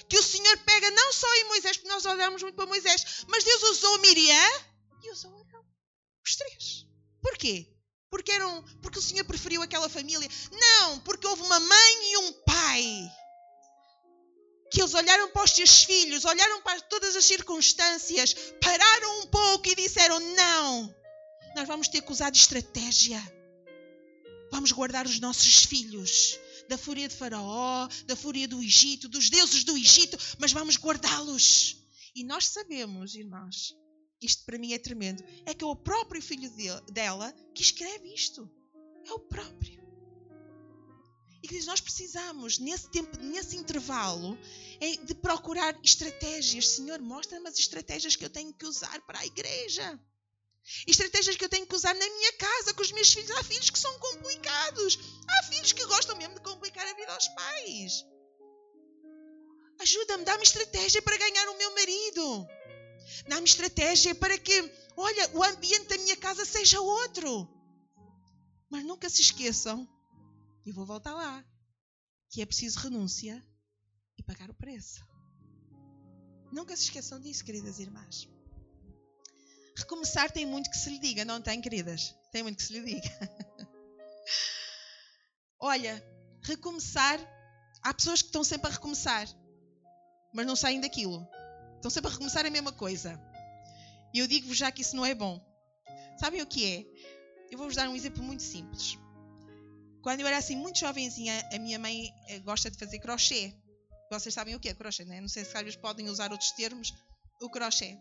que 0.07 0.17
o 0.17 0.23
Senhor 0.23 0.57
pega 0.59 0.89
não 0.91 1.11
só 1.11 1.27
em 1.35 1.43
Moisés, 1.49 1.75
porque 1.75 1.89
nós 1.89 2.05
olhamos 2.05 2.41
muito 2.41 2.55
para 2.55 2.65
Moisés, 2.65 3.25
mas 3.27 3.43
Deus 3.43 3.61
usou 3.63 3.99
Miriam 3.99 4.51
e 5.03 5.11
usou 5.11 5.35
Arão. 5.35 5.65
Os 6.25 6.37
três. 6.37 6.85
Porquê? 7.21 7.67
Porque, 8.09 8.31
eram, 8.31 8.63
porque 8.81 8.99
o 8.99 9.01
Senhor 9.01 9.25
preferiu 9.25 9.61
aquela 9.61 9.89
família? 9.89 10.29
Não, 10.53 10.99
porque 11.01 11.27
houve 11.27 11.41
uma 11.41 11.59
mãe 11.59 12.11
e 12.13 12.17
um 12.19 12.33
pai 12.43 13.11
que 14.71 14.79
eles 14.79 14.93
olharam 14.93 15.29
para 15.31 15.43
os 15.43 15.51
seus 15.51 15.83
filhos, 15.83 16.23
olharam 16.23 16.61
para 16.61 16.79
todas 16.81 17.17
as 17.17 17.25
circunstâncias, 17.25 18.33
pararam 18.61 19.23
um 19.23 19.27
pouco 19.27 19.67
e 19.67 19.75
disseram: 19.75 20.19
Não, 20.21 20.98
nós 21.55 21.67
vamos 21.67 21.87
ter 21.87 22.01
que 22.01 22.11
usar 22.11 22.29
de 22.29 22.37
estratégia. 22.37 23.21
Vamos 24.51 24.71
guardar 24.71 25.05
os 25.05 25.19
nossos 25.19 25.65
filhos 25.65 26.39
da 26.67 26.77
fúria 26.77 27.07
de 27.07 27.15
Faraó, 27.15 27.87
da 28.05 28.15
fúria 28.15 28.47
do 28.47 28.61
Egito, 28.61 29.09
dos 29.09 29.29
deuses 29.29 29.63
do 29.63 29.75
Egito, 29.75 30.17
mas 30.37 30.51
vamos 30.51 30.77
guardá-los. 30.77 31.77
E 32.15 32.23
nós 32.23 32.47
sabemos, 32.47 33.15
irmãos, 33.15 33.75
isto 34.21 34.45
para 34.45 34.57
mim 34.57 34.73
é 34.73 34.79
tremendo, 34.79 35.23
é 35.45 35.53
que 35.53 35.63
é 35.63 35.67
o 35.67 35.75
próprio 35.75 36.21
filho 36.21 36.49
dela 36.91 37.33
que 37.53 37.61
escreve 37.61 38.13
isto. 38.13 38.49
É 39.05 39.13
o 39.13 39.19
próprio. 39.19 39.79
E 41.41 41.47
que 41.47 41.55
diz, 41.55 41.65
nós 41.65 41.79
precisamos, 41.79 42.59
nesse 42.59 42.89
tempo, 42.91 43.17
nesse 43.21 43.55
intervalo, 43.55 44.37
é 44.81 44.97
de 44.97 45.15
procurar 45.15 45.79
estratégias. 45.83 46.67
Senhor, 46.67 46.99
mostra-me 46.99 47.47
as 47.47 47.57
estratégias 47.57 48.15
que 48.15 48.25
eu 48.25 48.29
tenho 48.29 48.53
que 48.53 48.65
usar 48.65 49.01
para 49.01 49.19
a 49.19 49.25
igreja. 49.25 49.99
Estratégias 50.87 51.35
que 51.35 51.43
eu 51.43 51.49
tenho 51.49 51.65
que 51.65 51.75
usar 51.75 51.93
na 51.93 52.05
minha 52.05 52.33
casa, 52.33 52.73
com 52.73 52.81
os 52.81 52.91
meus 52.91 53.11
filhos. 53.11 53.31
Há 53.31 53.43
filhos 53.43 53.69
que 53.69 53.79
são 53.79 53.97
complicados. 53.99 54.99
Há 55.27 55.43
filhos 55.43 55.73
que 55.73 55.85
gostam 55.85 56.15
mesmo 56.15 56.35
de 56.35 56.41
complicar 56.41 56.85
a 56.87 56.93
vida 56.93 57.13
aos 57.13 57.27
pais. 57.29 58.05
Ajuda-me, 59.79 60.25
dá-me 60.25 60.43
estratégia 60.43 61.01
para 61.01 61.17
ganhar 61.17 61.47
o 61.49 61.57
meu 61.57 61.73
marido. 61.73 62.47
Dá-me 63.27 63.45
estratégia 63.45 64.13
para 64.13 64.37
que, 64.37 64.71
olha, 64.95 65.29
o 65.33 65.43
ambiente 65.43 65.87
da 65.87 65.97
minha 65.97 66.17
casa 66.17 66.45
seja 66.45 66.79
outro. 66.81 67.47
Mas 68.69 68.83
nunca 68.83 69.09
se 69.09 69.21
esqueçam, 69.21 69.87
e 70.65 70.71
vou 70.71 70.85
voltar 70.85 71.15
lá, 71.15 71.43
que 72.29 72.41
é 72.41 72.45
preciso 72.45 72.79
renúncia 72.79 73.43
e 74.17 74.23
pagar 74.23 74.49
o 74.49 74.53
preço. 74.53 75.03
Nunca 76.51 76.75
se 76.75 76.83
esqueçam 76.83 77.19
disso, 77.19 77.43
queridas 77.43 77.79
irmãs. 77.79 78.27
Recomeçar 79.79 80.29
tem 80.29 80.45
muito 80.45 80.69
que 80.69 80.77
se 80.77 80.89
lhe 80.89 80.99
diga, 80.99 81.23
não 81.23 81.41
tem, 81.41 81.61
queridas? 81.61 82.13
Tem 82.33 82.43
muito 82.43 82.57
que 82.57 82.63
se 82.63 82.73
lhe 82.73 82.83
diga. 82.83 83.09
Olha, 85.57 86.03
recomeçar, 86.43 87.17
há 87.81 87.93
pessoas 87.93 88.21
que 88.21 88.27
estão 88.27 88.43
sempre 88.43 88.69
a 88.69 88.73
recomeçar, 88.73 89.25
mas 90.33 90.45
não 90.45 90.55
saem 90.55 90.81
daquilo. 90.81 91.25
Estão 91.75 91.89
sempre 91.89 92.09
a 92.09 92.13
recomeçar 92.13 92.45
a 92.45 92.49
mesma 92.49 92.73
coisa. 92.73 93.17
E 94.13 94.19
eu 94.19 94.27
digo-vos 94.27 94.57
já 94.57 94.69
que 94.69 94.81
isso 94.81 94.97
não 94.97 95.05
é 95.05 95.15
bom. 95.15 95.41
Sabem 96.19 96.41
o 96.41 96.47
que 96.47 96.65
é? 96.65 96.85
Eu 97.49 97.57
vou-vos 97.57 97.75
dar 97.75 97.87
um 97.87 97.95
exemplo 97.95 98.21
muito 98.21 98.43
simples. 98.43 98.97
Quando 100.01 100.19
eu 100.19 100.27
era 100.27 100.37
assim 100.37 100.57
muito 100.57 100.79
jovenzinha, 100.79 101.47
a 101.53 101.57
minha 101.57 101.79
mãe 101.79 102.13
eh, 102.27 102.39
gosta 102.39 102.69
de 102.69 102.77
fazer 102.77 102.99
crochê. 102.99 103.53
Vocês 104.11 104.33
sabem 104.33 104.55
o 104.55 104.59
que 104.59 104.67
é 104.67 104.73
crochê, 104.73 105.05
não 105.05 105.13
é? 105.13 105.21
Não 105.21 105.29
sei 105.29 105.45
se 105.45 105.51
vocês 105.51 105.75
podem 105.77 106.09
usar 106.09 106.31
outros 106.33 106.51
termos. 106.51 106.93
O 107.41 107.49
crochê. 107.49 107.97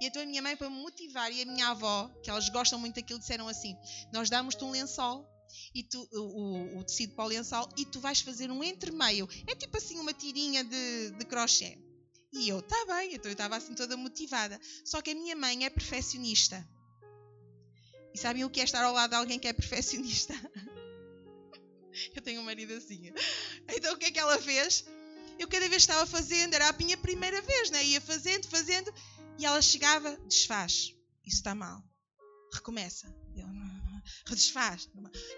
E 0.00 0.06
então 0.06 0.22
a 0.22 0.26
minha 0.26 0.42
mãe, 0.42 0.56
para 0.56 0.70
me 0.70 0.76
motivar, 0.80 1.32
e 1.32 1.42
a 1.42 1.46
minha 1.46 1.68
avó, 1.68 2.08
que 2.22 2.30
elas 2.30 2.48
gostam 2.48 2.78
muito 2.78 2.96
daquilo, 2.96 3.18
disseram 3.18 3.48
assim: 3.48 3.76
Nós 4.12 4.30
damos-te 4.30 4.62
um 4.64 4.70
lençol 4.70 5.26
e 5.74 5.82
tu, 5.82 6.08
o, 6.12 6.78
o, 6.78 6.84
tecido 6.84 7.14
para 7.14 7.24
o 7.24 7.28
lençol 7.28 7.68
e 7.76 7.84
tu 7.84 8.00
vais 8.00 8.20
fazer 8.20 8.50
um 8.50 8.62
entremeio. 8.62 9.28
É 9.46 9.54
tipo 9.54 9.76
assim 9.76 9.98
uma 9.98 10.12
tirinha 10.12 10.62
de, 10.64 11.10
de 11.10 11.24
crochê. 11.24 11.78
E 12.32 12.48
eu, 12.48 12.60
tá 12.60 12.84
bem, 12.86 13.14
então 13.14 13.30
eu 13.30 13.32
estava 13.32 13.56
assim 13.56 13.74
toda 13.74 13.96
motivada. 13.96 14.60
Só 14.84 15.00
que 15.00 15.10
a 15.10 15.14
minha 15.14 15.34
mãe 15.34 15.64
é 15.64 15.70
perfeccionista. 15.70 16.66
E 18.14 18.18
sabem 18.18 18.44
o 18.44 18.50
que 18.50 18.60
é 18.60 18.64
estar 18.64 18.84
ao 18.84 18.92
lado 18.92 19.10
de 19.10 19.16
alguém 19.16 19.38
que 19.38 19.48
é 19.48 19.52
perfeccionista? 19.52 20.34
eu 22.14 22.22
tenho 22.22 22.40
um 22.40 22.44
marido 22.44 22.74
assim. 22.74 23.12
Então 23.68 23.94
o 23.94 23.98
que 23.98 24.06
é 24.06 24.10
que 24.10 24.18
ela 24.18 24.38
fez? 24.38 24.84
Eu 25.38 25.46
cada 25.46 25.68
vez 25.68 25.82
estava 25.82 26.04
fazendo, 26.04 26.54
era 26.54 26.68
a 26.68 26.72
minha 26.72 26.96
primeira 26.96 27.40
vez, 27.40 27.70
né? 27.70 27.84
ia 27.84 28.00
fazendo, 28.00 28.48
fazendo, 28.48 28.92
e 29.38 29.46
ela 29.46 29.62
chegava, 29.62 30.16
desfaz. 30.26 30.94
Isso 31.24 31.36
está 31.36 31.54
mal. 31.54 31.82
Recomeça. 32.52 33.06
Eu, 33.36 33.46
redesfaz. 34.26 34.90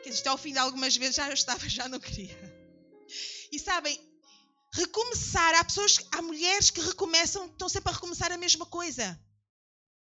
Quer 0.03 0.11
dizer, 0.11 0.29
ao 0.29 0.39
fim 0.39 0.53
de 0.53 0.59
algumas 0.59 0.97
vezes 0.97 1.17
já 1.17 1.29
eu 1.29 1.35
estava, 1.35 1.69
já 1.69 1.89
não 1.89 2.01
queria. 2.01 2.39
E 3.53 3.59
sabem, 3.59 3.99
recomeçar, 4.73 5.55
há 5.57 5.65
pessoas, 5.65 5.99
há 6.13 6.23
mulheres 6.23 6.71
que 6.71 6.81
recomeçam, 6.81 7.47
estão 7.47 7.69
sempre 7.69 7.91
a 7.91 7.95
recomeçar 7.95 8.33
a 8.33 8.39
mesma 8.39 8.65
coisa. 8.65 9.21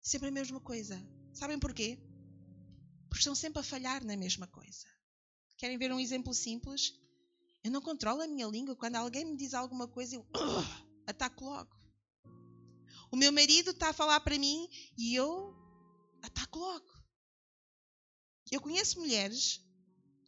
Sempre 0.02 0.28
a 0.28 0.32
mesma 0.32 0.60
coisa. 0.60 1.02
Sabem 1.34 1.60
porquê? 1.60 2.00
Porque 3.08 3.20
estão 3.20 3.36
sempre 3.36 3.60
a 3.60 3.64
falhar 3.64 4.04
na 4.04 4.18
mesma 4.18 4.48
coisa. 4.48 4.88
Querem 5.58 5.78
ver 5.78 5.92
um 5.94 6.00
exemplo 6.00 6.34
simples? 6.34 6.94
Eu 7.64 7.72
não 7.72 7.82
controlo 7.82 8.22
a 8.22 8.28
minha 8.28 8.48
língua. 8.48 8.76
Quando 8.76 8.96
alguém 8.96 9.26
me 9.26 9.38
diz 9.38 9.54
alguma 9.54 9.88
coisa, 9.88 10.16
eu 10.16 10.22
uh, 10.22 10.86
ataco 11.08 11.46
logo. 11.46 11.85
O 13.12 13.15
meu 13.15 13.32
marido 13.32 13.72
está 13.72 13.89
a 13.89 13.94
falar 13.94 14.20
para 14.20 14.38
mim 14.38 14.68
e 14.98 15.15
eu 15.15 15.56
ataco 16.22 16.60
logo. 16.60 16.86
Eu 18.52 18.62
conheço 18.62 19.00
mulheres 19.00 19.62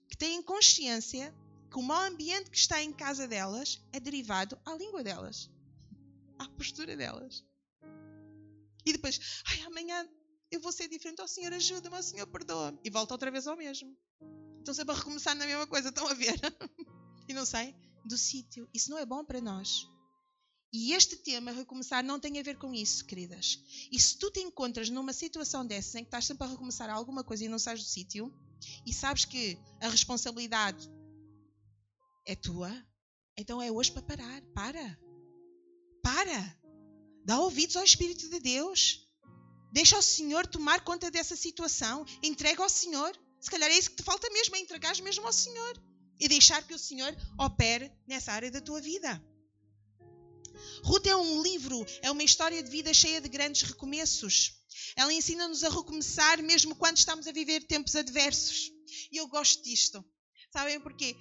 que 0.10 0.18
têm 0.18 0.42
consciência 0.42 1.36
que 1.70 1.78
o 1.78 1.84
mau 1.84 2.02
ambiente 2.04 2.50
que 2.50 2.58
está 2.58 2.82
em 2.82 2.94
casa 2.94 3.28
delas 3.28 3.82
é 3.92 4.00
derivado 4.00 4.58
à 4.66 4.74
língua 4.74 5.04
delas, 5.04 5.50
à 6.40 6.48
postura 6.50 6.96
delas. 6.96 7.44
E 8.86 8.94
depois, 8.94 9.20
ai, 9.48 9.62
amanhã 9.64 10.08
eu 10.50 10.62
vou 10.62 10.72
ser 10.72 10.88
diferente. 10.88 11.22
Oh 11.22 11.28
Senhor, 11.28 11.54
ajuda-me, 11.54 11.98
oh 11.98 12.04
Senhor, 12.04 12.26
perdoa-me. 12.28 12.80
E 12.84 12.90
volta 12.90 13.14
outra 13.14 13.30
vez 13.30 13.48
ao 13.48 13.58
mesmo. 13.58 13.96
Então 14.62 14.74
sempre 14.74 14.96
a 14.96 14.98
recomeçar 14.98 15.36
na 15.36 15.46
mesma 15.46 15.68
coisa, 15.68 15.90
estão 15.90 16.08
a 16.08 16.14
ver? 16.14 16.40
e 17.28 17.34
não 17.34 17.46
sai 17.46 17.76
do 18.06 18.18
sítio. 18.18 18.70
Isso 18.74 18.90
não 18.90 18.98
é 18.98 19.06
bom 19.06 19.24
para 19.24 19.42
nós. 19.42 19.88
E 20.80 20.94
este 20.94 21.16
tema, 21.16 21.50
recomeçar, 21.50 22.04
não 22.04 22.20
tem 22.20 22.40
a 22.40 22.44
ver 22.44 22.56
com 22.60 22.72
isso, 22.72 23.04
queridas. 23.04 23.60
E 23.92 24.00
se 24.00 24.16
tu 24.16 24.30
te 24.30 24.42
encontras 24.42 24.92
numa 24.92 25.12
situação 25.12 25.66
dessa 25.66 26.00
em 26.00 26.04
que 26.04 26.08
estás 26.10 26.26
sempre 26.28 26.46
a 26.46 26.52
recomeçar 26.52 26.88
alguma 26.88 27.24
coisa 27.24 27.44
e 27.44 27.50
não 27.50 27.58
sais 27.58 27.82
do 27.82 27.90
sítio, 27.90 28.32
e 28.86 28.94
sabes 28.94 29.26
que 29.26 29.58
a 29.82 29.90
responsabilidade 29.90 30.88
é 32.28 32.36
tua, 32.36 32.72
então 33.36 33.60
é 33.60 33.72
hoje 33.72 33.92
para 33.92 34.04
parar. 34.04 34.42
Para. 34.54 35.00
Para. 36.04 36.60
Dá 37.26 37.40
ouvidos 37.40 37.76
ao 37.76 37.84
Espírito 37.84 38.30
de 38.30 38.40
Deus. 38.40 39.04
Deixa 39.74 39.98
o 39.98 40.04
Senhor 40.04 40.46
tomar 40.46 40.84
conta 40.84 41.10
dessa 41.10 41.36
situação. 41.36 42.06
Entrega 42.22 42.62
ao 42.62 42.70
Senhor. 42.70 43.18
Se 43.42 43.50
calhar 43.50 43.72
é 43.72 43.80
isso 43.80 43.90
que 43.90 43.96
te 43.96 44.04
falta 44.04 44.30
mesmo, 44.30 44.56
é 44.56 44.60
entregar 44.60 44.96
mesmo 45.02 45.26
ao 45.26 45.34
Senhor. 45.34 45.74
E 46.20 46.28
deixar 46.28 46.62
que 46.68 46.76
o 46.76 46.80
Senhor 46.80 47.18
opere 47.40 47.92
nessa 48.08 48.32
área 48.32 48.52
da 48.52 48.62
tua 48.62 48.80
vida. 48.80 49.20
Ruth 50.84 51.08
é 51.08 51.16
um 51.16 51.42
livro, 51.42 51.86
é 52.02 52.12
uma 52.12 52.24
história 52.24 52.62
de 52.62 52.70
vida 52.70 52.94
cheia 52.94 53.22
de 53.22 53.30
grandes 53.30 53.62
recomeços. 53.64 54.54
Ela 54.96 55.14
ensina-nos 55.14 55.64
a 55.64 55.70
recomeçar 55.70 56.42
mesmo 56.42 56.76
quando 56.76 56.98
estamos 56.98 57.28
a 57.28 57.32
viver 57.32 57.64
tempos 57.64 57.96
adversos. 57.96 58.72
E 59.12 59.18
eu 59.18 59.28
gosto 59.28 59.64
disto. 59.64 60.04
Sabem 60.52 60.80
porquê? 60.80 61.16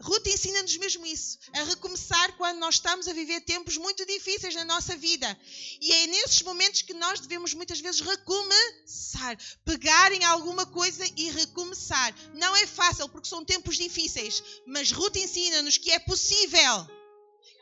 Ruth 0.00 0.26
ensina-nos 0.26 0.76
mesmo 0.76 1.06
isso, 1.06 1.38
a 1.54 1.62
recomeçar 1.62 2.36
quando 2.36 2.58
nós 2.58 2.74
estamos 2.74 3.08
a 3.08 3.14
viver 3.14 3.40
tempos 3.40 3.78
muito 3.78 4.04
difíceis 4.04 4.54
na 4.54 4.64
nossa 4.64 4.94
vida. 4.96 5.38
E 5.80 5.90
é 5.90 6.06
nesses 6.08 6.42
momentos 6.42 6.82
que 6.82 6.92
nós 6.92 7.20
devemos 7.20 7.54
muitas 7.54 7.80
vezes 7.80 8.02
recomeçar, 8.02 9.38
pegar 9.64 10.12
em 10.12 10.22
alguma 10.24 10.66
coisa 10.66 11.04
e 11.16 11.30
recomeçar. 11.30 12.14
Não 12.34 12.54
é 12.56 12.66
fácil 12.66 13.08
porque 13.08 13.28
são 13.28 13.44
tempos 13.44 13.76
difíceis, 13.76 14.42
mas 14.66 14.92
Ruth 14.92 15.16
ensina-nos 15.16 15.78
que 15.78 15.90
é 15.90 15.98
possível 15.98 16.86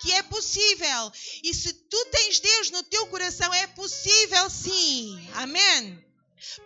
que 0.01 0.13
é 0.13 0.23
possível. 0.23 1.13
E 1.43 1.55
se 1.55 1.73
tu 1.73 2.05
tens 2.07 2.41
Deus 2.41 2.71
no 2.71 2.83
teu 2.83 3.07
coração, 3.07 3.53
é 3.55 3.67
possível 3.69 4.51
sim. 4.51 5.29
Amém. 5.35 6.05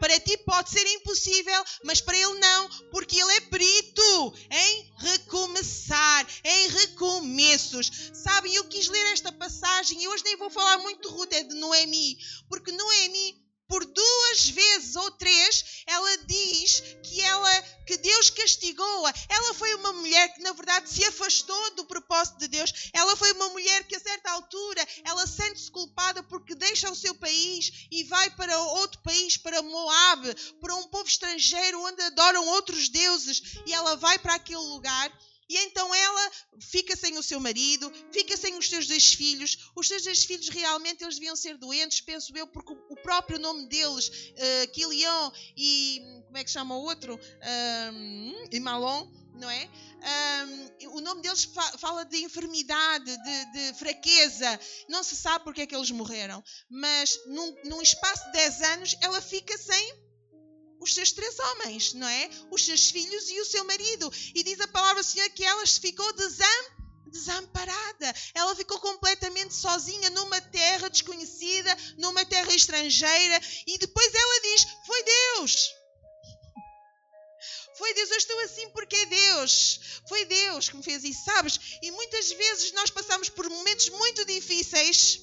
Para 0.00 0.18
ti 0.18 0.36
pode 0.38 0.70
ser 0.70 0.86
impossível, 0.94 1.64
mas 1.84 2.00
para 2.00 2.16
ele 2.16 2.38
não, 2.40 2.68
porque 2.90 3.20
ele 3.20 3.32
é 3.34 3.40
perito 3.42 4.34
em 4.50 4.92
recomeçar, 4.98 6.26
em 6.44 6.68
recomeços. 6.68 7.90
Sabem, 8.12 8.54
eu 8.54 8.64
quis 8.64 8.88
ler 8.88 9.12
esta 9.12 9.30
passagem 9.30 10.02
e 10.02 10.08
hoje 10.08 10.24
nem 10.24 10.36
vou 10.36 10.50
falar 10.50 10.78
muito 10.78 11.08
de 11.08 11.14
Ruth, 11.14 11.32
é 11.32 11.44
de 11.44 11.54
Noemi, 11.54 12.18
porque 12.48 12.72
Noemi 12.72 13.47
por 13.68 13.84
duas 13.84 14.48
vezes 14.48 14.96
ou 14.96 15.10
três, 15.12 15.82
ela 15.86 16.16
diz 16.26 16.82
que 17.02 17.20
ela 17.20 17.62
que 17.86 17.96
Deus 17.98 18.30
castigou-a. 18.30 19.12
Ela 19.28 19.54
foi 19.54 19.74
uma 19.74 19.92
mulher 19.92 20.34
que 20.34 20.42
na 20.42 20.52
verdade 20.52 20.90
se 20.90 21.04
afastou 21.04 21.74
do 21.74 21.84
propósito 21.84 22.38
de 22.38 22.48
Deus. 22.48 22.72
Ela 22.92 23.14
foi 23.16 23.30
uma 23.32 23.50
mulher 23.50 23.84
que 23.84 23.96
a 23.96 24.00
certa 24.00 24.30
altura 24.30 24.86
ela 25.04 25.26
sente-se 25.26 25.70
culpada 25.70 26.22
porque 26.22 26.54
deixa 26.54 26.90
o 26.90 26.96
seu 26.96 27.14
país 27.14 27.86
e 27.90 28.04
vai 28.04 28.30
para 28.30 28.58
outro 28.58 29.00
país, 29.02 29.36
para 29.36 29.62
Moab, 29.62 30.34
para 30.60 30.74
um 30.76 30.88
povo 30.88 31.08
estrangeiro 31.08 31.82
onde 31.82 32.02
adoram 32.02 32.46
outros 32.48 32.88
deuses 32.88 33.58
e 33.66 33.72
ela 33.72 33.96
vai 33.96 34.18
para 34.18 34.34
aquele 34.34 34.58
lugar 34.58 35.12
e 35.48 35.56
então 35.58 35.94
ela 35.94 36.30
fica 36.60 36.94
sem 36.94 37.16
o 37.16 37.22
seu 37.22 37.40
marido, 37.40 37.90
fica 38.12 38.36
sem 38.36 38.56
os 38.58 38.68
seus 38.68 38.86
dois 38.86 39.14
filhos. 39.14 39.70
Os 39.74 39.88
seus 39.88 40.02
dois 40.04 40.24
filhos 40.24 40.48
realmente 40.48 41.02
eles 41.02 41.14
deviam 41.14 41.36
ser 41.36 41.56
doentes, 41.56 42.00
penso 42.00 42.36
eu, 42.36 42.46
porque 42.46 42.72
o 42.72 42.96
próprio 42.96 43.38
nome 43.38 43.66
deles, 43.66 44.08
uh, 44.08 45.28
e 45.56 46.00
como 46.26 46.36
é 46.36 46.44
que 46.44 46.50
chama 46.50 46.76
o 46.76 46.82
outro? 46.82 47.18
E 48.50 48.60
Malon, 48.60 49.10
não 49.34 49.48
é? 49.48 49.68
O 50.92 51.00
nome 51.00 51.22
deles 51.22 51.44
fa 51.44 51.78
fala 51.78 52.04
de 52.04 52.18
enfermidade, 52.18 53.16
de, 53.16 53.52
de, 53.52 53.78
fraqueza. 53.78 54.60
Não 54.88 55.02
se 55.02 55.16
sabe 55.16 55.44
porque 55.44 55.62
é 55.62 55.66
que 55.66 55.74
eles 55.74 55.90
morreram. 55.90 56.42
Mas 56.68 57.18
num, 57.26 57.56
num 57.64 57.82
espaço 57.82 58.24
de 58.26 58.32
10 58.32 58.62
anos 58.62 58.96
ela 59.00 59.20
fica 59.20 59.56
sem 59.56 60.07
os 60.80 60.94
seus 60.94 61.12
três 61.12 61.38
homens, 61.38 61.94
não 61.94 62.08
é? 62.08 62.30
Os 62.50 62.64
seus 62.64 62.90
filhos 62.90 63.30
e 63.30 63.40
o 63.40 63.44
seu 63.44 63.64
marido. 63.64 64.12
E 64.34 64.42
diz 64.42 64.60
a 64.60 64.68
palavra 64.68 65.02
do 65.02 65.06
Senhor 65.06 65.28
que 65.30 65.44
ela 65.44 65.66
ficou 65.66 66.12
desam 66.12 66.78
desamparada. 67.06 68.14
Ela 68.34 68.54
ficou 68.54 68.78
completamente 68.80 69.54
sozinha 69.54 70.10
numa 70.10 70.40
terra 70.40 70.88
desconhecida, 70.88 71.76
numa 71.96 72.24
terra 72.24 72.52
estrangeira. 72.54 73.40
E 73.66 73.78
depois 73.78 74.14
ela 74.14 74.40
diz: 74.42 74.66
Foi 74.86 75.02
Deus. 75.02 75.70
Foi 77.76 77.94
Deus, 77.94 78.10
eu 78.10 78.16
estou 78.16 78.40
assim 78.40 78.68
porque 78.70 78.96
é 78.96 79.06
Deus. 79.06 79.80
Foi 80.08 80.24
Deus 80.24 80.68
que 80.68 80.76
me 80.76 80.82
fez 80.82 81.04
isso, 81.04 81.24
sabes? 81.24 81.78
E 81.80 81.90
muitas 81.92 82.32
vezes 82.32 82.72
nós 82.72 82.90
passamos 82.90 83.28
por 83.28 83.48
momentos 83.48 83.88
muito 83.90 84.24
difíceis, 84.24 85.20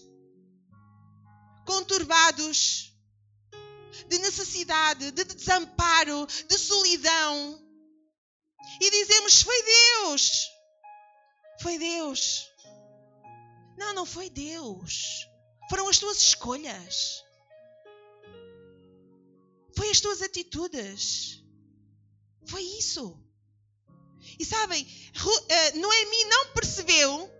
conturbados, 1.65 2.94
de 4.07 4.19
necessidade, 4.19 5.11
de 5.11 5.23
desamparo, 5.23 6.25
de 6.47 6.57
solidão. 6.57 7.61
E 8.81 8.91
dizemos: 8.91 9.41
Foi 9.41 9.63
Deus. 9.63 10.47
Foi 11.61 11.77
Deus. 11.77 12.49
Não, 13.77 13.93
não 13.93 14.05
foi 14.05 14.29
Deus. 14.29 15.27
Foram 15.69 15.87
as 15.89 15.99
tuas 15.99 16.17
escolhas. 16.17 17.23
Foi 19.75 19.89
as 19.89 19.99
tuas 19.99 20.21
atitudes. 20.21 21.43
Foi 22.47 22.61
isso. 22.61 23.19
E 24.39 24.45
sabem, 24.45 24.85
eh, 25.49 25.71
Noemi 25.73 26.25
não 26.25 26.53
percebeu 26.53 27.34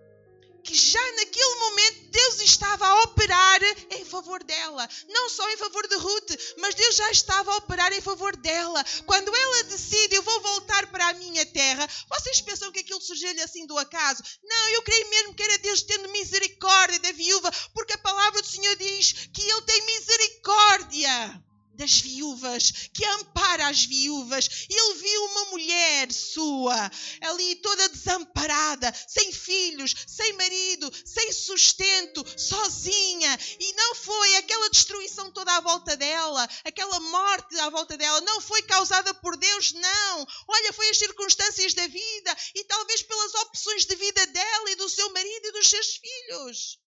que 0.65 0.73
já 0.73 1.11
naquele 1.13 1.55
momento 1.59 2.05
Deus 2.09 2.41
estava 2.41 2.87
a 2.87 3.03
operar 3.03 3.61
em 3.91 4.03
favor 4.03 4.43
dela. 4.43 4.89
Não 5.07 5.29
só 5.29 5.47
em 5.51 5.57
favor 5.57 5.87
de 5.87 5.95
Ruth, 5.95 6.31
mas 6.57 6.73
Deus 6.75 6.95
já 6.95 7.11
estava 7.11 7.51
a 7.51 7.57
operar 7.57 7.93
em 7.93 8.01
favor 8.01 8.35
dela. 8.37 8.83
Quando 9.05 9.33
ela 9.33 9.63
decide, 9.65 10.15
eu 10.15 10.23
vou 10.23 10.41
voltar 10.41 10.87
para 10.87 11.07
a 11.09 11.13
minha 11.13 11.45
terra, 11.45 11.87
vocês 12.09 12.41
pensam 12.41 12.71
que 12.71 12.79
aquilo 12.79 12.99
surgiu-lhe 12.99 13.41
assim 13.41 13.67
do 13.67 13.77
acaso? 13.77 14.23
Não, 14.43 14.69
eu 14.69 14.81
creio 14.81 15.09
mesmo 15.09 15.35
que 15.35 15.43
era 15.43 15.57
Deus 15.59 15.83
tendo 15.83 16.09
misericórdia 16.09 16.99
da 16.99 17.11
viúva, 17.11 17.51
porque 17.73 17.93
a 17.93 17.99
palavra 17.99 18.41
do 18.41 18.47
Senhor 18.47 18.75
diz 18.75 19.29
que 19.33 19.41
Ele 19.41 19.61
tem 19.61 19.85
misericórdia 19.85 21.44
das 21.75 21.99
viúvas, 21.99 22.89
que 22.93 23.05
ampara 23.05 23.67
as 23.67 23.85
viúvas. 23.85 24.65
Ele 24.69 24.93
viu 24.95 25.25
uma 25.25 25.45
mulher 25.45 26.11
sua 26.11 26.91
ali 27.21 27.55
toda 27.57 27.89
desamparada, 27.89 28.93
sem 29.07 29.31
filhos, 29.31 29.93
sem 30.07 30.33
marido, 30.33 30.91
sem 31.05 31.31
sustento, 31.31 32.23
sozinha. 32.37 33.37
E 33.59 33.73
não 33.73 33.95
foi 33.95 34.35
aquela 34.37 34.69
destruição 34.69 35.31
toda 35.31 35.55
à 35.55 35.61
volta 35.61 35.95
dela, 35.95 36.47
aquela 36.63 36.99
morte 36.99 37.57
à 37.59 37.69
volta 37.69 37.97
dela, 37.97 38.21
não 38.21 38.41
foi 38.41 38.61
causada 38.63 39.13
por 39.13 39.37
Deus, 39.37 39.73
não. 39.73 40.27
Olha, 40.47 40.73
foi 40.73 40.89
as 40.89 40.97
circunstâncias 40.97 41.73
da 41.73 41.87
vida 41.87 42.37
e 42.55 42.63
talvez 42.63 43.03
pelas 43.03 43.33
opções 43.35 43.85
de 43.85 43.95
vida 43.95 44.25
dela 44.27 44.71
e 44.71 44.75
do 44.75 44.89
seu 44.89 45.11
marido 45.11 45.47
e 45.47 45.51
dos 45.51 45.69
seus 45.69 45.95
filhos. 45.95 46.79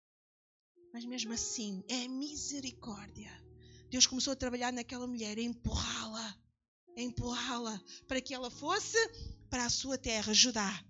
Mas 0.94 1.06
mesmo 1.06 1.34
assim, 1.34 1.84
é 1.90 2.08
misericórdia 2.08 3.37
Deus 3.90 4.06
começou 4.06 4.34
a 4.34 4.36
trabalhar 4.36 4.72
naquela 4.72 5.08
mulher, 5.08 5.38
a 5.38 5.42
empurrá-la, 5.42 6.38
a 6.96 7.02
empurrá-la 7.02 7.82
para 8.08 8.22
que 8.22 8.34
ela 8.34 8.50
fosse 8.50 8.98
para 9.50 9.66
a 9.66 9.70
sua 9.70 9.98
terra, 9.98 10.34
Judá, 10.34 10.84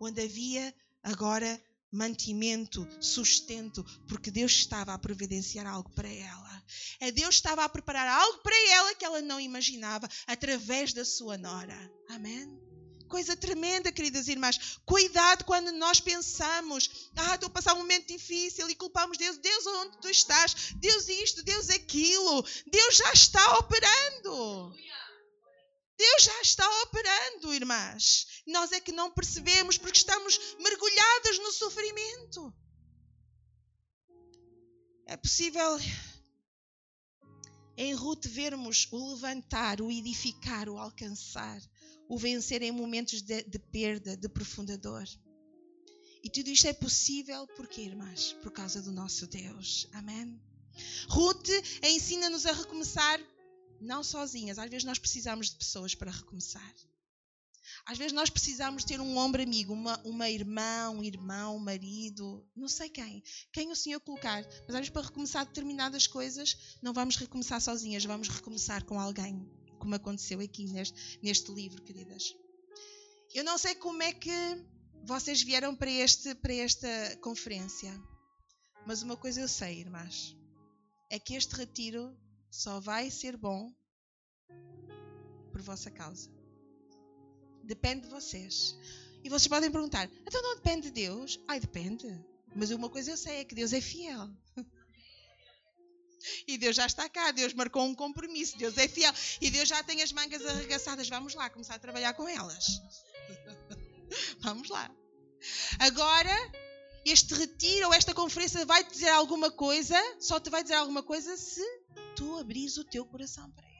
onde 0.00 0.22
havia 0.22 0.74
agora 1.02 1.60
mantimento, 1.90 2.88
sustento, 3.00 3.84
porque 4.08 4.30
Deus 4.30 4.52
estava 4.52 4.94
a 4.94 4.98
providenciar 4.98 5.66
algo 5.66 5.90
para 5.90 6.08
ela. 6.08 6.64
É 6.98 7.10
Deus 7.10 7.34
estava 7.34 7.64
a 7.64 7.68
preparar 7.68 8.08
algo 8.08 8.38
para 8.38 8.56
ela 8.70 8.94
que 8.94 9.04
ela 9.04 9.20
não 9.20 9.38
imaginava 9.38 10.08
através 10.26 10.92
da 10.92 11.04
sua 11.04 11.36
nora. 11.36 11.92
Amém 12.08 12.71
coisa 13.12 13.36
tremenda, 13.36 13.92
queridas 13.92 14.26
irmãs. 14.26 14.78
Cuidado 14.86 15.44
quando 15.44 15.70
nós 15.72 16.00
pensamos, 16.00 17.10
ah, 17.14 17.34
estou 17.34 17.48
a 17.48 17.50
passar 17.50 17.74
um 17.74 17.82
momento 17.84 18.08
difícil 18.08 18.70
e 18.70 18.74
culpamos 18.74 19.18
Deus. 19.18 19.36
Deus, 19.36 19.66
onde 19.66 20.00
tu 20.00 20.08
estás? 20.08 20.72
Deus 20.76 21.08
isto, 21.08 21.42
Deus 21.42 21.68
aquilo. 21.68 22.42
Deus 22.66 22.96
já 22.96 23.12
está 23.12 23.58
operando. 23.58 24.74
Deus 25.98 26.22
já 26.22 26.40
está 26.40 26.66
operando, 26.84 27.52
irmãs. 27.52 28.26
Nós 28.46 28.72
é 28.72 28.80
que 28.80 28.92
não 28.92 29.10
percebemos 29.10 29.76
porque 29.76 29.98
estamos 29.98 30.40
mergulhadas 30.58 31.38
no 31.38 31.52
sofrimento. 31.52 32.54
É 35.06 35.18
possível 35.18 35.78
em 37.76 37.92
Ruth 37.92 38.26
vermos 38.26 38.88
o 38.90 39.12
levantar, 39.12 39.82
o 39.82 39.90
edificar, 39.90 40.66
o 40.70 40.78
alcançar 40.78 41.60
o 42.12 42.18
vencer 42.18 42.60
em 42.60 42.70
momentos 42.70 43.22
de, 43.22 43.42
de 43.44 43.58
perda, 43.58 44.14
de 44.14 44.28
profunda 44.28 44.76
dor. 44.76 45.08
E 46.22 46.28
tudo 46.28 46.50
isto 46.50 46.66
é 46.66 46.72
possível 46.74 47.46
porque, 47.56 47.80
irmãs? 47.80 48.34
Por 48.42 48.52
causa 48.52 48.82
do 48.82 48.92
nosso 48.92 49.26
Deus. 49.26 49.88
Amém? 49.94 50.38
Ruth 51.08 51.48
ensina-nos 51.82 52.44
a 52.44 52.52
recomeçar 52.52 53.18
não 53.80 54.04
sozinhas. 54.04 54.58
Às 54.58 54.68
vezes 54.68 54.84
nós 54.84 54.98
precisamos 54.98 55.48
de 55.48 55.56
pessoas 55.56 55.94
para 55.94 56.10
recomeçar. 56.10 56.74
Às 57.86 57.96
vezes 57.96 58.12
nós 58.12 58.28
precisamos 58.28 58.84
ter 58.84 59.00
um 59.00 59.16
ombro 59.16 59.42
amigo, 59.42 59.72
uma, 59.72 59.98
uma 60.04 60.28
irmã, 60.28 60.90
um 60.90 61.02
irmão, 61.02 61.56
um 61.56 61.60
marido, 61.60 62.46
não 62.54 62.68
sei 62.68 62.90
quem, 62.90 63.22
quem 63.50 63.72
o 63.72 63.76
Senhor 63.76 64.00
colocar. 64.00 64.42
Mas 64.66 64.74
às 64.74 64.80
vezes 64.80 64.90
para 64.90 65.06
recomeçar 65.06 65.46
determinadas 65.46 66.06
coisas, 66.06 66.76
não 66.82 66.92
vamos 66.92 67.16
recomeçar 67.16 67.58
sozinhas, 67.58 68.04
vamos 68.04 68.28
recomeçar 68.28 68.84
com 68.84 69.00
alguém 69.00 69.50
como 69.82 69.96
aconteceu 69.96 70.38
aqui 70.38 70.68
neste, 70.68 71.18
neste 71.20 71.50
livro, 71.52 71.82
queridas. 71.82 72.36
Eu 73.34 73.42
não 73.42 73.58
sei 73.58 73.74
como 73.74 74.00
é 74.00 74.12
que 74.12 74.30
vocês 75.04 75.42
vieram 75.42 75.74
para, 75.74 75.90
este, 75.90 76.36
para 76.36 76.54
esta 76.54 77.16
conferência, 77.20 77.92
mas 78.86 79.02
uma 79.02 79.16
coisa 79.16 79.40
eu 79.40 79.48
sei, 79.48 79.80
irmãs, 79.80 80.36
é 81.10 81.18
que 81.18 81.34
este 81.34 81.56
retiro 81.56 82.16
só 82.48 82.78
vai 82.78 83.10
ser 83.10 83.36
bom 83.36 83.74
por 85.50 85.60
vossa 85.60 85.90
causa. 85.90 86.30
Depende 87.64 88.02
de 88.02 88.08
vocês. 88.08 88.78
E 89.24 89.28
vocês 89.28 89.48
podem 89.48 89.70
perguntar: 89.70 90.08
então 90.24 90.40
não 90.42 90.54
depende 90.54 90.82
de 90.82 90.92
Deus? 90.92 91.40
Ai, 91.48 91.58
depende. 91.58 92.06
Mas 92.54 92.70
uma 92.70 92.88
coisa 92.88 93.10
eu 93.10 93.16
sei 93.16 93.38
é 93.38 93.44
que 93.44 93.54
Deus 93.54 93.72
é 93.72 93.80
fiel. 93.80 94.30
E 96.46 96.58
Deus 96.58 96.76
já 96.76 96.86
está 96.86 97.08
cá, 97.08 97.30
Deus 97.30 97.52
marcou 97.54 97.82
um 97.84 97.94
compromisso, 97.94 98.56
Deus 98.56 98.76
é 98.78 98.88
fiel. 98.88 99.12
E 99.40 99.50
Deus 99.50 99.68
já 99.68 99.82
tem 99.82 100.02
as 100.02 100.12
mangas 100.12 100.44
arregaçadas. 100.44 101.08
Vamos 101.08 101.34
lá, 101.34 101.48
começar 101.50 101.74
a 101.74 101.78
trabalhar 101.78 102.14
com 102.14 102.28
elas. 102.28 102.80
Vamos 104.40 104.68
lá. 104.68 104.90
Agora, 105.78 106.52
este 107.04 107.34
retiro 107.34 107.88
ou 107.88 107.94
esta 107.94 108.14
conferência 108.14 108.64
vai 108.64 108.84
te 108.84 108.92
dizer 108.92 109.08
alguma 109.08 109.50
coisa, 109.50 109.96
só 110.20 110.38
te 110.38 110.50
vai 110.50 110.62
dizer 110.62 110.74
alguma 110.74 111.02
coisa 111.02 111.36
se 111.36 111.64
tu 112.14 112.38
abris 112.38 112.76
o 112.76 112.84
teu 112.84 113.04
coração 113.04 113.50
para 113.50 113.66
Ele. 113.66 113.72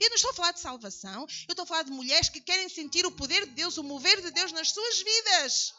Eu 0.00 0.10
não 0.10 0.16
estou 0.16 0.30
a 0.30 0.34
falar 0.34 0.52
de 0.52 0.60
salvação, 0.60 1.22
eu 1.22 1.52
estou 1.52 1.62
a 1.62 1.66
falar 1.66 1.82
de 1.84 1.90
mulheres 1.90 2.28
que 2.28 2.40
querem 2.40 2.68
sentir 2.68 3.06
o 3.06 3.12
poder 3.12 3.46
de 3.46 3.52
Deus, 3.52 3.78
o 3.78 3.82
mover 3.82 4.20
de 4.20 4.30
Deus 4.30 4.52
nas 4.52 4.70
suas 4.70 4.98
vidas 4.98 5.74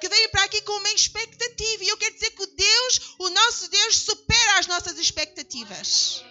que 0.00 0.08
veio 0.08 0.30
para 0.30 0.44
aqui 0.44 0.60
com 0.62 0.72
uma 0.72 0.92
expectativa. 0.92 1.84
E 1.84 1.88
eu 1.88 1.96
quero 1.96 2.14
dizer 2.14 2.30
que 2.30 2.42
o 2.42 2.46
Deus, 2.46 3.14
o 3.18 3.30
nosso 3.30 3.68
Deus, 3.68 3.96
supera 3.96 4.58
as 4.58 4.66
nossas 4.66 4.98
expectativas. 4.98 6.24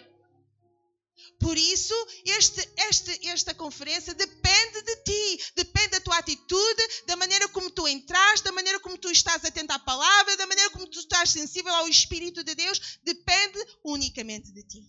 Por 1.43 1.57
isso, 1.57 1.93
este, 2.23 2.61
este, 2.89 3.27
esta 3.27 3.53
conferência 3.53 4.13
depende 4.13 4.81
de 4.81 4.95
ti, 5.03 5.43
depende 5.55 5.89
da 5.89 5.99
tua 5.99 6.17
atitude, 6.17 6.83
da 7.05 7.17
maneira 7.17 7.49
como 7.49 7.69
tu 7.69 7.85
entraste, 7.85 8.45
da 8.45 8.51
maneira 8.53 8.79
como 8.79 8.97
tu 8.97 9.09
estás 9.09 9.43
atento 9.43 9.73
à 9.73 9.79
palavra, 9.79 10.37
da 10.37 10.47
maneira 10.47 10.69
como 10.69 10.87
tu 10.87 10.99
estás 10.99 11.31
sensível 11.31 11.73
ao 11.75 11.89
Espírito 11.89 12.45
de 12.45 12.55
Deus, 12.55 12.97
depende 13.03 13.59
unicamente 13.83 14.53
de 14.53 14.63
ti. 14.63 14.87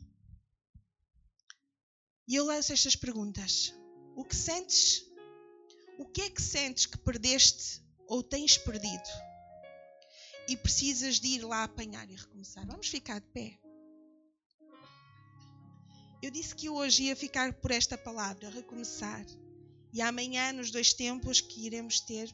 E 2.29 2.37
eu 2.37 2.45
lanço 2.45 2.73
estas 2.73 2.95
perguntas. 2.95 3.75
O 4.17 4.25
que 4.25 4.37
sentes? 4.37 5.03
O 5.99 6.07
que 6.07 6.23
é 6.23 6.31
que 6.31 6.41
sentes 6.41 6.87
que 6.87 6.99
perdeste 6.99 7.84
ou 8.15 8.23
tens 8.23 8.57
perdido? 8.57 9.11
E 10.49 10.57
precisas 10.57 11.19
de 11.19 11.27
ir 11.27 11.45
lá 11.45 11.65
apanhar 11.65 12.09
e 12.09 12.15
recomeçar. 12.15 12.65
Vamos 12.65 12.87
ficar 12.87 13.21
de 13.21 13.27
pé. 13.27 13.59
Eu 16.23 16.31
disse 16.31 16.55
que 16.55 16.69
hoje 16.69 17.05
ia 17.05 17.17
ficar 17.17 17.53
por 17.55 17.73
esta 17.73 17.99
palavra, 17.99 18.51
recomeçar. 18.51 19.27
E 19.93 20.01
amanhã, 20.01 20.53
nos 20.53 20.71
dois 20.71 20.93
tempos 20.93 21.41
que 21.41 21.67
iremos 21.67 21.99
ter, 21.99 22.33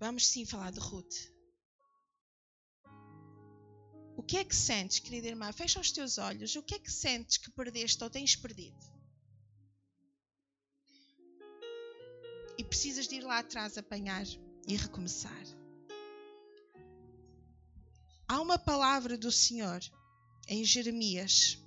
vamos 0.00 0.26
sim 0.26 0.44
falar 0.44 0.72
de 0.72 0.80
Ruth. 0.80 1.30
O 4.16 4.24
que 4.24 4.38
é 4.38 4.44
que 4.44 4.56
sentes, 4.56 4.98
querida 4.98 5.28
irmã? 5.28 5.52
Fecha 5.52 5.78
os 5.78 5.92
teus 5.92 6.18
olhos. 6.18 6.56
O 6.56 6.62
que 6.64 6.74
é 6.74 6.78
que 6.80 6.90
sentes 6.90 7.36
que 7.36 7.50
perdeste 7.52 8.02
ou 8.02 8.10
tens 8.10 8.34
perdido? 8.34 8.97
Precisas 12.68 13.08
de 13.08 13.16
ir 13.16 13.22
lá 13.22 13.38
atrás 13.38 13.76
apanhar 13.76 14.24
e 14.66 14.76
recomeçar. 14.76 15.44
Há 18.28 18.40
uma 18.40 18.58
palavra 18.58 19.16
do 19.16 19.32
Senhor 19.32 19.80
em 20.46 20.64
Jeremias 20.64 21.58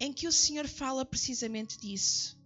em 0.00 0.12
que 0.12 0.26
o 0.26 0.32
Senhor 0.32 0.68
fala 0.68 1.04
precisamente 1.04 1.78
disso. 1.78 2.36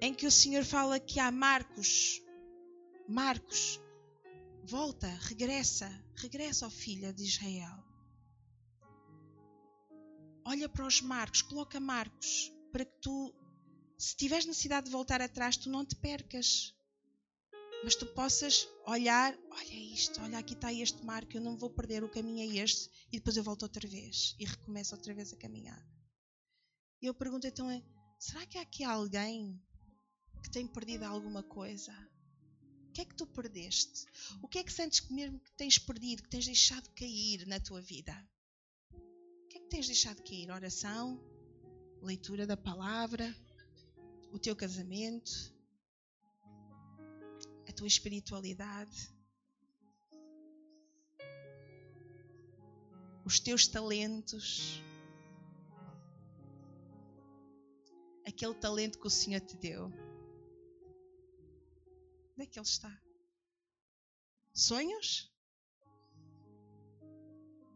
Em 0.00 0.14
que 0.14 0.26
o 0.26 0.30
Senhor 0.30 0.64
fala 0.64 1.00
que 1.00 1.18
há 1.18 1.30
Marcos 1.30 2.22
Marcos, 3.10 3.80
volta, 4.64 5.08
regressa, 5.22 5.88
regressa 6.16 6.66
ao 6.66 6.70
filho 6.70 7.10
de 7.14 7.24
Israel. 7.24 7.87
Olha 10.48 10.66
para 10.66 10.86
os 10.86 11.02
Marcos, 11.02 11.42
coloca 11.42 11.78
Marcos, 11.78 12.50
para 12.72 12.82
que 12.82 12.98
tu, 13.02 13.34
se 13.98 14.16
tiveres 14.16 14.46
necessidade 14.46 14.86
de 14.86 14.92
voltar 14.92 15.20
atrás, 15.20 15.58
tu 15.58 15.68
não 15.68 15.84
te 15.84 15.94
percas. 15.96 16.74
Mas 17.84 17.94
tu 17.94 18.06
possas 18.06 18.66
olhar, 18.86 19.36
olha 19.50 19.74
isto, 19.92 20.18
olha 20.22 20.38
aqui 20.38 20.54
está 20.54 20.72
este 20.72 21.04
Marco, 21.04 21.36
eu 21.36 21.42
não 21.42 21.54
vou 21.54 21.68
perder, 21.68 22.02
o 22.02 22.08
caminho 22.08 22.40
é 22.40 22.62
este, 22.62 22.88
e 23.12 23.18
depois 23.18 23.36
eu 23.36 23.44
volto 23.44 23.64
outra 23.64 23.86
vez 23.86 24.34
e 24.40 24.46
recomeço 24.46 24.94
outra 24.94 25.12
vez 25.12 25.34
a 25.34 25.36
caminhar. 25.36 25.86
E 27.02 27.06
eu 27.06 27.12
pergunto 27.12 27.46
então, 27.46 27.70
é, 27.70 27.82
será 28.18 28.46
que 28.46 28.56
há 28.56 28.62
aqui 28.62 28.82
alguém 28.82 29.62
que 30.42 30.50
tem 30.50 30.66
perdido 30.66 31.04
alguma 31.04 31.42
coisa? 31.42 31.92
que 32.98 33.02
é 33.02 33.04
que 33.04 33.14
tu 33.14 33.26
perdeste? 33.28 34.06
O 34.42 34.48
que 34.48 34.58
é 34.58 34.64
que 34.64 34.72
sentes 34.72 34.98
que 34.98 35.12
mesmo 35.12 35.38
que 35.38 35.52
tens 35.52 35.78
perdido, 35.78 36.24
que 36.24 36.28
tens 36.28 36.46
deixado 36.46 36.90
cair 36.94 37.46
na 37.46 37.60
tua 37.60 37.80
vida? 37.80 38.12
Tens 39.70 39.86
deixado 39.86 40.22
cair? 40.22 40.50
Oração, 40.50 41.20
leitura 42.00 42.46
da 42.46 42.56
palavra, 42.56 43.34
o 44.32 44.38
teu 44.38 44.56
casamento, 44.56 45.30
a 47.68 47.72
tua 47.72 47.86
espiritualidade, 47.86 49.12
os 53.26 53.38
teus 53.38 53.66
talentos, 53.66 54.82
aquele 58.26 58.54
talento 58.54 58.98
que 58.98 59.06
o 59.06 59.10
Senhor 59.10 59.40
te 59.42 59.56
deu. 59.58 59.92
Onde 62.32 62.42
é 62.42 62.46
que 62.46 62.58
ele 62.58 62.66
está? 62.66 63.02
Sonhos? 64.54 65.27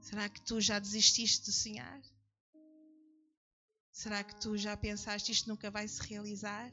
Será 0.03 0.29
que 0.29 0.43
tu 0.43 0.61
já 0.61 0.81
desististe 0.81 1.45
de 1.47 1.53
sonhar? 1.53 2.03
Será 3.93 4.25
que 4.25 4.35
tu 4.35 4.57
já 4.57 4.77
pensaste 4.77 5.31
isto 5.31 5.49
nunca 5.49 5.71
vai 5.71 5.87
se 5.87 6.03
realizar? 6.03 6.73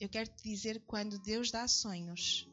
Eu 0.00 0.08
quero 0.08 0.30
te 0.30 0.42
dizer 0.44 0.80
que 0.80 0.86
quando 0.86 1.18
Deus 1.18 1.50
dá 1.50 1.68
sonhos, 1.68 2.48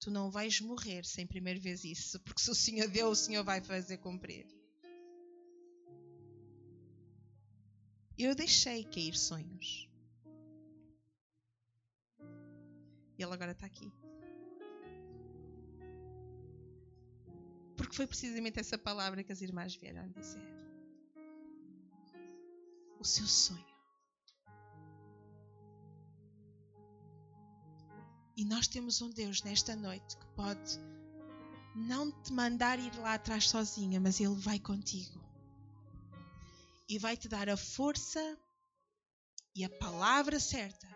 tu 0.00 0.10
não 0.10 0.28
vais 0.28 0.60
morrer 0.60 1.04
sem 1.04 1.24
primeiro 1.24 1.60
ver 1.60 1.78
isso, 1.84 2.18
porque 2.20 2.42
se 2.42 2.50
o 2.50 2.54
Senhor 2.54 2.88
deu, 2.88 3.10
o 3.10 3.16
Senhor 3.16 3.44
vai 3.44 3.60
fazer 3.60 3.98
cumprir. 3.98 4.46
Eu 8.18 8.34
deixei 8.34 8.84
cair 8.84 9.16
sonhos. 9.16 9.88
E 13.16 13.22
ele 13.22 13.32
agora 13.32 13.52
está 13.52 13.66
aqui. 13.66 13.99
Porque 17.90 17.96
foi 17.96 18.06
precisamente 18.06 18.60
essa 18.60 18.78
palavra 18.78 19.24
que 19.24 19.32
as 19.32 19.40
irmãs 19.40 19.74
vieram 19.74 20.08
dizer. 20.12 20.40
O 23.00 23.04
seu 23.04 23.26
sonho. 23.26 23.66
E 28.36 28.44
nós 28.44 28.68
temos 28.68 29.02
um 29.02 29.10
Deus 29.10 29.42
nesta 29.42 29.74
noite 29.74 30.16
que 30.16 30.26
pode 30.36 30.78
não 31.74 32.12
te 32.12 32.32
mandar 32.32 32.78
ir 32.78 32.94
lá 33.00 33.14
atrás 33.14 33.48
sozinha, 33.48 33.98
mas 33.98 34.20
Ele 34.20 34.36
vai 34.36 34.60
contigo. 34.60 35.20
E 36.88 36.96
vai 36.96 37.16
te 37.16 37.26
dar 37.26 37.48
a 37.48 37.56
força 37.56 38.38
e 39.52 39.64
a 39.64 39.68
palavra 39.68 40.38
certa 40.38 40.86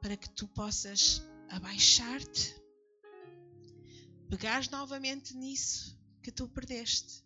para 0.00 0.16
que 0.16 0.28
tu 0.30 0.48
possas 0.48 1.22
abaixar-te, 1.48 2.60
pegares 4.28 4.68
novamente 4.68 5.34
nisso 5.34 5.98
que 6.22 6.32
tu 6.32 6.48
perdeste. 6.48 7.24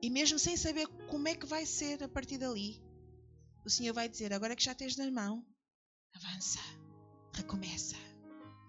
E 0.00 0.10
mesmo 0.10 0.38
sem 0.38 0.56
saber 0.56 0.86
como 1.10 1.28
é 1.28 1.34
que 1.34 1.46
vai 1.46 1.66
ser 1.66 2.02
a 2.02 2.08
partir 2.08 2.38
dali, 2.38 2.82
o 3.64 3.70
Senhor 3.70 3.92
vai 3.92 4.08
dizer: 4.08 4.32
agora 4.32 4.54
que 4.54 4.64
já 4.64 4.74
tens 4.74 4.96
na 4.96 5.10
mão, 5.10 5.44
avança, 6.14 6.60
recomeça, 7.32 7.96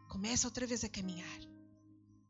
começa 0.09 0.47
outra 0.47 0.65
vez 0.65 0.83
a 0.83 0.89
caminhar. 0.89 1.39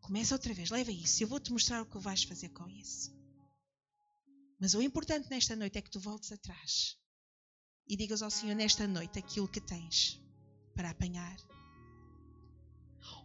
Começa 0.02 0.34
outra 0.34 0.54
vez, 0.54 0.72
leva 0.72 0.91
isso. 0.91 1.22
Eu 1.22 1.28
vou-te 1.28 1.52
mostrar 1.52 1.84
o 1.84 1.86
que 1.86 2.00
vais 2.00 2.24
fazer 2.24 2.50
com 2.50 2.68
isso. 2.68 3.14
Mas 4.60 4.74
o 4.74 4.82
importante 4.82 5.30
nesta 5.30 5.56
noite 5.56 5.78
é 5.78 5.82
que 5.82 5.89
tu 5.91 6.00
voltes 6.00 6.32
atrás 6.32 6.97
e 7.88 7.95
digas 7.95 8.22
ao 8.22 8.32
Senhor 8.32 8.56
nesta 8.56 8.88
noite 8.88 9.20
aquilo 9.20 9.47
que 9.47 9.62
tens 9.62 10.20
para 10.76 10.89
apanhar. 10.89 11.38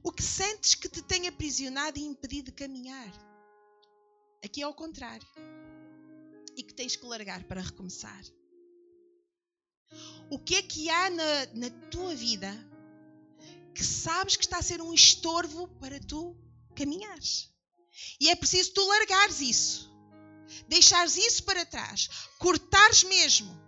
O 0.03 0.13
que 0.13 0.23
sentes 0.23 0.75
que 0.75 0.89
te 0.89 1.03
tem 1.03 1.27
aprisionado 1.29 1.99
e 1.99 2.03
impedido 2.03 2.51
de 2.51 2.57
caminhar. 2.57 3.13
Aqui 4.45 4.61
é 4.61 4.65
ao 4.65 4.75
contrário. 4.75 5.27
E 6.57 6.63
que 6.63 6.75
tens 6.75 6.95
que 6.97 7.07
largar 7.07 7.45
para 7.45 7.61
recomeçar. 7.61 8.23
O 10.31 10.39
que 10.39 10.57
é 10.57 10.63
que 10.63 10.91
há 10.91 11.11
na, 11.11 11.47
na 11.55 11.71
tua 11.91 12.15
vida 12.15 12.53
que 13.75 13.83
sabes 13.83 14.37
que 14.37 14.45
está 14.45 14.59
a 14.59 14.63
ser 14.63 14.81
um 14.81 14.95
estorvo 14.95 15.69
para 15.81 15.99
tu 16.01 16.37
caminhares? 16.77 17.53
E 18.21 18.29
é 18.29 18.37
preciso 18.37 18.73
tu 18.73 18.87
largares 18.87 19.41
isso. 19.41 19.91
Deixares 20.69 21.17
isso 21.17 21.45
para 21.45 21.65
trás. 21.65 22.09
Cortares 22.39 23.05
mesmo 23.05 23.65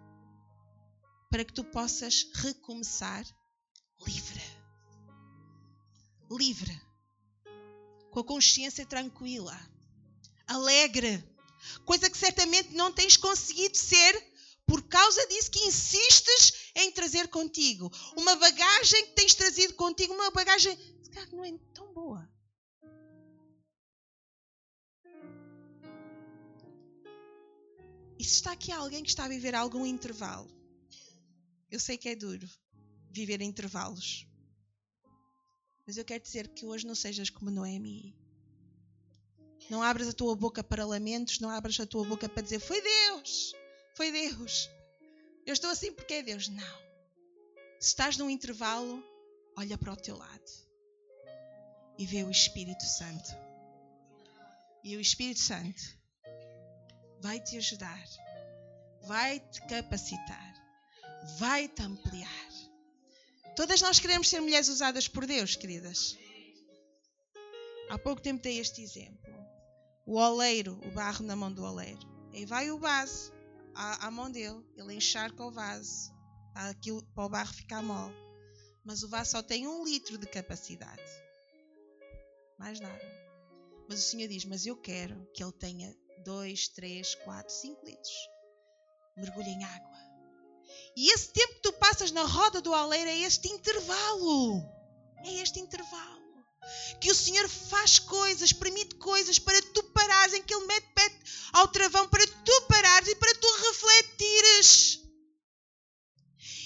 para 1.31 1.45
que 1.45 1.53
tu 1.53 1.65
possas 1.65 2.27
recomeçar 2.35 3.25
livre. 4.07 4.43
Livre. 6.31 6.81
Com 8.11 8.21
a 8.21 8.25
consciência 8.25 8.87
tranquila. 8.87 9.59
Alegre. 10.47 11.23
Coisa 11.85 12.09
que 12.09 12.17
certamente 12.17 12.75
não 12.75 12.93
tens 12.93 13.17
conseguido 13.17 13.77
ser 13.77 14.15
por 14.67 14.83
causa 14.89 15.27
disso 15.29 15.51
que 15.51 15.65
insistes 15.65 16.73
em 16.75 16.91
trazer 16.91 17.29
contigo. 17.29 17.91
Uma 18.17 18.35
bagagem 18.37 19.07
que 19.07 19.13
tens 19.13 19.35
trazido 19.35 19.75
contigo, 19.75 20.13
uma 20.13 20.31
bagagem 20.31 20.77
que 20.77 21.37
não 21.37 21.45
é 21.45 21.53
tão 21.73 21.93
boa. 21.95 22.29
E 28.19 28.25
se 28.25 28.35
está 28.35 28.53
aqui 28.53 28.73
alguém 28.73 29.03
que 29.03 29.11
está 29.11 29.25
a 29.25 29.29
viver 29.29 29.55
algum 29.55 29.87
intervalo, 29.87 30.51
eu 31.71 31.79
sei 31.79 31.97
que 31.97 32.09
é 32.09 32.17
duro 32.17 32.49
viver 33.11 33.41
intervalos. 33.41 34.27
Mas 35.87 35.97
eu 35.97 36.05
quero 36.05 36.23
dizer 36.23 36.49
que 36.49 36.67
hoje 36.67 36.87
não 36.87 36.95
sejas 36.95 37.31
como 37.31 37.51
Noemi. 37.51 38.15
Não 39.71 39.83
abras 39.83 40.09
a 40.09 40.13
tua 40.13 40.35
boca 40.35 40.63
para 40.63 40.85
lamentos, 40.85 41.39
não 41.41 41.51
abras 41.51 41.79
a 41.79 41.87
tua 41.87 42.05
boca 42.05 42.29
para 42.29 42.43
dizer 42.43 42.61
foi 42.61 42.81
Deus, 42.81 43.55
foi 43.95 44.11
Deus. 44.11 44.69
Eu 45.45 45.53
estou 45.53 45.71
assim 45.71 45.93
porque 45.93 46.15
é 46.15 46.23
Deus. 46.23 46.49
Não. 46.49 46.79
Se 47.79 47.89
estás 47.89 48.17
num 48.17 48.31
intervalo, 48.31 49.03
olha 49.57 49.79
para 49.79 49.93
o 49.93 49.97
teu 49.97 50.17
lado 50.17 50.67
e 51.99 52.05
vê 52.05 52.25
o 52.25 52.31
Espírito 52.31 52.85
Santo. 52.85 53.31
E 54.83 54.97
o 54.97 55.01
Espírito 55.01 55.41
Santo 55.41 55.83
vai 57.21 57.41
te 57.41 57.57
ajudar, 57.57 58.05
vai 59.03 59.41
te 59.41 59.61
capacitar 59.67 60.57
vai-te 61.39 61.83
ampliar. 61.83 62.46
Todas 63.57 63.81
nós 63.81 63.99
queremos 63.99 64.29
ser 64.29 64.41
mulheres 64.41 64.69
usadas 64.69 65.09
por 65.09 65.27
Deus, 65.27 65.57
queridas. 65.57 66.19
Há 67.89 67.99
pouco 67.99 68.21
tempo 68.21 68.43
dei 68.43 68.59
este 68.59 68.83
exemplo. 68.83 69.35
O 70.05 70.19
oleiro, 70.19 70.79
o 70.85 70.91
barro 70.91 71.25
na 71.25 71.35
mão 71.35 71.51
do 71.51 71.65
oleiro. 71.65 72.07
Aí 72.35 72.45
vai 72.45 72.71
o 72.71 72.79
vaso 72.79 73.33
à, 73.75 74.07
à 74.07 74.11
mão 74.11 74.31
dele, 74.31 74.63
ele 74.77 74.93
encharca 74.93 75.43
o 75.43 75.51
vaso 75.51 76.13
para, 76.53 76.69
aquilo, 76.69 77.03
para 77.15 77.25
o 77.25 77.29
barro 77.31 77.55
ficar 77.55 77.83
mole. 77.83 78.15
Mas 78.85 79.03
o 79.03 79.09
vaso 79.09 79.31
só 79.31 79.43
tem 79.43 79.67
um 79.67 79.83
litro 79.83 80.19
de 80.19 80.27
capacidade. 80.27 81.03
Mais 82.59 82.79
nada. 82.79 83.05
Mas 83.89 84.01
o 84.01 84.03
Senhor 84.03 84.29
diz: 84.29 84.45
Mas 84.45 84.67
eu 84.67 84.77
quero 84.77 85.27
que 85.33 85.43
ele 85.43 85.53
tenha 85.53 85.97
dois, 86.23 86.69
três, 86.69 87.15
quatro, 87.15 87.55
cinco 87.55 87.87
litros. 87.87 88.29
Mergulha 89.17 89.49
em 89.49 89.65
água. 89.65 90.06
E 90.97 91.11
esse 91.11 91.29
tempo 91.29 91.55
que 91.55 91.61
tu 91.61 91.73
passas 91.75 92.11
na 92.11 92.23
roda 92.23 92.63
do 92.63 92.73
aleiro 92.73 93.11
é 93.11 93.19
este 93.19 93.49
intervalo. 93.49 94.63
É 95.25 95.35
este 95.43 95.61
intervalo. 95.61 96.25
Que 97.01 97.11
o 97.11 97.15
Senhor 97.15 97.47
faz 97.49 97.99
coisas, 97.99 98.53
permite 98.53 98.95
coisas 98.95 99.39
para 99.39 99.61
tu 99.75 99.83
parares, 99.85 100.33
em 100.33 100.43
que 100.43 100.55
Ele 100.55 100.67
mete 100.67 100.89
pé 100.95 101.21
ao 101.53 101.69
travão 101.69 102.09
para 102.09 102.27
tu 102.27 102.63
parares 102.63 103.09
e 103.09 103.15
para 103.15 103.35
tu 103.35 103.47
refletires. 103.69 105.01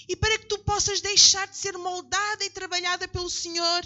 E 0.09 0.15
para 0.15 0.39
que 0.39 0.47
tu 0.47 0.59
possas 0.61 1.01
deixar 1.01 1.49
de 1.49 1.57
ser 1.57 1.77
moldada 1.77 2.45
e 2.45 2.51
trabalhada 2.51 3.09
pelo 3.09 3.29
Senhor 3.29 3.83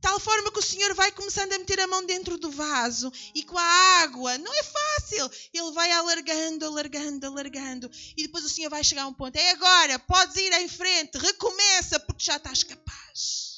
tal 0.00 0.20
forma 0.20 0.52
que 0.52 0.58
o 0.58 0.62
Senhor 0.62 0.94
vai 0.94 1.10
começando 1.12 1.52
a 1.52 1.58
meter 1.58 1.80
a 1.80 1.86
mão 1.86 2.04
dentro 2.04 2.38
do 2.38 2.50
vaso 2.50 3.12
e 3.34 3.42
com 3.42 3.58
a 3.58 4.02
água. 4.02 4.38
Não 4.38 4.52
é 4.54 4.62
fácil. 4.62 5.30
Ele 5.52 5.72
vai 5.72 5.90
alargando, 5.92 6.66
alargando, 6.66 7.26
alargando. 7.26 7.90
E 8.16 8.22
depois 8.22 8.44
o 8.44 8.48
Senhor 8.48 8.70
vai 8.70 8.84
chegar 8.84 9.02
a 9.02 9.06
um 9.08 9.14
ponto. 9.14 9.36
É 9.36 9.50
agora, 9.50 9.98
podes 9.98 10.36
ir 10.36 10.52
em 10.52 10.68
frente, 10.68 11.18
recomeça, 11.18 11.98
porque 12.00 12.24
já 12.24 12.36
estás 12.36 12.62
capaz. 12.62 13.56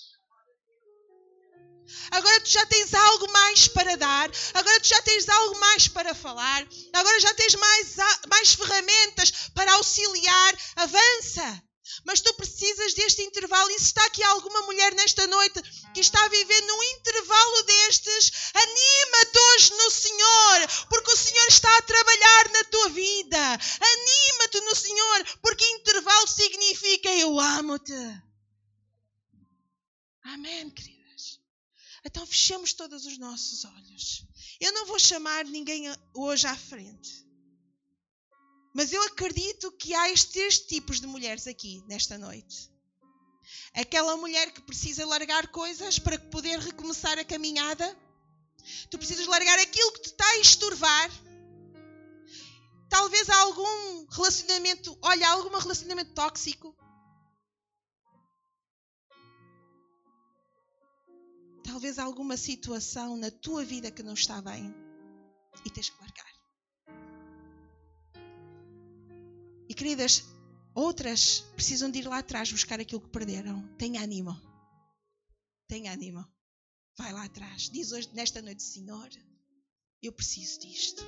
Agora 2.10 2.40
tu 2.40 2.48
já 2.48 2.64
tens 2.66 2.94
algo 2.94 3.30
mais 3.32 3.68
para 3.68 3.96
dar, 3.96 4.30
agora 4.54 4.80
tu 4.80 4.88
já 4.88 5.02
tens 5.02 5.28
algo 5.28 5.58
mais 5.58 5.88
para 5.88 6.14
falar, 6.14 6.66
agora 6.92 7.20
já 7.20 7.34
tens 7.34 7.54
mais, 7.54 7.96
mais 8.28 8.54
ferramentas 8.54 9.32
para 9.54 9.72
auxiliar. 9.74 10.54
Avança. 10.76 11.67
Mas 12.04 12.20
tu 12.20 12.32
precisas 12.34 12.94
deste 12.94 13.22
intervalo. 13.22 13.70
E 13.70 13.78
se 13.78 13.86
está 13.86 14.04
aqui 14.04 14.22
alguma 14.22 14.62
mulher 14.62 14.94
nesta 14.94 15.26
noite 15.26 15.62
que 15.92 16.00
está 16.00 16.26
vivendo 16.28 16.74
um 16.74 16.82
intervalo 16.82 17.62
destes, 17.64 18.32
anima-te 18.54 19.38
hoje 19.38 19.70
no 19.74 19.90
Senhor, 19.90 20.86
porque 20.88 21.10
o 21.10 21.16
Senhor 21.16 21.48
está 21.48 21.78
a 21.78 21.82
trabalhar 21.82 22.50
na 22.50 22.64
tua 22.64 22.88
vida. 22.90 23.38
Anima-te 23.38 24.60
no 24.60 24.74
Senhor, 24.74 25.24
porque 25.42 25.64
intervalo 25.66 26.28
significa 26.28 27.08
eu 27.10 27.38
amo-te. 27.38 28.22
Amém, 30.24 30.70
queridas. 30.70 31.40
Então 32.04 32.26
fechemos 32.26 32.72
todos 32.72 33.06
os 33.06 33.18
nossos 33.18 33.64
olhos. 33.64 34.24
Eu 34.60 34.72
não 34.72 34.86
vou 34.86 34.98
chamar 34.98 35.44
ninguém 35.44 35.84
hoje 36.14 36.46
à 36.46 36.56
frente. 36.56 37.27
Mas 38.78 38.92
eu 38.92 39.02
acredito 39.02 39.72
que 39.72 39.92
há 39.92 40.08
estes 40.12 40.60
tipos 40.60 41.00
de 41.00 41.06
mulheres 41.08 41.48
aqui 41.48 41.82
nesta 41.88 42.16
noite. 42.16 42.70
Aquela 43.74 44.16
mulher 44.16 44.52
que 44.52 44.62
precisa 44.62 45.04
largar 45.04 45.48
coisas 45.48 45.98
para 45.98 46.16
poder 46.16 46.60
recomeçar 46.60 47.18
a 47.18 47.24
caminhada. 47.24 47.84
Tu 48.88 48.96
precisas 48.96 49.26
largar 49.26 49.58
aquilo 49.58 49.90
que 49.94 50.02
te 50.02 50.10
está 50.10 50.24
a 50.24 50.38
estorvar. 50.38 51.10
Talvez 52.88 53.28
há 53.28 53.38
algum 53.38 54.06
relacionamento, 54.12 54.96
olha, 55.02 55.28
algum 55.28 55.58
relacionamento 55.58 56.14
tóxico. 56.14 56.72
Talvez 61.64 61.98
alguma 61.98 62.36
situação 62.36 63.16
na 63.16 63.32
tua 63.32 63.64
vida 63.64 63.90
que 63.90 64.04
não 64.04 64.14
está 64.14 64.40
bem 64.40 64.72
e 65.66 65.70
tens 65.70 65.90
que 65.90 66.00
largar. 66.00 66.27
Queridas, 69.78 70.24
outras 70.74 71.40
precisam 71.54 71.88
de 71.88 72.00
ir 72.00 72.08
lá 72.08 72.18
atrás 72.18 72.50
buscar 72.50 72.80
aquilo 72.80 73.00
que 73.00 73.10
perderam. 73.10 73.62
Tenha 73.78 74.02
ânimo. 74.02 74.36
Tenha 75.68 75.92
ânimo. 75.92 76.26
Vai 76.96 77.12
lá 77.12 77.24
atrás. 77.24 77.70
Diz 77.70 77.92
hoje, 77.92 78.10
nesta 78.12 78.42
noite, 78.42 78.60
Senhor, 78.60 79.08
eu 80.02 80.12
preciso 80.12 80.58
disto. 80.58 81.06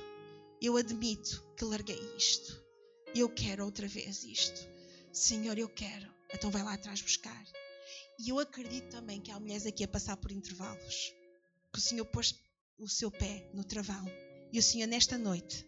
Eu 0.61 0.77
admito 0.77 1.43
que 1.57 1.65
larguei 1.65 1.99
isto. 2.15 2.63
Eu 3.13 3.29
quero 3.29 3.65
outra 3.65 3.89
vez 3.89 4.23
isto. 4.23 4.61
Senhor, 5.11 5.57
eu 5.57 5.67
quero. 5.67 6.09
Então 6.33 6.49
vai 6.49 6.63
lá 6.63 6.73
atrás 6.73 7.01
buscar. 7.01 7.45
E 8.17 8.29
eu 8.29 8.39
acredito 8.39 8.89
também 8.89 9.19
que 9.19 9.31
há 9.31 9.39
mulheres 9.39 9.65
aqui 9.65 9.83
a 9.83 9.87
passar 9.87 10.15
por 10.15 10.31
intervalos. 10.31 11.13
Que 11.73 11.79
o 11.79 11.81
Senhor 11.81 12.05
pôs 12.05 12.33
o 12.77 12.87
seu 12.87 13.11
pé 13.11 13.51
no 13.53 13.65
travão. 13.65 14.05
E 14.53 14.59
o 14.59 14.63
Senhor, 14.63 14.87
nesta 14.87 15.17
noite, 15.17 15.65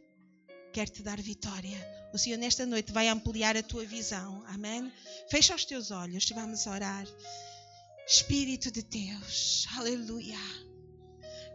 quer 0.74 0.90
te 0.90 1.04
dar 1.04 1.22
vitória. 1.22 1.78
O 2.12 2.18
Senhor, 2.18 2.38
nesta 2.38 2.66
noite, 2.66 2.92
vai 2.92 3.08
ampliar 3.08 3.56
a 3.56 3.62
tua 3.64 3.86
visão. 3.86 4.44
Amém? 4.48 4.92
Fecha 5.30 5.54
os 5.54 5.64
teus 5.64 5.92
olhos 5.92 6.30
e 6.30 6.34
vamos 6.34 6.66
orar. 6.66 7.06
Espírito 8.08 8.72
de 8.72 8.82
Deus, 8.82 9.68
aleluia. 9.78 10.40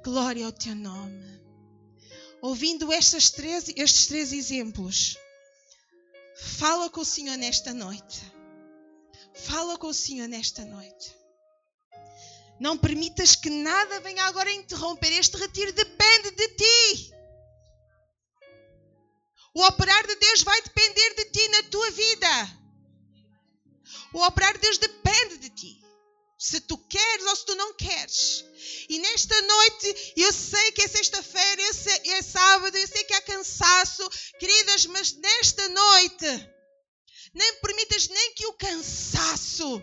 Glória 0.04 0.46
ao 0.46 0.52
teu 0.52 0.74
nome. 0.74 1.40
Ouvindo 2.40 2.92
estes 2.92 3.30
três, 3.30 3.68
estes 3.76 4.06
três 4.06 4.32
exemplos, 4.32 5.16
fala 6.36 6.88
com 6.88 7.00
o 7.00 7.04
Senhor 7.04 7.36
nesta 7.36 7.74
noite. 7.74 8.22
Fala 9.34 9.76
com 9.76 9.88
o 9.88 9.94
Senhor 9.94 10.28
nesta 10.28 10.64
noite. 10.64 11.14
Não 12.60 12.78
permitas 12.78 13.34
que 13.34 13.50
nada 13.50 14.00
venha 14.00 14.24
agora 14.24 14.50
interromper. 14.50 15.12
Este 15.12 15.36
retiro 15.36 15.72
depende 15.72 16.30
de 16.30 16.48
ti. 16.48 17.17
O 19.54 19.62
operar 19.64 20.06
de 20.06 20.14
Deus 20.16 20.42
vai 20.42 20.60
depender 20.62 21.14
de 21.14 21.24
ti 21.26 21.48
na 21.48 21.62
tua 21.64 21.90
vida. 21.90 22.58
O 24.12 24.22
operar 24.22 24.54
de 24.54 24.60
Deus 24.60 24.78
depende 24.78 25.38
de 25.38 25.50
ti. 25.50 25.82
Se 26.38 26.60
tu 26.60 26.78
queres 26.78 27.26
ou 27.26 27.36
se 27.36 27.46
tu 27.46 27.54
não 27.56 27.74
queres. 27.74 28.44
E 28.88 28.98
nesta 29.00 29.40
noite, 29.42 30.12
eu 30.16 30.32
sei 30.32 30.70
que 30.72 30.82
é 30.82 30.88
sexta-feira, 30.88 31.62
é 32.06 32.22
sábado, 32.22 32.76
eu 32.76 32.86
sei 32.86 33.02
que 33.04 33.14
há 33.14 33.20
cansaço, 33.22 34.08
queridas, 34.38 34.86
mas 34.86 35.12
nesta 35.14 35.68
noite, 35.68 36.50
nem 37.34 37.54
permitas 37.56 38.08
nem 38.08 38.34
que 38.34 38.46
o 38.46 38.52
cansaço 38.52 39.82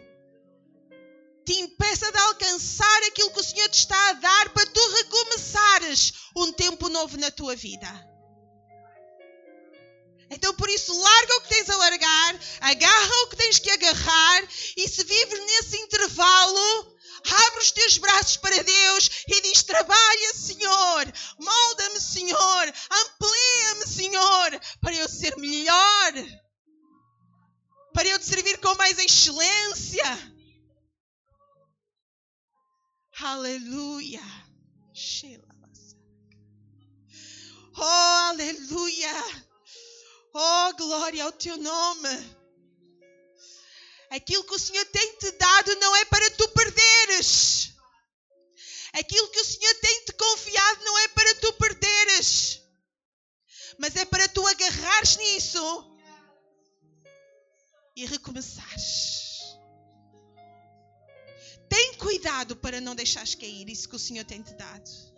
te 1.45 1.53
impeça 1.59 2.11
de 2.11 2.17
alcançar 2.17 3.03
aquilo 3.03 3.31
que 3.31 3.39
o 3.39 3.43
Senhor 3.43 3.69
te 3.69 3.79
está 3.79 4.09
a 4.09 4.13
dar 4.13 4.49
para 4.53 4.65
tu 4.65 4.91
recomeçares 4.93 6.13
um 6.35 6.51
tempo 6.53 6.89
novo 6.89 7.17
na 7.17 7.29
tua 7.29 7.55
vida. 7.55 8.14
Então, 10.29 10.53
por 10.55 10.69
isso, 10.69 10.97
larga 10.99 11.37
o 11.37 11.41
que 11.41 11.49
tens 11.49 11.69
a 11.69 11.77
largar, 11.77 12.39
agarra 12.61 13.23
o 13.23 13.29
que 13.29 13.35
tens 13.35 13.59
que 13.59 13.69
agarrar, 13.69 14.43
e 14.75 14.87
se 14.87 15.03
vives 15.03 15.39
nesse 15.39 15.77
intervalo, 15.77 16.95
abre 17.47 17.59
os 17.59 17.71
teus 17.71 17.97
braços 17.97 18.37
para 18.37 18.63
Deus 18.63 19.09
e 19.27 19.41
diz: 19.41 19.63
Trabalha, 19.63 20.33
Senhor, 20.33 21.13
molda-me, 21.39 21.99
Senhor, 21.99 22.73
amplia-me, 22.91 23.87
Senhor, 23.87 24.61
para 24.81 24.95
eu 24.95 25.07
ser 25.07 25.35
melhor, 25.37 26.13
para 27.93 28.07
eu 28.07 28.19
te 28.19 28.25
servir 28.25 28.59
com 28.59 28.73
mais 28.75 28.97
excelência. 28.97 30.35
Aleluia. 33.19 34.21
Oh, 37.77 37.81
aleluia. 37.81 39.44
Oh, 40.37 40.73
glória 40.73 41.23
ao 41.23 41.31
teu 41.31 41.55
nome. 41.55 42.09
Aquilo 44.09 44.43
que 44.43 44.53
o 44.53 44.59
Senhor 44.59 44.83
tem 44.87 45.17
te 45.17 45.31
dado 45.31 45.75
não 45.77 45.95
é 45.95 46.03
para 46.03 46.29
tu 46.31 46.49
perderes. 46.49 47.71
Aquilo 48.91 49.29
que 49.29 49.39
o 49.39 49.45
Senhor 49.45 49.73
tem 49.75 50.03
te 50.03 50.11
confiado 50.11 50.83
não 50.83 50.97
é 50.99 51.07
para 51.07 51.35
tu 51.35 51.53
perderes. 51.53 52.61
Mas 53.79 53.95
é 53.95 54.03
para 54.03 54.27
tu 54.27 54.45
agarrares 54.45 55.15
nisso 55.15 55.97
e 57.95 58.05
recomeçares. 58.05 59.57
Tem 61.69 61.93
cuidado 61.93 62.57
para 62.57 62.81
não 62.81 62.93
deixares 62.93 63.35
cair 63.35 63.69
isso 63.69 63.87
que 63.87 63.95
o 63.95 63.99
Senhor 63.99 64.25
tem 64.25 64.41
te 64.41 64.53
dado. 64.53 65.14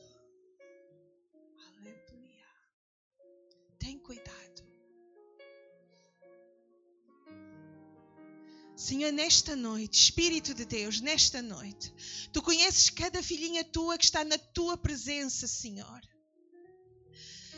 Senhor, 8.78 9.12
nesta 9.12 9.56
noite, 9.56 10.04
Espírito 10.04 10.54
de 10.54 10.64
Deus, 10.64 11.02
nesta 11.02 11.42
noite, 11.42 11.92
tu 12.32 12.44
conheces 12.44 12.92
cada 12.92 13.24
filhinha 13.24 13.64
tua 13.64 13.98
que 13.98 14.06
está 14.06 14.24
na 14.24 14.38
tua 14.38 14.78
presença, 14.78 15.48
Senhor. 15.48 16.00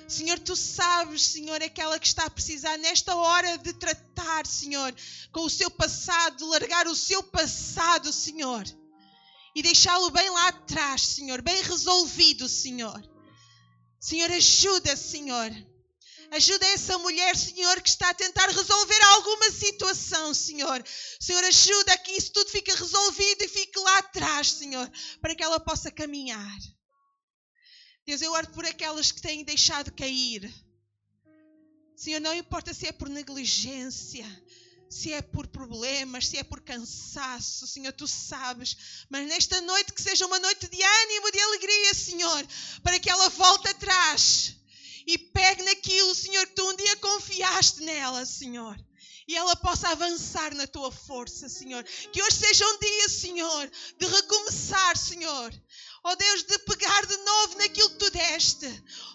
Senhor, 0.07 0.39
tu 0.39 0.55
sabes, 0.55 1.23
Senhor, 1.23 1.61
aquela 1.61 1.99
que 1.99 2.07
está 2.07 2.23
a 2.23 2.29
precisar 2.29 2.77
nesta 2.77 3.17
hora 3.17 3.57
de 3.57 3.73
tratar, 3.73 4.47
Senhor, 4.47 4.95
com 5.33 5.41
o 5.41 5.49
seu 5.49 5.69
passado, 5.69 6.37
de 6.37 6.45
largar 6.45 6.87
o 6.87 6.95
seu 6.95 7.21
passado, 7.21 8.13
Senhor, 8.13 8.63
e 9.53 9.61
deixá-lo 9.61 10.09
bem 10.11 10.29
lá 10.29 10.47
atrás, 10.47 11.01
Senhor, 11.01 11.41
bem 11.41 11.61
resolvido, 11.63 12.47
Senhor. 12.47 13.03
Senhor, 13.99 14.31
ajuda, 14.31 14.95
Senhor. 14.95 15.51
Ajuda 16.31 16.65
essa 16.67 16.95
mulher, 16.99 17.35
Senhor, 17.35 17.81
que 17.81 17.89
está 17.89 18.09
a 18.09 18.13
tentar 18.13 18.47
resolver 18.49 19.01
alguma 19.01 19.51
situação, 19.51 20.31
Senhor. 20.33 20.83
Senhor, 21.19 21.43
ajuda 21.43 21.97
que 21.97 22.11
isso 22.11 22.31
tudo 22.31 22.51
fique 22.51 22.71
resolvido 22.71 23.43
e 23.43 23.47
fique 23.47 23.79
lá 23.79 23.97
atrás, 23.97 24.51
Senhor, 24.51 24.91
para 25.21 25.33
que 25.33 25.43
ela 25.43 25.59
possa 25.59 25.89
caminhar. 25.89 26.57
Deus, 28.05 28.21
eu 28.21 28.31
oro 28.31 28.47
por 28.51 28.63
aquelas 28.65 29.11
que 29.11 29.21
têm 29.21 29.43
deixado 29.43 29.91
cair. 29.91 30.53
Senhor, 31.95 32.21
não 32.21 32.33
importa 32.33 32.75
se 32.75 32.85
é 32.85 32.91
por 32.91 33.09
negligência, 33.09 34.25
se 34.87 35.11
é 35.11 35.23
por 35.23 35.47
problemas, 35.47 36.27
se 36.27 36.37
é 36.37 36.43
por 36.43 36.61
cansaço, 36.61 37.65
Senhor, 37.65 37.91
tu 37.91 38.07
sabes. 38.07 39.05
Mas 39.09 39.27
nesta 39.27 39.59
noite 39.61 39.93
que 39.93 40.01
seja 40.01 40.27
uma 40.27 40.39
noite 40.39 40.67
de 40.67 40.81
ânimo, 40.81 41.31
de 41.31 41.39
alegria, 41.39 41.93
Senhor, 41.95 42.47
para 42.83 42.99
que 42.99 43.09
ela 43.09 43.29
volte 43.29 43.67
atrás 43.67 44.58
e 45.05 45.17
pegue 45.17 45.63
naquilo, 45.63 46.13
Senhor, 46.15 46.45
que 46.47 46.53
tu 46.53 46.69
um 46.69 46.75
dia 46.75 46.95
confiaste 46.97 47.81
nela, 47.81 48.25
Senhor. 48.25 48.77
E 49.27 49.35
ela 49.35 49.55
possa 49.55 49.89
avançar 49.89 50.55
na 50.55 50.65
tua 50.65 50.91
força, 50.91 51.47
Senhor. 51.47 51.83
Que 51.83 52.21
hoje 52.21 52.35
seja 52.35 52.65
um 52.65 52.79
dia, 52.79 53.09
Senhor, 53.09 53.71
de 53.99 54.07
recomeçar, 54.07 54.97
Senhor. 54.97 55.53
Ó 56.03 56.11
oh 56.11 56.15
Deus, 56.15 56.43
de 56.43 56.57
pegar 56.59 57.05
de 57.05 57.15
novo 57.17 57.57
naquilo 57.59 57.91
que 57.91 57.97
tu 57.97 58.09
deste. 58.09 58.65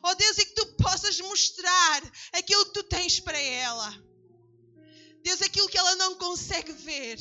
Ó 0.04 0.10
oh 0.10 0.14
Deus, 0.14 0.38
e 0.38 0.46
que 0.46 0.54
tu 0.54 0.66
possas 0.76 1.18
mostrar 1.20 2.12
aquilo 2.32 2.66
que 2.66 2.74
tu 2.74 2.82
tens 2.84 3.18
para 3.18 3.38
ela. 3.38 3.92
Deus, 5.24 5.42
aquilo 5.42 5.68
que 5.68 5.78
ela 5.78 5.96
não 5.96 6.14
consegue 6.14 6.70
ver, 6.72 7.18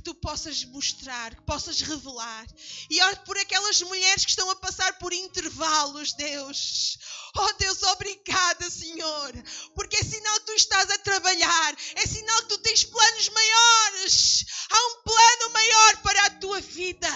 que 0.00 0.04
tu 0.04 0.14
possas 0.14 0.64
mostrar, 0.64 1.34
que 1.34 1.42
possas 1.42 1.82
revelar. 1.82 2.46
E 2.88 3.02
oro 3.02 3.16
por 3.26 3.36
aquelas 3.36 3.82
mulheres 3.82 4.24
que 4.24 4.30
estão 4.30 4.50
a 4.50 4.56
passar 4.56 4.98
por 4.98 5.12
intervalos, 5.12 6.14
Deus. 6.14 6.98
Oh 7.36 7.52
Deus, 7.58 7.82
obrigada, 7.82 8.70
Senhor, 8.70 9.32
porque 9.74 9.98
é 9.98 10.02
sinal 10.02 10.40
que 10.40 10.46
tu 10.46 10.52
estás 10.52 10.90
a 10.90 10.98
trabalhar, 10.98 11.76
é 11.96 12.06
sinal 12.06 12.42
que 12.42 12.48
tu 12.48 12.58
tens 12.58 12.84
planos 12.84 13.28
maiores. 13.28 14.44
Há 14.70 14.86
um 14.86 15.02
plano 15.02 15.52
maior 15.52 15.96
para 15.98 16.26
a 16.26 16.30
tua 16.30 16.60
vida. 16.62 17.08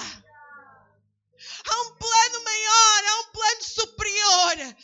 Há 1.66 1.80
um 1.82 1.94
plano 1.96 2.44
maior, 2.44 3.04
há 3.06 3.20
um 3.20 3.32
plano 3.32 3.62
superior. 3.62 4.76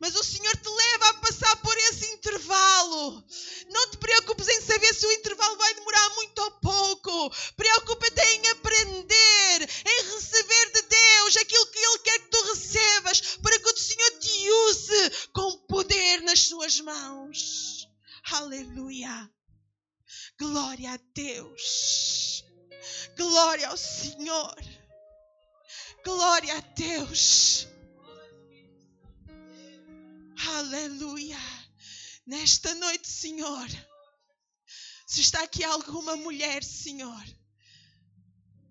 Mas 0.00 0.14
o 0.14 0.22
Senhor 0.22 0.56
te 0.56 0.68
leva 0.68 1.08
a 1.08 1.14
passar 1.14 1.56
por 1.56 1.76
esse 1.76 2.06
intervalo. 2.12 3.24
Não 3.68 3.90
te 3.90 3.96
preocupes 3.96 4.46
em 4.48 4.60
saber 4.60 4.94
se 4.94 5.06
o 5.06 5.12
intervalo 5.12 5.56
vai 5.56 5.74
demorar 5.74 6.14
muito 6.14 6.38
ou 6.38 6.50
pouco. 6.52 7.30
Preocupa-te 7.56 8.20
em 8.20 8.48
aprender, 8.48 9.70
em 9.86 10.02
receber 10.14 10.72
de 10.72 10.82
Deus 10.82 11.36
aquilo 11.36 11.66
que 11.66 11.78
Ele 11.78 11.98
quer 11.98 12.18
que 12.20 12.30
tu 12.30 12.42
recebas, 12.44 13.20
para 13.42 13.58
que 13.58 13.68
o 13.68 13.76
Senhor 13.76 14.10
te 14.18 14.50
use 14.50 15.28
com 15.32 15.58
poder 15.66 16.22
nas 16.22 16.42
suas 16.42 16.80
mãos. 16.80 17.88
Aleluia. 18.30 19.30
Glória 20.38 20.92
a 20.92 20.98
Deus. 21.14 22.44
Glória 23.16 23.68
ao 23.68 23.76
Senhor. 23.76 24.56
Glória 26.04 26.56
a 26.56 26.60
Deus. 26.60 27.66
Aleluia. 30.46 31.38
Nesta 32.26 32.74
noite, 32.74 33.08
Senhor, 33.08 33.68
se 35.06 35.20
está 35.20 35.42
aqui 35.42 35.64
alguma 35.64 36.16
mulher, 36.16 36.62
Senhor, 36.62 37.24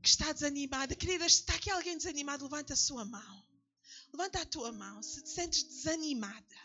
que 0.01 0.09
está 0.09 0.31
desanimada, 0.31 0.95
querida, 0.95 1.27
se 1.27 1.41
está 1.41 1.55
aqui 1.55 1.69
alguém 1.69 1.97
desanimado, 1.97 2.45
levanta 2.45 2.73
a 2.73 2.77
sua 2.77 3.03
mão. 3.03 3.45
Levanta 4.13 4.41
a 4.41 4.45
tua 4.45 4.71
mão. 4.71 5.01
Se 5.03 5.21
te 5.23 5.29
sentes 5.29 5.63
desanimada 5.63 6.55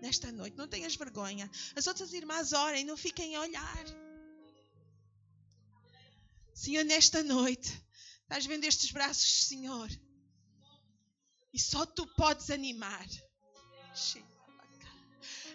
nesta 0.00 0.32
noite, 0.32 0.56
não 0.56 0.66
tenhas 0.66 0.96
vergonha. 0.96 1.50
As 1.76 1.86
outras 1.86 2.12
irmãs 2.12 2.52
orem, 2.52 2.84
não 2.84 2.96
fiquem 2.96 3.36
a 3.36 3.40
olhar. 3.40 3.84
Senhor, 6.54 6.84
nesta 6.84 7.22
noite, 7.22 7.70
estás 8.22 8.44
vendo 8.46 8.64
estes 8.64 8.90
braços, 8.90 9.44
Senhor, 9.46 9.88
e 11.52 11.58
só 11.58 11.86
tu 11.86 12.06
podes 12.16 12.50
animar. 12.50 13.06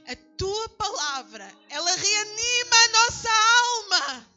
A 0.07 0.15
tua 0.37 0.69
palavra, 0.69 1.51
ela 1.69 1.95
reanima 1.95 2.75
a 2.75 2.87
nossa 2.89 3.29
alma. 3.31 4.31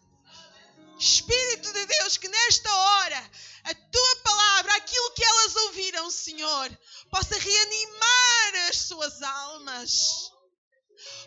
Espírito 0.99 1.73
de 1.73 1.87
Deus, 1.87 2.17
que 2.17 2.29
nesta 2.29 2.73
hora 2.75 3.31
a 3.65 3.75
tua 3.75 4.17
palavra, 4.23 4.75
aquilo 4.77 5.11
que 5.13 5.25
elas 5.25 5.57
ouviram, 5.57 6.11
Senhor, 6.11 6.79
possa 7.11 7.37
reanimar 7.39 8.69
as 8.69 8.77
suas 8.79 9.23
almas, 9.23 10.33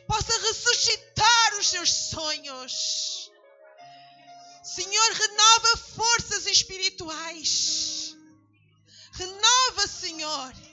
possa 0.08 0.40
ressuscitar 0.40 1.56
os 1.60 1.68
seus 1.68 1.90
sonhos. 1.90 3.32
Senhor, 4.64 5.12
renova 5.12 5.78
forças 5.78 6.46
espirituais. 6.46 8.16
Renova, 9.14 9.88
Senhor 9.88 10.71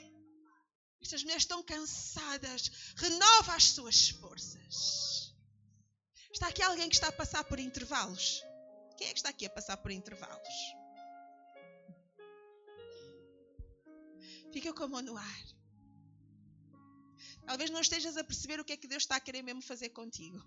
estas 1.01 1.23
mulheres 1.23 1.43
estão 1.43 1.63
cansadas. 1.63 2.93
Renova 2.95 3.55
as 3.55 3.71
suas 3.71 4.09
forças. 4.09 5.33
Está 6.31 6.47
aqui 6.47 6.61
alguém 6.61 6.89
que 6.89 6.95
está 6.95 7.07
a 7.07 7.11
passar 7.11 7.43
por 7.43 7.59
intervalos? 7.59 8.43
Quem 8.97 9.07
é 9.07 9.11
que 9.11 9.19
está 9.19 9.29
aqui 9.29 9.45
a 9.45 9.49
passar 9.49 9.77
por 9.77 9.91
intervalos? 9.91 10.47
Fica 14.51 14.73
com 14.73 14.83
a 14.83 14.87
mão 14.87 15.01
no 15.01 15.17
ar. 15.17 15.43
Talvez 17.45 17.69
não 17.69 17.81
estejas 17.81 18.17
a 18.17 18.23
perceber 18.23 18.59
o 18.59 18.65
que 18.65 18.73
é 18.73 18.77
que 18.77 18.87
Deus 18.87 19.03
está 19.03 19.15
a 19.15 19.19
querer 19.19 19.41
mesmo 19.41 19.61
fazer 19.61 19.89
contigo. 19.89 20.39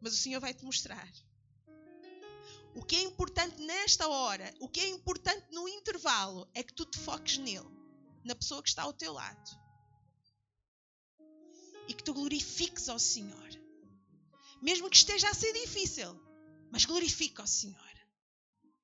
Mas 0.00 0.14
o 0.14 0.16
Senhor 0.16 0.40
vai 0.40 0.54
te 0.54 0.64
mostrar. 0.64 1.10
O 2.74 2.84
que 2.84 2.96
é 2.96 3.02
importante 3.02 3.60
nesta 3.62 4.08
hora, 4.08 4.52
o 4.60 4.68
que 4.68 4.80
é 4.80 4.88
importante 4.88 5.46
no 5.52 5.68
intervalo, 5.68 6.48
é 6.54 6.62
que 6.62 6.72
tu 6.72 6.84
te 6.86 6.98
foques 6.98 7.38
nele 7.38 7.73
na 8.24 8.34
pessoa 8.34 8.62
que 8.62 8.68
está 8.68 8.82
ao 8.82 8.92
teu 8.92 9.12
lado. 9.12 9.50
E 11.86 11.94
que 11.94 12.02
tu 12.02 12.14
glorifiques 12.14 12.88
ao 12.88 12.98
Senhor. 12.98 13.48
Mesmo 14.62 14.88
que 14.88 14.96
esteja 14.96 15.28
a 15.28 15.34
ser 15.34 15.52
difícil, 15.52 16.18
mas 16.72 16.86
glorifica 16.86 17.42
ao 17.42 17.46
Senhor. 17.46 17.94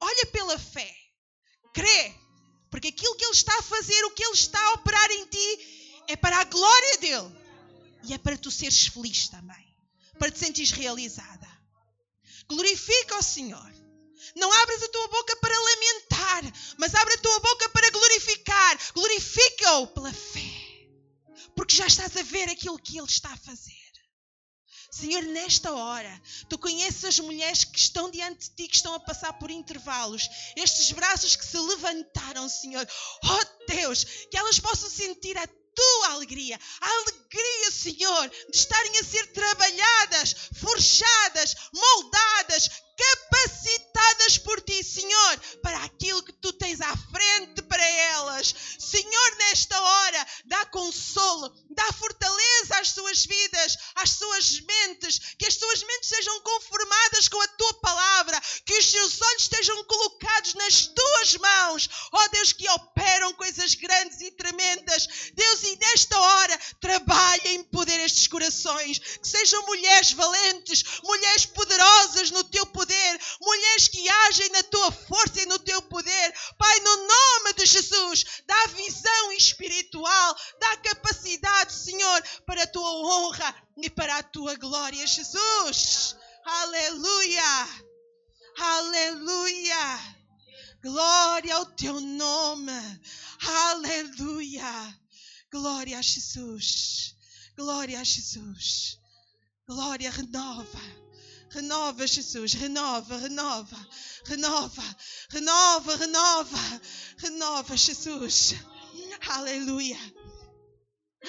Olha 0.01 0.27
pela 0.27 0.59
fé. 0.59 0.95
Crê. 1.73 2.15
Porque 2.71 2.89
aquilo 2.89 3.17
que 3.17 3.25
Ele 3.25 3.33
está 3.33 3.59
a 3.59 3.63
fazer, 3.63 4.05
o 4.05 4.11
que 4.13 4.23
Ele 4.23 4.35
está 4.35 4.61
a 4.61 4.73
operar 4.75 5.11
em 5.11 5.27
ti, 5.27 6.03
é 6.09 6.17
para 6.17 6.39
a 6.39 6.45
glória 6.45 6.99
dEle. 6.99 7.41
E 8.05 8.15
é 8.15 8.19
para 8.19 8.39
tu 8.39 8.51
seres 8.51 8.87
feliz 8.87 9.29
também. 9.29 9.77
Para 10.19 10.31
te 10.31 10.39
sentires 10.39 10.71
realizada. 10.71 11.49
Glorifica 12.49 13.17
ao 13.17 13.23
Senhor. 13.23 13.81
Não 14.37 14.53
abras 14.53 14.83
a 14.83 14.89
tua 14.89 15.09
boca 15.09 15.37
para 15.37 15.59
lamentar, 15.59 16.43
mas 16.79 16.95
abre 16.95 17.15
a 17.15 17.19
tua 17.19 17.41
boca. 17.41 17.69
Pela 19.87 20.13
fé, 20.13 20.53
porque 21.57 21.75
já 21.75 21.87
estás 21.87 22.17
a 22.17 22.23
ver 22.23 22.49
aquilo 22.49 22.79
que 22.79 22.99
Ele 22.99 23.07
está 23.07 23.33
a 23.33 23.37
fazer. 23.37 23.81
Senhor, 24.91 25.23
nesta 25.23 25.73
hora, 25.73 26.23
tu 26.49 26.59
conheces 26.59 27.05
as 27.05 27.19
mulheres 27.21 27.65
que 27.65 27.79
estão 27.79 28.11
diante 28.11 28.51
de 28.51 28.57
ti, 28.57 28.69
que 28.69 28.75
estão 28.75 28.93
a 28.93 29.01
passar 29.01 29.33
por 29.35 29.51
intervalos, 29.51 30.29
estes 30.57 30.91
braços 30.91 31.37
que 31.37 31.47
se 31.47 31.57
levantaram, 31.57 32.49
Senhor. 32.49 32.87
Oh 33.25 33.65
Deus, 33.73 34.05
que 34.31 34.37
elas 34.37 34.59
possam 34.59 34.91
sentir 34.91 35.39
a 35.39 35.47
tua 35.47 36.09
alegria, 36.09 36.59
a 36.81 36.89
alegria, 36.89 37.71
Senhor, 37.71 38.29
de 38.51 38.57
estarem 38.57 38.99
a 38.99 39.05
ser 39.05 39.33
trabalhadas, 39.33 40.35
forjadas, 40.55 41.57
moldadas, 41.73 42.69
capacitadas 42.97 43.90
por 44.39 44.61
ti, 44.63 44.83
Senhor, 44.83 45.41
para 45.63 45.85
aquilo 45.85 46.23
que 46.23 46.33
tu 46.33 46.53
tens 46.53 46.81
à 46.81 46.97
frente 46.97 47.63
para 47.63 47.85
elas. 47.85 48.55
Senhor, 48.79 49.37
nesta 49.39 49.81
hora, 49.81 50.27
dá 50.47 50.67
consolo, 50.67 51.53
dá 51.71 51.93
fortaleza 51.93 52.81
às 52.81 52.91
suas 52.91 53.25
vidas, 53.25 53.77
às 53.97 54.11
suas 54.11 54.61
mentes, 54.61 55.21
que 55.39 55.47
as 55.47 55.55
suas 55.55 55.83
mentes 55.83 56.09
sejam 56.09 56.41
conformadas 56.41 57.29
com 57.29 57.41
a 57.41 57.49
tua 57.49 57.75
palavra, 57.75 58.41
que 58.65 58.79
os 58.79 58.91
seus 58.91 59.21
olhos 59.21 59.43
estejam 59.43 59.85
colocados 59.85 60.55
nas 60.55 60.87
tuas 60.87 61.37
mãos, 61.37 61.89
ó 62.13 62.25
oh, 62.25 62.29
Deus, 62.31 62.53
que 62.53 62.69
operam 62.71 63.33
coisas 63.35 63.75
grandes 63.75 64.21
e 64.21 64.31
tremendas. 64.33 65.07
Deus, 65.35 65.63
e 65.63 65.77
nesta 65.77 66.19
hora, 66.19 66.59
trabalha 66.81 67.49
em 67.49 67.63
poder 67.65 68.01
estes 68.01 68.27
corações, 68.27 68.99
que 68.99 69.29
sejam 69.29 69.65
mulheres 69.67 70.13
valentes, 70.13 70.85
mulheres 71.03 71.47
poderosas 71.47 72.31
no 72.31 72.45
teu 72.45 72.67
poder, 72.67 73.21
mulheres 73.41 73.89
que 73.91 74.09
agem 74.09 74.49
na 74.51 74.63
tua 74.65 74.93
força 74.93 75.43
e 75.43 75.47
no 75.47 75.59
teu 75.59 75.83
poder. 75.83 76.35
Pai, 76.57 76.81
no 76.81 76.97
nome 76.97 77.55
de 77.57 77.67
Jesus, 77.67 78.25
dá 78.47 78.67
visão 78.69 79.33
espiritual, 79.33 80.37
dá 80.61 80.77
capacidade, 80.79 81.73
Senhor, 81.73 82.23
para 82.47 82.63
a 82.63 82.67
tua 82.67 82.91
honra 82.91 83.55
e 83.77 83.91
para 83.91 84.17
a 84.19 84.23
tua 84.23 84.55
glória, 84.57 85.07
Jesus. 85.07 86.17
Aleluia! 86.45 87.69
Aleluia! 88.59 90.21
Glória 90.83 91.57
ao 91.57 91.67
teu 91.67 92.01
nome. 92.01 92.73
Aleluia. 93.43 94.99
Glória 95.53 95.99
a 95.99 96.03
Jesus. 96.03 97.15
Glória 97.57 98.01
a 98.01 98.05
Jesus. 98.05 98.99
Glória, 99.67 100.11
renova. 100.11 101.00
Renova, 101.51 102.07
Jesus. 102.07 102.55
Renova, 102.55 103.17
renova. 103.19 103.89
Renova, 104.25 104.97
renova, 105.31 105.97
renova. 105.97 106.81
Renova, 107.19 107.77
Jesus. 107.77 108.55
Aleluia. 109.29 109.99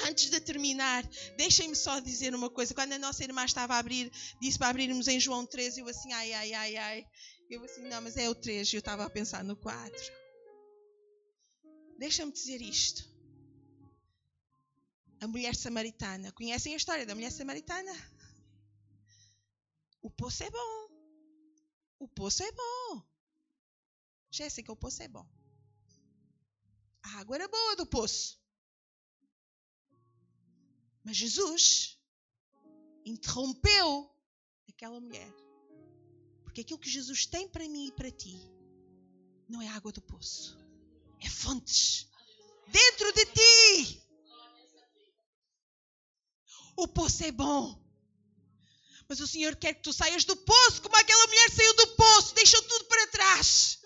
Antes 0.08 0.30
de 0.30 0.40
terminar, 0.40 1.04
deixem-me 1.38 1.76
só 1.76 2.00
dizer 2.00 2.34
uma 2.34 2.50
coisa. 2.50 2.74
Quando 2.74 2.94
a 2.94 3.00
nossa 3.00 3.24
irmã 3.24 3.44
estava 3.44 3.76
a 3.76 3.80
abrir, 3.80 4.12
disse 4.40 4.58
para 4.58 4.70
abrirmos 4.70 5.08
em 5.08 5.20
João 5.20 5.46
13, 5.46 5.82
eu 5.82 5.88
assim, 5.88 6.14
ai, 6.14 6.32
ai, 6.34 6.54
ai, 6.54 6.78
ai. 6.78 7.06
Eu 7.50 7.64
assim, 7.66 7.82
não, 7.90 8.02
mas 8.02 8.16
é 8.16 8.30
o 8.30 8.36
3, 8.36 8.74
eu 8.74 8.80
estava 8.80 9.04
a 9.04 9.10
pensar 9.10 9.44
no 9.44 9.58
4. 9.58 9.92
Deixa-me 12.00 12.32
dizer 12.32 12.62
isto. 12.62 13.04
A 15.20 15.28
mulher 15.28 15.56
samaritana. 15.56 16.32
Conhecem 16.32 16.74
a 16.74 16.78
história 16.78 17.06
da 17.06 17.14
mulher 17.14 17.32
samaritana? 17.32 17.92
O 20.02 20.10
poço 20.10 20.44
é 20.44 20.50
bom. 20.50 20.90
O 22.00 22.08
poço 22.08 22.44
é 22.44 22.52
bom. 22.52 23.04
Jéssica, 24.32 24.72
o 24.72 24.76
poço 24.76 25.04
é 25.04 25.08
bom. 25.08 25.28
A 27.04 27.20
água 27.20 27.36
era 27.36 27.48
boa 27.48 27.76
do 27.76 27.86
poço. 27.86 28.40
Mas 31.04 31.18
Jesus 31.18 32.00
interrompeu 33.06 34.10
aquela 34.70 35.00
mulher. 35.00 35.32
Porque 36.44 36.62
aquilo 36.62 36.80
que 36.80 36.90
Jesus 36.90 37.26
tem 37.26 37.48
para 37.48 37.68
mim 37.68 37.88
e 37.88 37.92
para 37.92 38.12
ti 38.12 38.38
não 39.48 39.62
é 39.62 39.68
água 39.68 39.92
do 39.92 40.02
poço, 40.02 40.58
é 41.20 41.30
fontes 41.30 42.08
dentro 42.68 43.12
de 43.14 43.26
ti. 43.26 44.08
O 46.78 46.88
poço 46.88 47.24
é 47.24 47.32
bom, 47.32 47.81
mas 49.12 49.20
o 49.20 49.28
Senhor 49.28 49.58
quer 49.58 49.74
que 49.74 49.82
tu 49.82 49.92
saias 49.92 50.24
do 50.24 50.38
poço, 50.38 50.82
como 50.82 50.96
aquela 50.96 51.28
mulher 51.28 51.52
saiu 51.52 51.74
do 51.76 51.88
poço, 51.98 52.34
deixou 52.34 52.62
tudo 52.64 52.86
para 52.86 53.08
trás. 53.08 53.78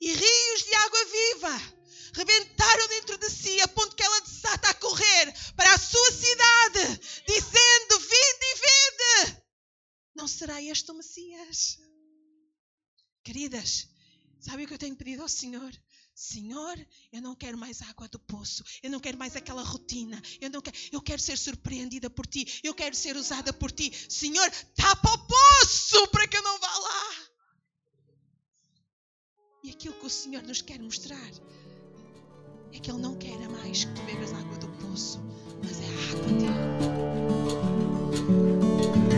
E 0.00 0.12
rios 0.12 0.62
de 0.64 0.74
água 0.74 1.04
viva 1.04 1.78
rebentaram 2.14 2.88
dentro 2.88 3.16
de 3.16 3.30
si, 3.30 3.60
a 3.60 3.68
ponto 3.68 3.94
que 3.94 4.02
ela 4.02 4.20
desata 4.22 4.70
a 4.70 4.74
correr 4.74 5.32
para 5.54 5.72
a 5.72 5.78
sua 5.78 6.10
cidade, 6.10 7.00
dizendo: 7.28 8.00
Vinde 8.00 8.42
e 8.42 8.54
vede! 8.56 9.42
Não 10.16 10.26
será 10.26 10.60
este 10.60 10.90
o 10.90 10.94
Messias? 10.94 11.78
Queridas, 13.22 13.86
sabe 14.40 14.64
o 14.64 14.66
que 14.66 14.74
eu 14.74 14.78
tenho 14.78 14.96
pedido 14.96 15.22
ao 15.22 15.28
Senhor? 15.28 15.70
Senhor, 16.18 16.76
eu 17.12 17.22
não 17.22 17.32
quero 17.36 17.56
mais 17.56 17.80
água 17.80 18.08
do 18.08 18.18
poço, 18.18 18.64
eu 18.82 18.90
não 18.90 18.98
quero 18.98 19.16
mais 19.16 19.36
aquela 19.36 19.62
rotina, 19.62 20.20
eu 20.40 20.50
não 20.50 20.60
quero, 20.60 20.76
eu 20.90 21.00
quero 21.00 21.22
ser 21.22 21.38
surpreendida 21.38 22.10
por 22.10 22.26
ti, 22.26 22.58
eu 22.64 22.74
quero 22.74 22.96
ser 22.96 23.16
usada 23.16 23.52
por 23.52 23.70
ti. 23.70 23.92
Senhor, 24.08 24.50
tapa 24.74 25.12
o 25.12 25.18
poço 25.28 26.08
para 26.08 26.26
que 26.26 26.36
eu 26.36 26.42
não 26.42 26.58
vá 26.58 26.76
lá. 26.78 27.14
E 29.62 29.70
aquilo 29.70 29.94
que 29.94 30.06
o 30.06 30.10
Senhor 30.10 30.42
nos 30.42 30.60
quer 30.60 30.80
mostrar 30.80 31.30
é 32.72 32.80
que 32.80 32.90
Ele 32.90 32.98
não 32.98 33.16
quer 33.16 33.38
mais 33.50 33.84
que 33.84 33.94
tu 33.94 34.02
bebas 34.02 34.32
água 34.32 34.58
do 34.58 34.66
poço, 34.70 35.20
mas 35.62 35.80
é 35.80 35.84
a 35.84 36.10
água 36.10 36.32
dele. 39.12 39.17